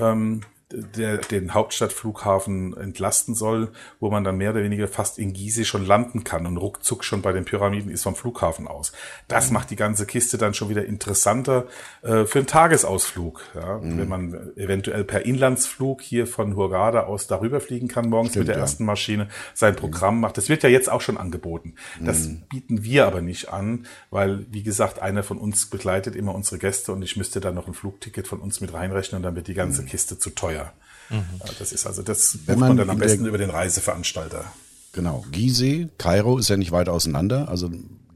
[0.00, 0.40] Ähm,
[0.72, 3.70] der den Hauptstadtflughafen entlasten soll,
[4.00, 7.22] wo man dann mehr oder weniger fast in Gizeh schon landen kann und ruckzuck schon
[7.22, 8.92] bei den Pyramiden ist vom Flughafen aus.
[9.28, 9.54] Das mhm.
[9.54, 11.66] macht die ganze Kiste dann schon wieder interessanter
[12.02, 13.42] äh, für einen Tagesausflug.
[13.54, 13.78] Ja?
[13.78, 13.98] Mhm.
[13.98, 18.48] Wenn man eventuell per Inlandsflug hier von Hurghada aus darüber fliegen kann, morgens Stimmt, mit
[18.48, 18.62] der ja.
[18.62, 20.20] ersten Maschine sein Programm mhm.
[20.22, 20.36] macht.
[20.36, 21.74] Das wird ja jetzt auch schon angeboten.
[22.00, 22.42] Das mhm.
[22.48, 26.92] bieten wir aber nicht an, weil, wie gesagt, einer von uns begleitet immer unsere Gäste
[26.92, 29.54] und ich müsste dann noch ein Flugticket von uns mit reinrechnen und dann wird die
[29.54, 29.86] ganze mhm.
[29.86, 30.61] Kiste zu teuer.
[31.10, 31.40] Mhm.
[31.58, 34.44] Das ist also, das Wenn man, man dann am besten über den Reiseveranstalter.
[34.92, 35.24] Genau.
[35.30, 37.48] Gizeh, Kairo ist ja nicht weit auseinander.
[37.48, 37.70] Also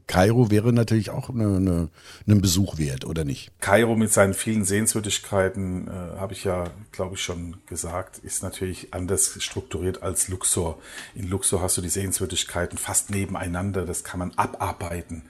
[0.07, 1.89] Kairo wäre natürlich auch eine, eine,
[2.27, 3.51] ein Besuch wert, oder nicht?
[3.59, 8.93] Kairo mit seinen vielen Sehenswürdigkeiten, äh, habe ich ja, glaube ich, schon gesagt, ist natürlich
[8.93, 10.79] anders strukturiert als Luxor.
[11.13, 15.23] In Luxor hast du die Sehenswürdigkeiten fast nebeneinander, das kann man abarbeiten.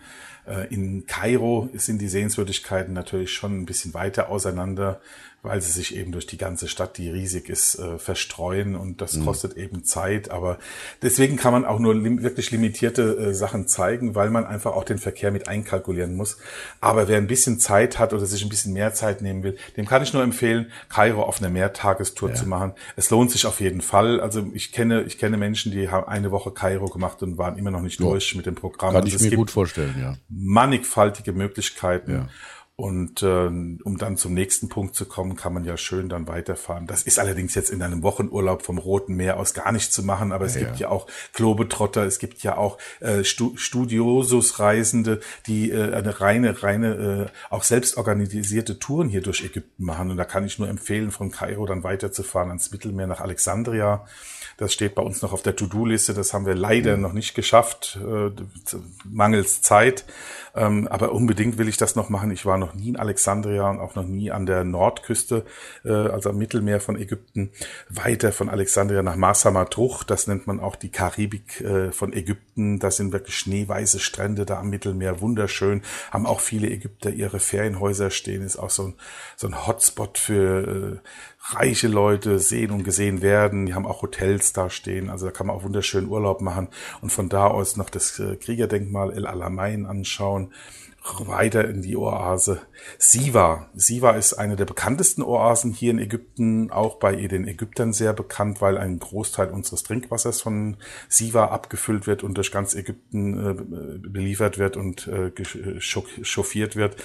[0.45, 5.01] Äh, in Kairo sind die Sehenswürdigkeiten natürlich schon ein bisschen weiter auseinander
[5.48, 9.16] weil sie sich eben durch die ganze Stadt, die riesig ist, äh, verstreuen und das
[9.16, 9.26] mhm.
[9.26, 10.32] kostet eben Zeit.
[10.32, 10.60] Aber
[11.02, 14.84] deswegen kann man auch nur lim wirklich limitierte äh, Sachen zeigen, weil man einfach auch
[14.84, 16.38] den Verkehr mit einkalkulieren muss.
[16.82, 19.86] Aber wer ein bisschen Zeit hat oder sich ein bisschen mehr Zeit nehmen will, dem
[19.86, 22.36] kann ich nur empfehlen, Kairo auf einer Mehrtagestour ja.
[22.36, 22.74] zu machen.
[22.96, 24.20] Es lohnt sich auf jeden Fall.
[24.20, 27.71] Also ich kenne, ich kenne Menschen, die haben eine Woche Kairo gemacht und waren immer
[27.71, 28.05] noch nicht ja.
[28.05, 28.93] durch mit dem Programm.
[28.93, 30.16] Kann also ich mir gut vorstellen, ja.
[30.30, 32.12] Mannigfaltige Möglichkeiten.
[32.12, 32.30] Ja.
[32.79, 36.86] Und äh, um dann zum nächsten Punkt zu kommen, kann man ja schön dann weiterfahren.
[36.86, 40.32] Das ist allerdings jetzt in einem Wochenurlaub vom Roten Meer aus gar nicht zu machen,
[40.32, 45.91] aber es ja, gibt ja auch Globetrotter, es gibt ja auch äh, Studiosus-Reisende, die äh,
[45.91, 50.12] eine reine, reine, äh, auch selbst organisierte Touren hier durch Ägypten machen.
[50.12, 54.05] Und da kann ich nur empfehlen, von Kairo dann weiterzufahren ans Mittelmeer nach Alexandria.
[54.58, 56.16] Das steht bei uns noch auf der To-Do-Liste.
[56.16, 57.04] Das haben wir leider mhm.
[57.04, 58.32] noch nicht geschafft, äh,
[59.05, 60.05] mangels Zeit.
[60.55, 62.32] Ähm, aber unbedingt will ich das noch machen.
[62.32, 65.46] Ich war noch nie in Alexandria und auch noch nie an der Nordküste,
[65.86, 67.51] äh, also am Mittelmeer von Ägypten.
[67.89, 70.04] Weiter von Alexandria nach Marsa Matruch.
[70.04, 72.79] Das nennt man auch die Karibik äh, von Ägypten.
[72.79, 75.21] Das sind wirklich schneeweiße Strände da am Mittelmeer.
[75.21, 75.84] Wunderschön.
[76.09, 78.42] Haben auch viele Ägypter ihre Ferienhäuser stehen.
[78.42, 78.93] Ist auch so ein,
[79.36, 81.08] so ein Hotspot für äh,
[81.49, 83.65] reiche Leute sehen und gesehen werden.
[83.65, 85.09] Die haben auch Hotels da stehen.
[85.09, 86.67] Also da kann man auch wunderschön Urlaub machen
[87.01, 90.51] und von da aus noch das äh, Kriegerdenkmal El Alamein anschauen
[91.25, 92.62] weiter in die Oase
[92.97, 93.70] Siva.
[93.75, 98.62] Siva ist eine der bekanntesten Oasen hier in Ägypten, auch bei den Ägyptern sehr bekannt,
[98.62, 100.78] weil ein Großteil unseres Trinkwassers von
[101.09, 105.32] Siva abgefüllt wird und durch ganz Ägypten äh, beliefert wird und äh,
[105.79, 106.96] chauffiert wird.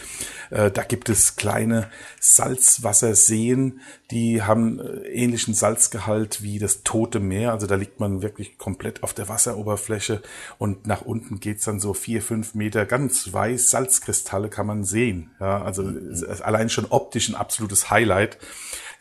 [0.51, 3.81] Äh, da gibt es kleine Salzwasserseen,
[4.11, 7.53] die haben äh, ähnlichen Salzgehalt wie das Tote Meer.
[7.53, 10.23] Also da liegt man wirklich komplett auf der Wasseroberfläche
[10.59, 14.85] und nach unten geht's dann so vier, fünf Meter ganz weiß Salz Quarzkristalle kann man
[14.85, 15.31] sehen.
[15.41, 15.85] Ja, also
[16.43, 18.39] allein schon optisch ein absolutes Highlight.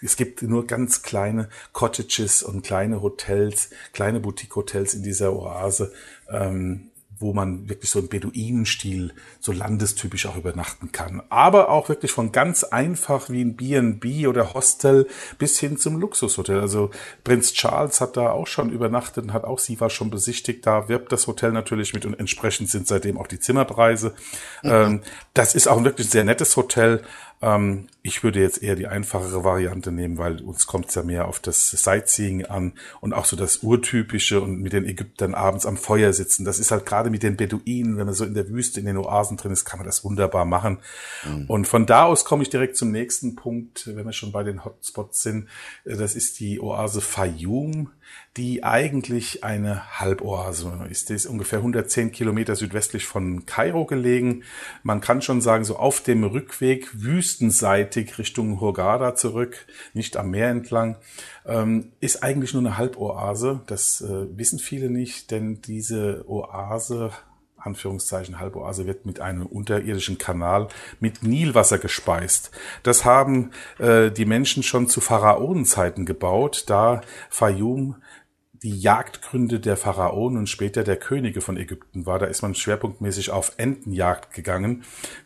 [0.01, 5.93] Es gibt nur ganz kleine Cottages und kleine Hotels, kleine Boutique-Hotels in dieser Oase.
[6.30, 6.90] Ähm,
[7.22, 11.22] wo man wirklich so im Beduinenstil, so landestypisch auch übernachten kann.
[11.30, 15.07] Aber auch wirklich von ganz einfach wie ein B&B oder Hostel
[15.38, 16.60] bis hin zum Luxushotel.
[16.60, 16.89] Also
[17.23, 20.65] Prinz Charles hat da auch schon übernachtet und hat auch Siva schon besichtigt.
[20.65, 24.14] Da wirbt das Hotel natürlich mit und entsprechend sind seitdem auch die Zimmerpreise.
[24.64, 24.69] Mhm.
[24.72, 25.02] Ähm,
[25.34, 27.03] das ist auch ein wirklich sehr nettes Hotel.
[27.41, 31.27] Ähm, ich würde jetzt eher die einfachere Variante nehmen, weil uns kommt es ja mehr
[31.27, 35.77] auf das Sightseeing an und auch so das Urtypische und mit den Ägyptern abends am
[35.77, 36.45] Feuer sitzen.
[36.45, 38.97] Das ist halt gerade mit den Beduinen, wenn man so in der Wüste, in den
[38.97, 40.80] Oasen drin ist, kann man das wunderbar machen.
[41.26, 41.45] Mhm.
[41.47, 44.63] Und von da aus komme ich direkt zum nächsten Punkt, wenn wir schon bei den
[44.63, 45.47] Hotspots sind.
[45.85, 47.91] Äh, das ist die Oase Fayum
[48.38, 51.10] die eigentlich eine Halboase ist.
[51.10, 54.44] Die ist ungefähr 110 Kilometer südwestlich von Kairo gelegen.
[54.84, 60.50] Man kann schon sagen, so auf dem Rückweg wüstenseitig Richtung Hurghada zurück, nicht am Meer
[60.50, 60.98] entlang,
[61.46, 63.62] ähm, ist eigentlich nur eine Halboase.
[63.68, 67.12] Das äh, wissen viele nicht, denn diese Oase
[67.62, 70.68] Anführungszeichen Halboase wird mit einem unterirdischen Kanal
[71.00, 72.52] mit Nilwasser gespeist.
[72.84, 77.96] Das haben äh, die Menschen schon zu Pharaonenzeiten gebaut, da Fayum
[78.64, 82.20] die Jagdgründe der Pharaonen und später der Könige von Ägypten war.
[82.20, 84.84] Da ist man schwerpunktmäßig auf Entenjagd gegangen.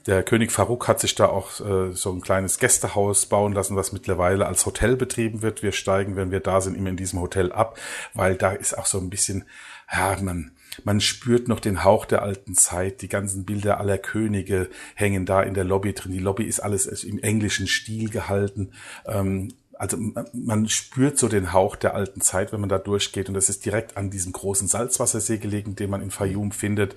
[0.08, 3.92] Der König Farouk hat sich da auch äh, so ein kleines Gästehaus bauen lassen, was
[3.92, 5.64] mittlerweile als Hotel betrieben wird.
[5.64, 7.78] Wir steigen, wenn wir da sind, immer in diesem Hotel ab,
[8.14, 9.44] weil da ist auch so ein bisschen,
[9.92, 10.52] ja, man,
[10.84, 13.02] man spürt noch den Hauch der alten Zeit.
[13.02, 16.12] Die ganzen Bilder aller Könige hängen da in der Lobby drin.
[16.12, 18.72] Die Lobby ist alles im englischen Stil gehalten.
[19.06, 19.98] Ähm, also
[20.34, 23.28] man spürt so den Hauch der alten Zeit, wenn man da durchgeht.
[23.28, 26.96] Und das ist direkt an diesem großen Salzwassersee gelegen, den man in Fayum findet.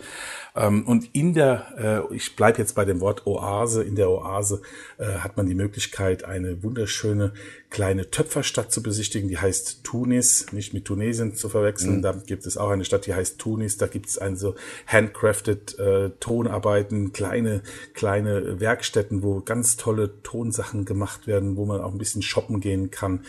[0.59, 4.60] Ähm, und in der, äh, ich bleibe jetzt bei dem Wort Oase, in der Oase
[4.98, 7.32] äh, hat man die Möglichkeit, eine wunderschöne
[7.70, 11.98] kleine Töpferstadt zu besichtigen, die heißt Tunis, nicht mit Tunesien zu verwechseln.
[11.98, 12.02] Mhm.
[12.02, 13.76] Da gibt es auch eine Stadt, die heißt Tunis.
[13.76, 14.56] Da gibt es ein so
[14.86, 17.62] handcrafted äh, Tonarbeiten, kleine,
[17.94, 22.90] kleine Werkstätten, wo ganz tolle Tonsachen gemacht werden, wo man auch ein bisschen shoppen gehen
[22.90, 23.24] kann.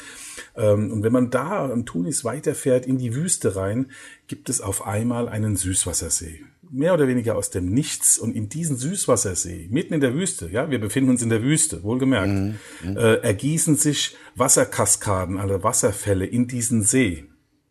[0.56, 3.92] Ähm, und wenn man da am Tunis weiterfährt in die Wüste rein,
[4.28, 6.40] gibt es auf einmal einen Süßwassersee
[6.72, 10.70] mehr oder weniger aus dem Nichts und in diesen Süßwassersee, mitten in der Wüste, ja,
[10.70, 12.56] wir befinden uns in der Wüste, wohlgemerkt, mhm.
[12.84, 12.98] mhm.
[12.98, 17.26] äh, ergießen sich Wasserkaskaden, also Wasserfälle in diesen See.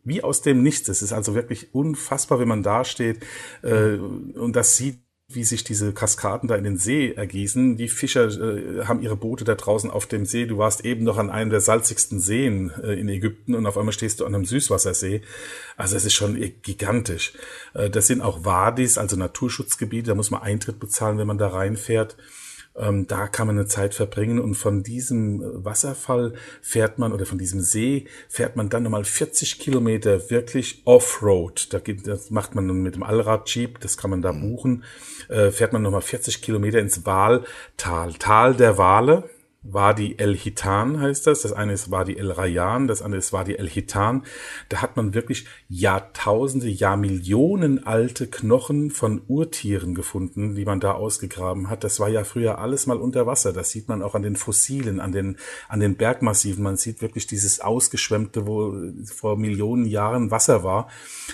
[0.04, 0.88] Wie aus dem Nichts.
[0.88, 3.18] Es ist also wirklich unfassbar, wenn man da steht
[3.62, 5.00] äh, und das sieht
[5.30, 7.76] wie sich diese Kaskaden da in den See ergießen.
[7.76, 10.46] Die Fischer äh, haben ihre Boote da draußen auf dem See.
[10.46, 13.92] Du warst eben noch an einem der salzigsten Seen äh, in Ägypten und auf einmal
[13.92, 15.20] stehst du an einem Süßwassersee.
[15.76, 17.34] Also es ist schon gigantisch.
[17.74, 20.08] Äh, das sind auch Wadis, also Naturschutzgebiete.
[20.08, 22.16] Da muss man Eintritt bezahlen, wenn man da reinfährt.
[22.78, 27.26] Ähm, da kann man eine Zeit verbringen und von diesem äh, Wasserfall fährt man oder
[27.26, 31.72] von diesem See fährt man dann nochmal 40 Kilometer wirklich Offroad.
[31.72, 34.84] Da geht, das macht man dann mit dem Allrad-Jeep, das kann man da buchen,
[35.28, 39.28] äh, fährt man nochmal 40 Kilometer ins Waltal, Tal der Wale
[39.72, 41.42] Wadi El Hitan heißt das.
[41.42, 44.24] Das eine ist Wadi El Rayan, das andere ist Wadi El Hitan.
[44.68, 51.68] Da hat man wirklich Jahrtausende, Jahrmillionen alte Knochen von Urtieren gefunden, die man da ausgegraben
[51.68, 51.84] hat.
[51.84, 53.52] Das war ja früher alles mal unter Wasser.
[53.52, 55.36] Das sieht man auch an den Fossilen, an den,
[55.68, 56.62] an den Bergmassiven.
[56.64, 58.74] Man sieht wirklich dieses ausgeschwemmte, wo
[59.04, 60.88] vor Millionen Jahren Wasser war.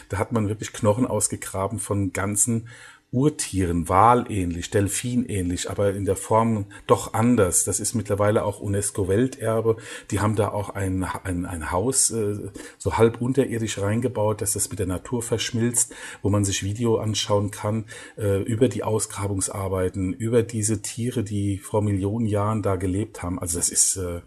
[0.09, 2.69] Da hat man wirklich Knochen ausgegraben von ganzen
[3.15, 7.63] Urtieren, Walähnlich, Delfinähnlich, aber in der Form doch anders.
[7.63, 9.77] Das ist mittlerweile auch UNESCO-Welterbe.
[10.11, 14.69] Die haben da auch ein, ein, ein Haus äh, so halb unterirdisch reingebaut, dass das
[14.69, 17.85] mit der Natur verschmilzt, wo man sich Video anschauen kann
[18.19, 23.39] äh, über die Ausgrabungsarbeiten, über diese Tiere, die vor Millionen Jahren da gelebt haben.
[23.39, 24.23] Also das ist äh,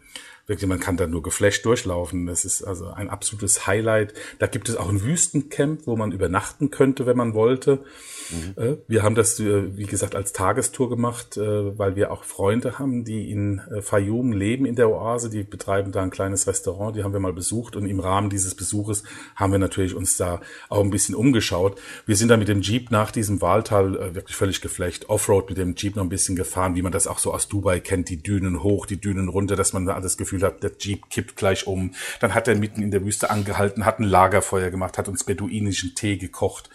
[0.47, 2.25] wirklich, man kann da nur geflasht durchlaufen.
[2.25, 4.13] Das ist also ein absolutes Highlight.
[4.39, 7.83] Da gibt es auch ein Wüstencamp, wo man übernachten könnte, wenn man wollte.
[8.29, 8.77] Mhm.
[8.87, 13.03] Wir haben das, äh, wie gesagt, als Tagestour gemacht, äh, weil wir auch Freunde haben,
[13.03, 15.29] die in Fayum leben, in der Oase.
[15.29, 18.55] Die betreiben da ein kleines Restaurant, die haben wir mal besucht und im Rahmen dieses
[18.55, 19.03] Besuches
[19.35, 21.79] haben wir natürlich uns da auch ein bisschen umgeschaut.
[22.05, 25.75] Wir sind da mit dem Jeep nach diesem Wahltal wirklich völlig geflecht, Offroad mit dem
[25.75, 28.63] Jeep noch ein bisschen gefahren, wie man das auch so aus Dubai kennt, die Dünen
[28.63, 31.93] hoch, die Dünen runter, dass man da alles Gefühl hat, der Jeep kippt gleich um.
[32.19, 35.95] Dann hat er mitten in der Wüste angehalten, hat ein Lagerfeuer gemacht, hat uns beduinischen
[35.95, 36.69] Tee gekocht.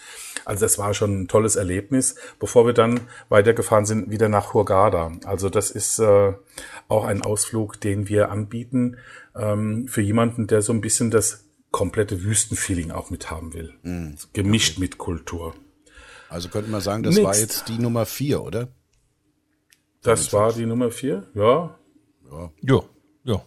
[0.45, 5.13] Also das war schon ein tolles Erlebnis, bevor wir dann weitergefahren sind, wieder nach Hurghada.
[5.25, 6.33] Also das ist äh,
[6.89, 8.97] auch ein Ausflug, den wir anbieten
[9.37, 13.75] ähm, für jemanden, der so ein bisschen das komplette Wüstenfeeling auch mit haben will.
[13.83, 14.17] Mhm.
[14.33, 15.55] Gemischt mit Kultur.
[16.29, 17.27] Also könnte man sagen, das Next.
[17.27, 18.69] war jetzt die Nummer vier, oder?
[20.03, 21.79] Das war die Nummer vier, ja.
[22.31, 22.51] Ja.
[22.61, 22.85] Jo,
[23.25, 23.45] ja.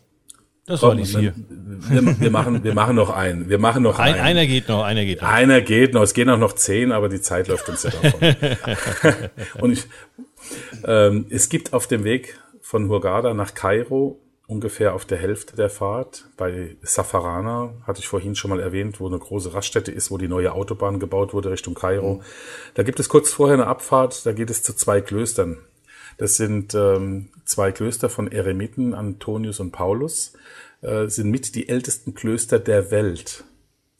[0.68, 1.34] Das Komm, war die vier.
[1.38, 3.50] Wir, wir, machen, wir machen noch einen.
[3.50, 4.24] Wir machen noch Ein, einen.
[4.24, 5.30] Einer geht noch, einer geht noch.
[5.30, 6.02] Einer geht noch.
[6.02, 8.36] Es gehen auch noch zehn, aber die Zeit läuft uns ja davon.
[9.62, 9.86] Und ich,
[10.86, 15.70] ähm, es gibt auf dem Weg von Hurghada nach Kairo ungefähr auf der Hälfte der
[15.70, 20.18] Fahrt bei Safarana, hatte ich vorhin schon mal erwähnt, wo eine große Raststätte ist, wo
[20.18, 22.16] die neue Autobahn gebaut wurde Richtung Kairo.
[22.16, 22.22] Mhm.
[22.76, 25.58] Da gibt es kurz vorher eine Abfahrt, da geht es zu zwei Klöstern.
[26.18, 30.34] Das sind ähm, zwei Klöster von Eremiten, Antonius und Paulus,
[30.82, 33.44] äh, sind mit die ältesten Klöster der Welt,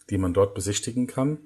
[0.10, 1.40] die man dort besichtigen kann.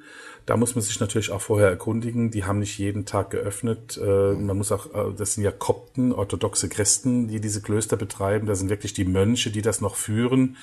[0.49, 2.31] Da muss man sich natürlich auch vorher erkundigen.
[2.31, 3.99] Die haben nicht jeden Tag geöffnet.
[4.03, 8.47] Äh, man muss auch, äh, das sind ja Kopten, orthodoxe Christen, die diese Klöster betreiben.
[8.47, 10.57] Da sind wirklich die Mönche, die das noch führen,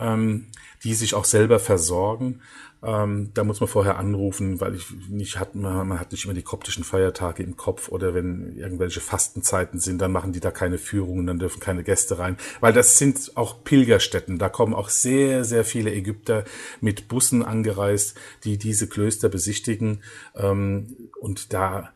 [0.00, 0.46] ähm,
[0.84, 2.40] die sich auch selber versorgen.
[2.82, 6.34] Ähm, da muss man vorher anrufen, weil ich nicht hat, man, man hat nicht immer
[6.34, 10.76] die koptischen Feiertage im Kopf oder wenn irgendwelche Fastenzeiten sind, dann machen die da keine
[10.76, 14.38] Führungen, dann dürfen keine Gäste rein, weil das sind auch Pilgerstätten.
[14.38, 16.44] Da kommen auch sehr, sehr viele Ägypter
[16.82, 20.02] mit Bussen angereist, die diese Klöster besichtigen
[20.34, 21.90] ähm, und da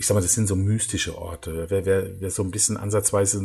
[0.00, 1.66] ich sag mal, das sind so mystische Orte.
[1.68, 3.38] Wer, wer, wer so ein bisschen ansatzweise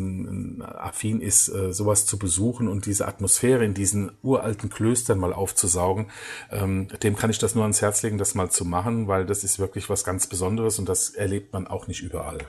[0.63, 6.05] affin ist, äh, sowas zu besuchen und diese Atmosphäre in diesen uralten Klöstern mal aufzusaugen,
[6.51, 9.43] ähm, dem kann ich das nur ans Herz legen, das mal zu machen, weil das
[9.43, 12.39] ist wirklich was ganz Besonderes und das erlebt man auch nicht überall.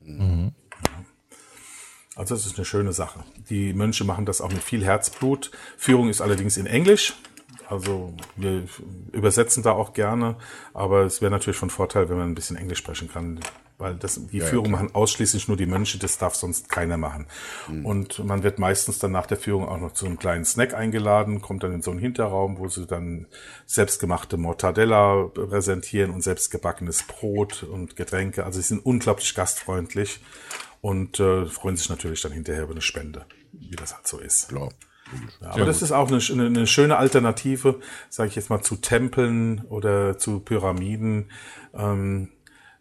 [0.00, 0.52] Mhm.
[2.16, 3.22] Also das ist eine schöne Sache.
[3.50, 5.50] Die Mönche machen das auch mit viel Herzblut.
[5.76, 7.12] Führung ist allerdings in Englisch.
[7.68, 8.64] Also wir
[9.12, 10.36] übersetzen da auch gerne,
[10.74, 13.40] aber es wäre natürlich von Vorteil, wenn man ein bisschen Englisch sprechen kann,
[13.78, 16.96] weil das, die ja, Führung ja, machen ausschließlich nur die Mönche, das darf sonst keiner
[16.96, 17.26] machen.
[17.68, 17.86] Mhm.
[17.86, 21.40] Und man wird meistens dann nach der Führung auch noch zu einem kleinen Snack eingeladen,
[21.40, 23.26] kommt dann in so einen Hinterraum, wo sie dann
[23.66, 28.44] selbstgemachte Mortadella präsentieren und selbstgebackenes Brot und Getränke.
[28.44, 30.20] Also sie sind unglaublich gastfreundlich
[30.80, 34.48] und äh, freuen sich natürlich dann hinterher über eine Spende, wie das halt so ist.
[34.48, 34.68] Klar.
[35.40, 39.62] Ja, aber das ist auch eine, eine schöne Alternative, sage ich jetzt mal, zu Tempeln
[39.68, 41.30] oder zu Pyramiden.
[41.74, 42.28] Ähm,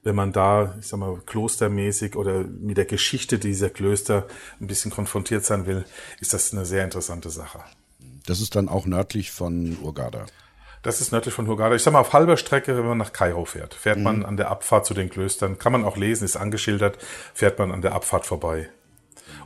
[0.03, 4.25] wenn man da, ich sag mal, klostermäßig oder mit der Geschichte dieser Klöster
[4.59, 5.85] ein bisschen konfrontiert sein will,
[6.19, 7.59] ist das eine sehr interessante Sache.
[8.25, 10.25] Das ist dann auch nördlich von Urgada.
[10.83, 11.75] Das ist nördlich von Hurghada.
[11.75, 14.03] Ich sag mal, auf halber Strecke, wenn man nach Kairo fährt, fährt mhm.
[14.03, 16.97] man an der Abfahrt zu den Klöstern, kann man auch lesen, ist angeschildert,
[17.33, 18.69] fährt man an der Abfahrt vorbei.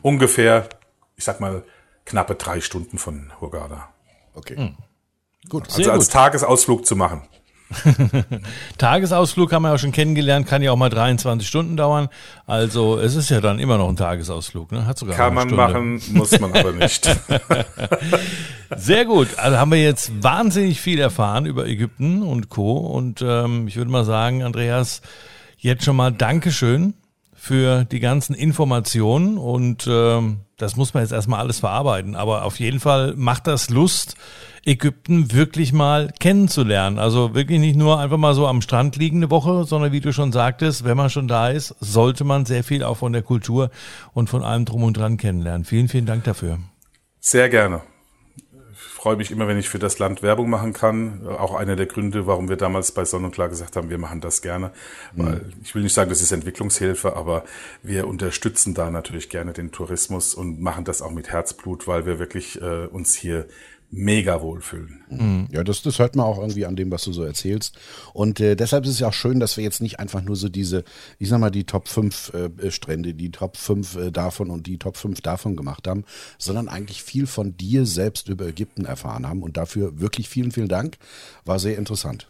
[0.01, 0.69] Ungefähr,
[1.17, 1.63] ich sag mal,
[2.05, 3.89] knappe drei Stunden von Hurghada.
[4.33, 4.55] Okay.
[4.57, 4.77] Hm.
[5.49, 5.65] Gut.
[5.65, 6.13] Also Sehr als gut.
[6.13, 7.21] Tagesausflug zu machen.
[8.77, 12.09] Tagesausflug haben wir ja schon kennengelernt, kann ja auch mal 23 Stunden dauern.
[12.45, 14.71] Also es ist ja dann immer noch ein Tagesausflug.
[14.71, 14.85] Ne?
[14.85, 15.63] Hat sogar kann man Stunde.
[15.63, 17.05] machen, muss man aber nicht.
[18.75, 19.37] Sehr gut.
[19.37, 22.77] Also haben wir jetzt wahnsinnig viel erfahren über Ägypten und Co.
[22.77, 25.01] Und ähm, ich würde mal sagen, Andreas,
[25.57, 26.93] jetzt schon mal Dankeschön
[27.33, 32.15] für die ganzen Informationen und ähm, das muss man jetzt erstmal alles verarbeiten.
[32.15, 34.15] Aber auf jeden Fall macht das Lust,
[34.65, 36.97] Ägypten wirklich mal kennenzulernen.
[36.97, 40.11] Also wirklich nicht nur einfach mal so am Strand liegen eine Woche, sondern wie du
[40.11, 43.69] schon sagtest, wenn man schon da ist, sollte man sehr viel auch von der Kultur
[44.13, 45.65] und von allem drum und dran kennenlernen.
[45.65, 46.59] Vielen, vielen Dank dafür.
[47.19, 47.81] Sehr gerne.
[48.87, 51.27] Ich freue mich immer, wenn ich für das Land Werbung machen kann.
[51.27, 54.21] Auch einer der Gründe, warum wir damals bei Sonn und Klar gesagt haben, wir machen
[54.21, 54.71] das gerne.
[55.13, 57.43] Weil ich will nicht sagen, das ist Entwicklungshilfe, aber
[57.83, 62.19] wir unterstützen da natürlich gerne den Tourismus und machen das auch mit Herzblut, weil wir
[62.19, 63.45] wirklich äh, uns hier
[63.91, 65.03] mega wohlfühlen.
[65.51, 67.77] Ja, das, das hört man auch irgendwie an dem, was du so erzählst.
[68.13, 70.49] Und äh, deshalb ist es ja auch schön, dass wir jetzt nicht einfach nur so
[70.49, 70.83] diese,
[71.19, 74.77] ich sag mal, die Top 5 äh, Strände, die Top 5 äh, davon und die
[74.77, 76.03] Top 5 davon gemacht haben,
[76.37, 79.43] sondern eigentlich viel von dir selbst über Ägypten erfahren haben.
[79.43, 80.97] Und dafür wirklich vielen, vielen Dank.
[81.45, 82.27] War sehr interessant.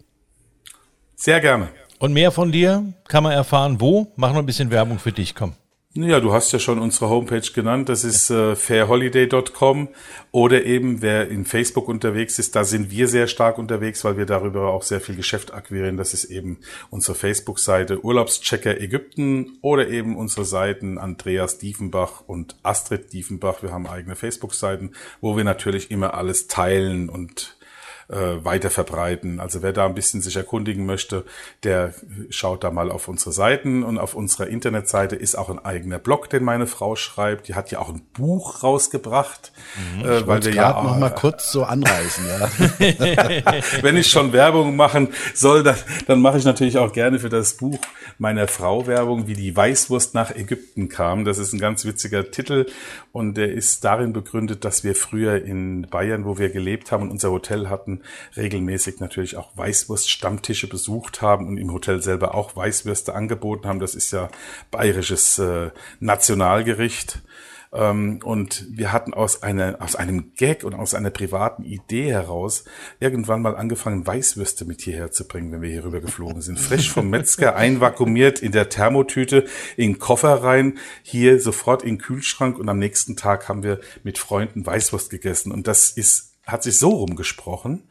[1.16, 1.70] Sehr gerne.
[2.00, 4.12] Und mehr von dir kann man erfahren, wo?
[4.16, 5.54] Mach noch ein bisschen Werbung für dich, komm.
[5.98, 7.88] Ja, du hast ja schon unsere Homepage genannt.
[7.88, 9.88] Das ist äh, fairholiday.com
[10.32, 14.26] oder eben wer in Facebook unterwegs ist, da sind wir sehr stark unterwegs, weil wir
[14.26, 15.96] darüber auch sehr viel Geschäft akquirieren.
[15.96, 16.58] Das ist eben
[16.90, 23.64] unsere Facebook-Seite Urlaubschecker Ägypten oder eben unsere Seiten Andreas Diefenbach und Astrid Diefenbach.
[23.64, 24.92] Wir haben eigene Facebook-Seiten,
[25.22, 27.56] wo wir natürlich immer alles teilen und
[28.08, 29.40] äh, weiter verbreiten.
[29.40, 31.24] Also wer da ein bisschen sich erkundigen möchte,
[31.64, 31.94] der
[32.30, 36.30] schaut da mal auf unsere Seiten und auf unserer Internetseite ist auch ein eigener Blog,
[36.30, 37.48] den meine Frau schreibt.
[37.48, 39.52] Die hat ja auch ein Buch rausgebracht,
[39.98, 40.06] Mhm.
[40.06, 42.26] äh, weil wir ja noch mal kurz so anreißen.
[42.28, 42.50] Ja.
[43.82, 45.76] wenn ich schon Werbung machen soll, dann,
[46.08, 47.80] dann mache ich natürlich auch gerne für das Buch
[48.18, 51.26] meiner Frau Werbung, wie die Weißwurst nach Ägypten kam.
[51.26, 52.66] Das ist ein ganz witziger Titel
[53.12, 57.12] und der ist darin begründet, dass wir früher in Bayern, wo wir gelebt haben und
[57.12, 57.95] unser Hotel hatten,
[58.36, 63.80] regelmäßig natürlich auch Weißwurst-Stammtische besucht haben und im Hotel selber auch Weißwürste angeboten haben.
[63.80, 64.30] Das ist ja
[64.72, 67.22] bayerisches äh, Nationalgericht.
[67.76, 72.64] Ähm, und wir hatten aus, einer, aus einem Gag und aus einer privaten Idee heraus
[73.00, 76.60] irgendwann mal angefangen, Weißwürste mit hierher zu bringen, wenn wir hier rüber geflogen sind.
[76.60, 79.46] Frisch vom Metzger, einvakuumiert in der Thermotüte,
[79.76, 84.18] in Koffer rein, hier sofort in den Kühlschrank und am nächsten Tag haben wir mit
[84.18, 85.52] Freunden Weißwurst gegessen.
[85.52, 87.90] Und das ist, hat sich so rumgesprochen,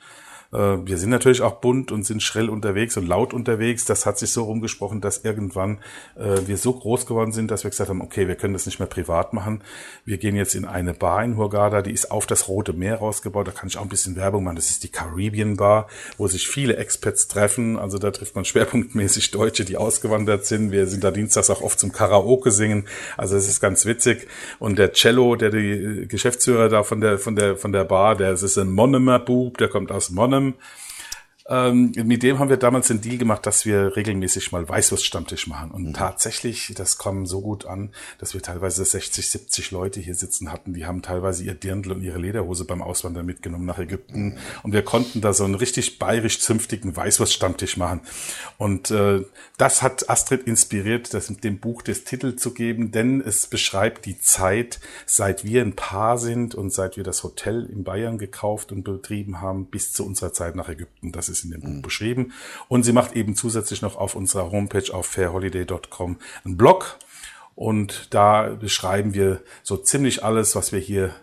[0.85, 3.85] wir sind natürlich auch bunt und sind schrill unterwegs und laut unterwegs.
[3.85, 5.79] Das hat sich so rumgesprochen, dass irgendwann
[6.17, 8.79] äh, wir so groß geworden sind, dass wir gesagt haben, okay, wir können das nicht
[8.79, 9.63] mehr privat machen.
[10.05, 13.49] Wir gehen jetzt in eine Bar in Hurghada, die ist auf das Rote Meer rausgebaut.
[13.49, 14.57] Da kann ich auch ein bisschen Werbung machen.
[14.57, 17.79] Das ist die Caribbean Bar, wo sich viele Expats treffen.
[17.79, 20.71] Also da trifft man schwerpunktmäßig Deutsche, die ausgewandert sind.
[20.71, 22.87] Wir sind da dienstags auch oft zum Karaoke singen.
[23.17, 24.29] Also es ist ganz witzig.
[24.59, 28.33] Und der Cello, der die Geschäftsführer da von der von der von der Bar, der
[28.33, 30.11] ist ein Monomer Bub, der kommt aus
[30.45, 30.55] um,
[31.47, 35.73] Ähm, mit dem haben wir damals den Deal gemacht, dass wir regelmäßig mal Weißwurst-Stammtisch machen.
[35.73, 40.51] Und tatsächlich, das kam so gut an, dass wir teilweise 60, 70 Leute hier sitzen
[40.51, 40.73] hatten.
[40.73, 44.39] Die haben teilweise ihr Dirndl und ihre Lederhose beim Auswandern mitgenommen nach Ägypten.
[44.63, 48.01] Und wir konnten da so einen richtig bayerisch-zünftigen Weißwurst-Stammtisch machen.
[48.57, 49.25] Und äh,
[49.59, 54.07] das hat Astrid inspiriert, das mit dem Buch des Titel zu geben, denn es beschreibt
[54.07, 58.73] die Zeit, seit wir ein Paar sind und seit wir das Hotel in Bayern gekauft
[58.73, 61.13] und betrieben haben, bis zu unserer Zeit nach Ägypten.
[61.13, 62.33] Das ist in dem Buch beschrieben.
[62.69, 66.99] Und sie macht eben zusätzlich noch auf unserer Homepage auf fairholiday.com einen Blog.
[67.55, 71.15] Und da beschreiben wir so ziemlich alles, was wir hier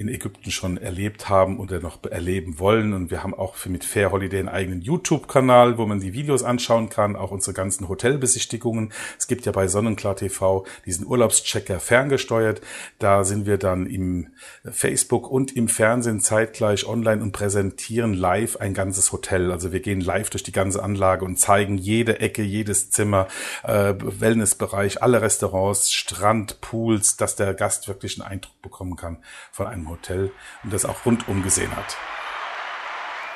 [0.00, 2.92] in Ägypten schon erlebt haben oder noch erleben wollen.
[2.92, 6.44] Und wir haben auch für mit Fair Holiday einen eigenen YouTube-Kanal, wo man die Videos
[6.44, 8.92] anschauen kann, auch unsere ganzen Hotelbesichtigungen.
[9.18, 12.60] Es gibt ja bei Sonnenklar TV diesen Urlaubschecker ferngesteuert.
[13.00, 14.28] Da sind wir dann im
[14.70, 19.50] Facebook und im Fernsehen zeitgleich online und präsentieren live ein ganzes Hotel.
[19.50, 23.26] Also wir gehen live durch die ganze Anlage und zeigen jede Ecke, jedes Zimmer,
[23.64, 29.18] äh, Wellnessbereich, alle Restaurants, Strand, Pools, dass der Gast wirklich einen Eindruck bekommen kann
[29.50, 30.30] von einem Hotel
[30.64, 31.96] und das auch rundum gesehen hat.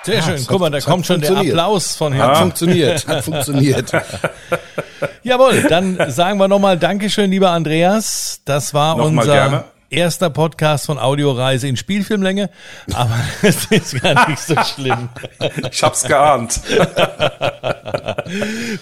[0.04, 0.36] Sehr Ja, schön.
[0.46, 1.36] Guck hat- mal, da hat kommt schon der.
[1.36, 2.36] Applaus von Hat Herrn.
[2.36, 3.92] funktioniert, hat funktioniert.
[5.22, 8.40] Jawohl, dann sagen wir nochmal Dankeschön, lieber Andreas.
[8.44, 9.64] Das war Nochmal unser gerne.
[9.92, 12.50] Erster Podcast von Audioreise in Spielfilmlänge.
[12.94, 15.08] Aber das ist gar nicht so schlimm.
[15.70, 16.60] Ich hab's geahnt.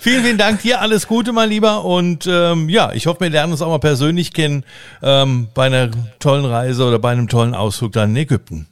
[0.00, 0.80] Vielen, vielen Dank dir.
[0.80, 1.84] Alles Gute, mein Lieber.
[1.84, 4.64] Und ähm, ja, ich hoffe, wir lernen uns auch mal persönlich kennen
[5.02, 8.68] ähm, bei einer tollen Reise oder bei einem tollen Ausflug dann in Ägypten.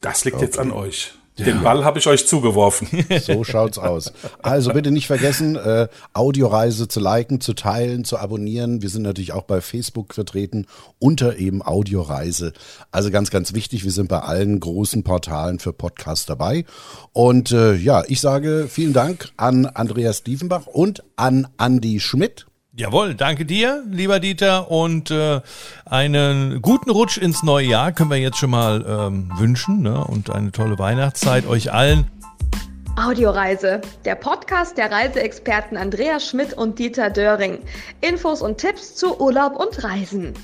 [0.00, 1.12] Das liegt jetzt an euch.
[1.38, 2.88] Den Ball habe ich euch zugeworfen.
[3.20, 4.12] So schaut's aus.
[4.42, 8.80] Also bitte nicht vergessen, äh, Audioreise zu liken, zu teilen, zu abonnieren.
[8.80, 10.66] Wir sind natürlich auch bei Facebook vertreten
[10.98, 12.52] unter eben Audioreise.
[12.90, 13.84] Also ganz, ganz wichtig.
[13.84, 16.64] Wir sind bei allen großen Portalen für Podcasts dabei.
[17.12, 22.46] Und äh, ja, ich sage vielen Dank an Andreas Diefenbach und an Andy Schmidt.
[22.78, 25.40] Jawohl, danke dir, lieber Dieter, und äh,
[25.84, 30.04] einen guten Rutsch ins neue Jahr können wir jetzt schon mal ähm, wünschen ne?
[30.04, 32.08] und eine tolle Weihnachtszeit euch allen.
[32.96, 37.58] Audioreise, der Podcast der Reiseexperten Andreas Schmidt und Dieter Döring.
[38.00, 40.34] Infos und Tipps zu Urlaub und Reisen.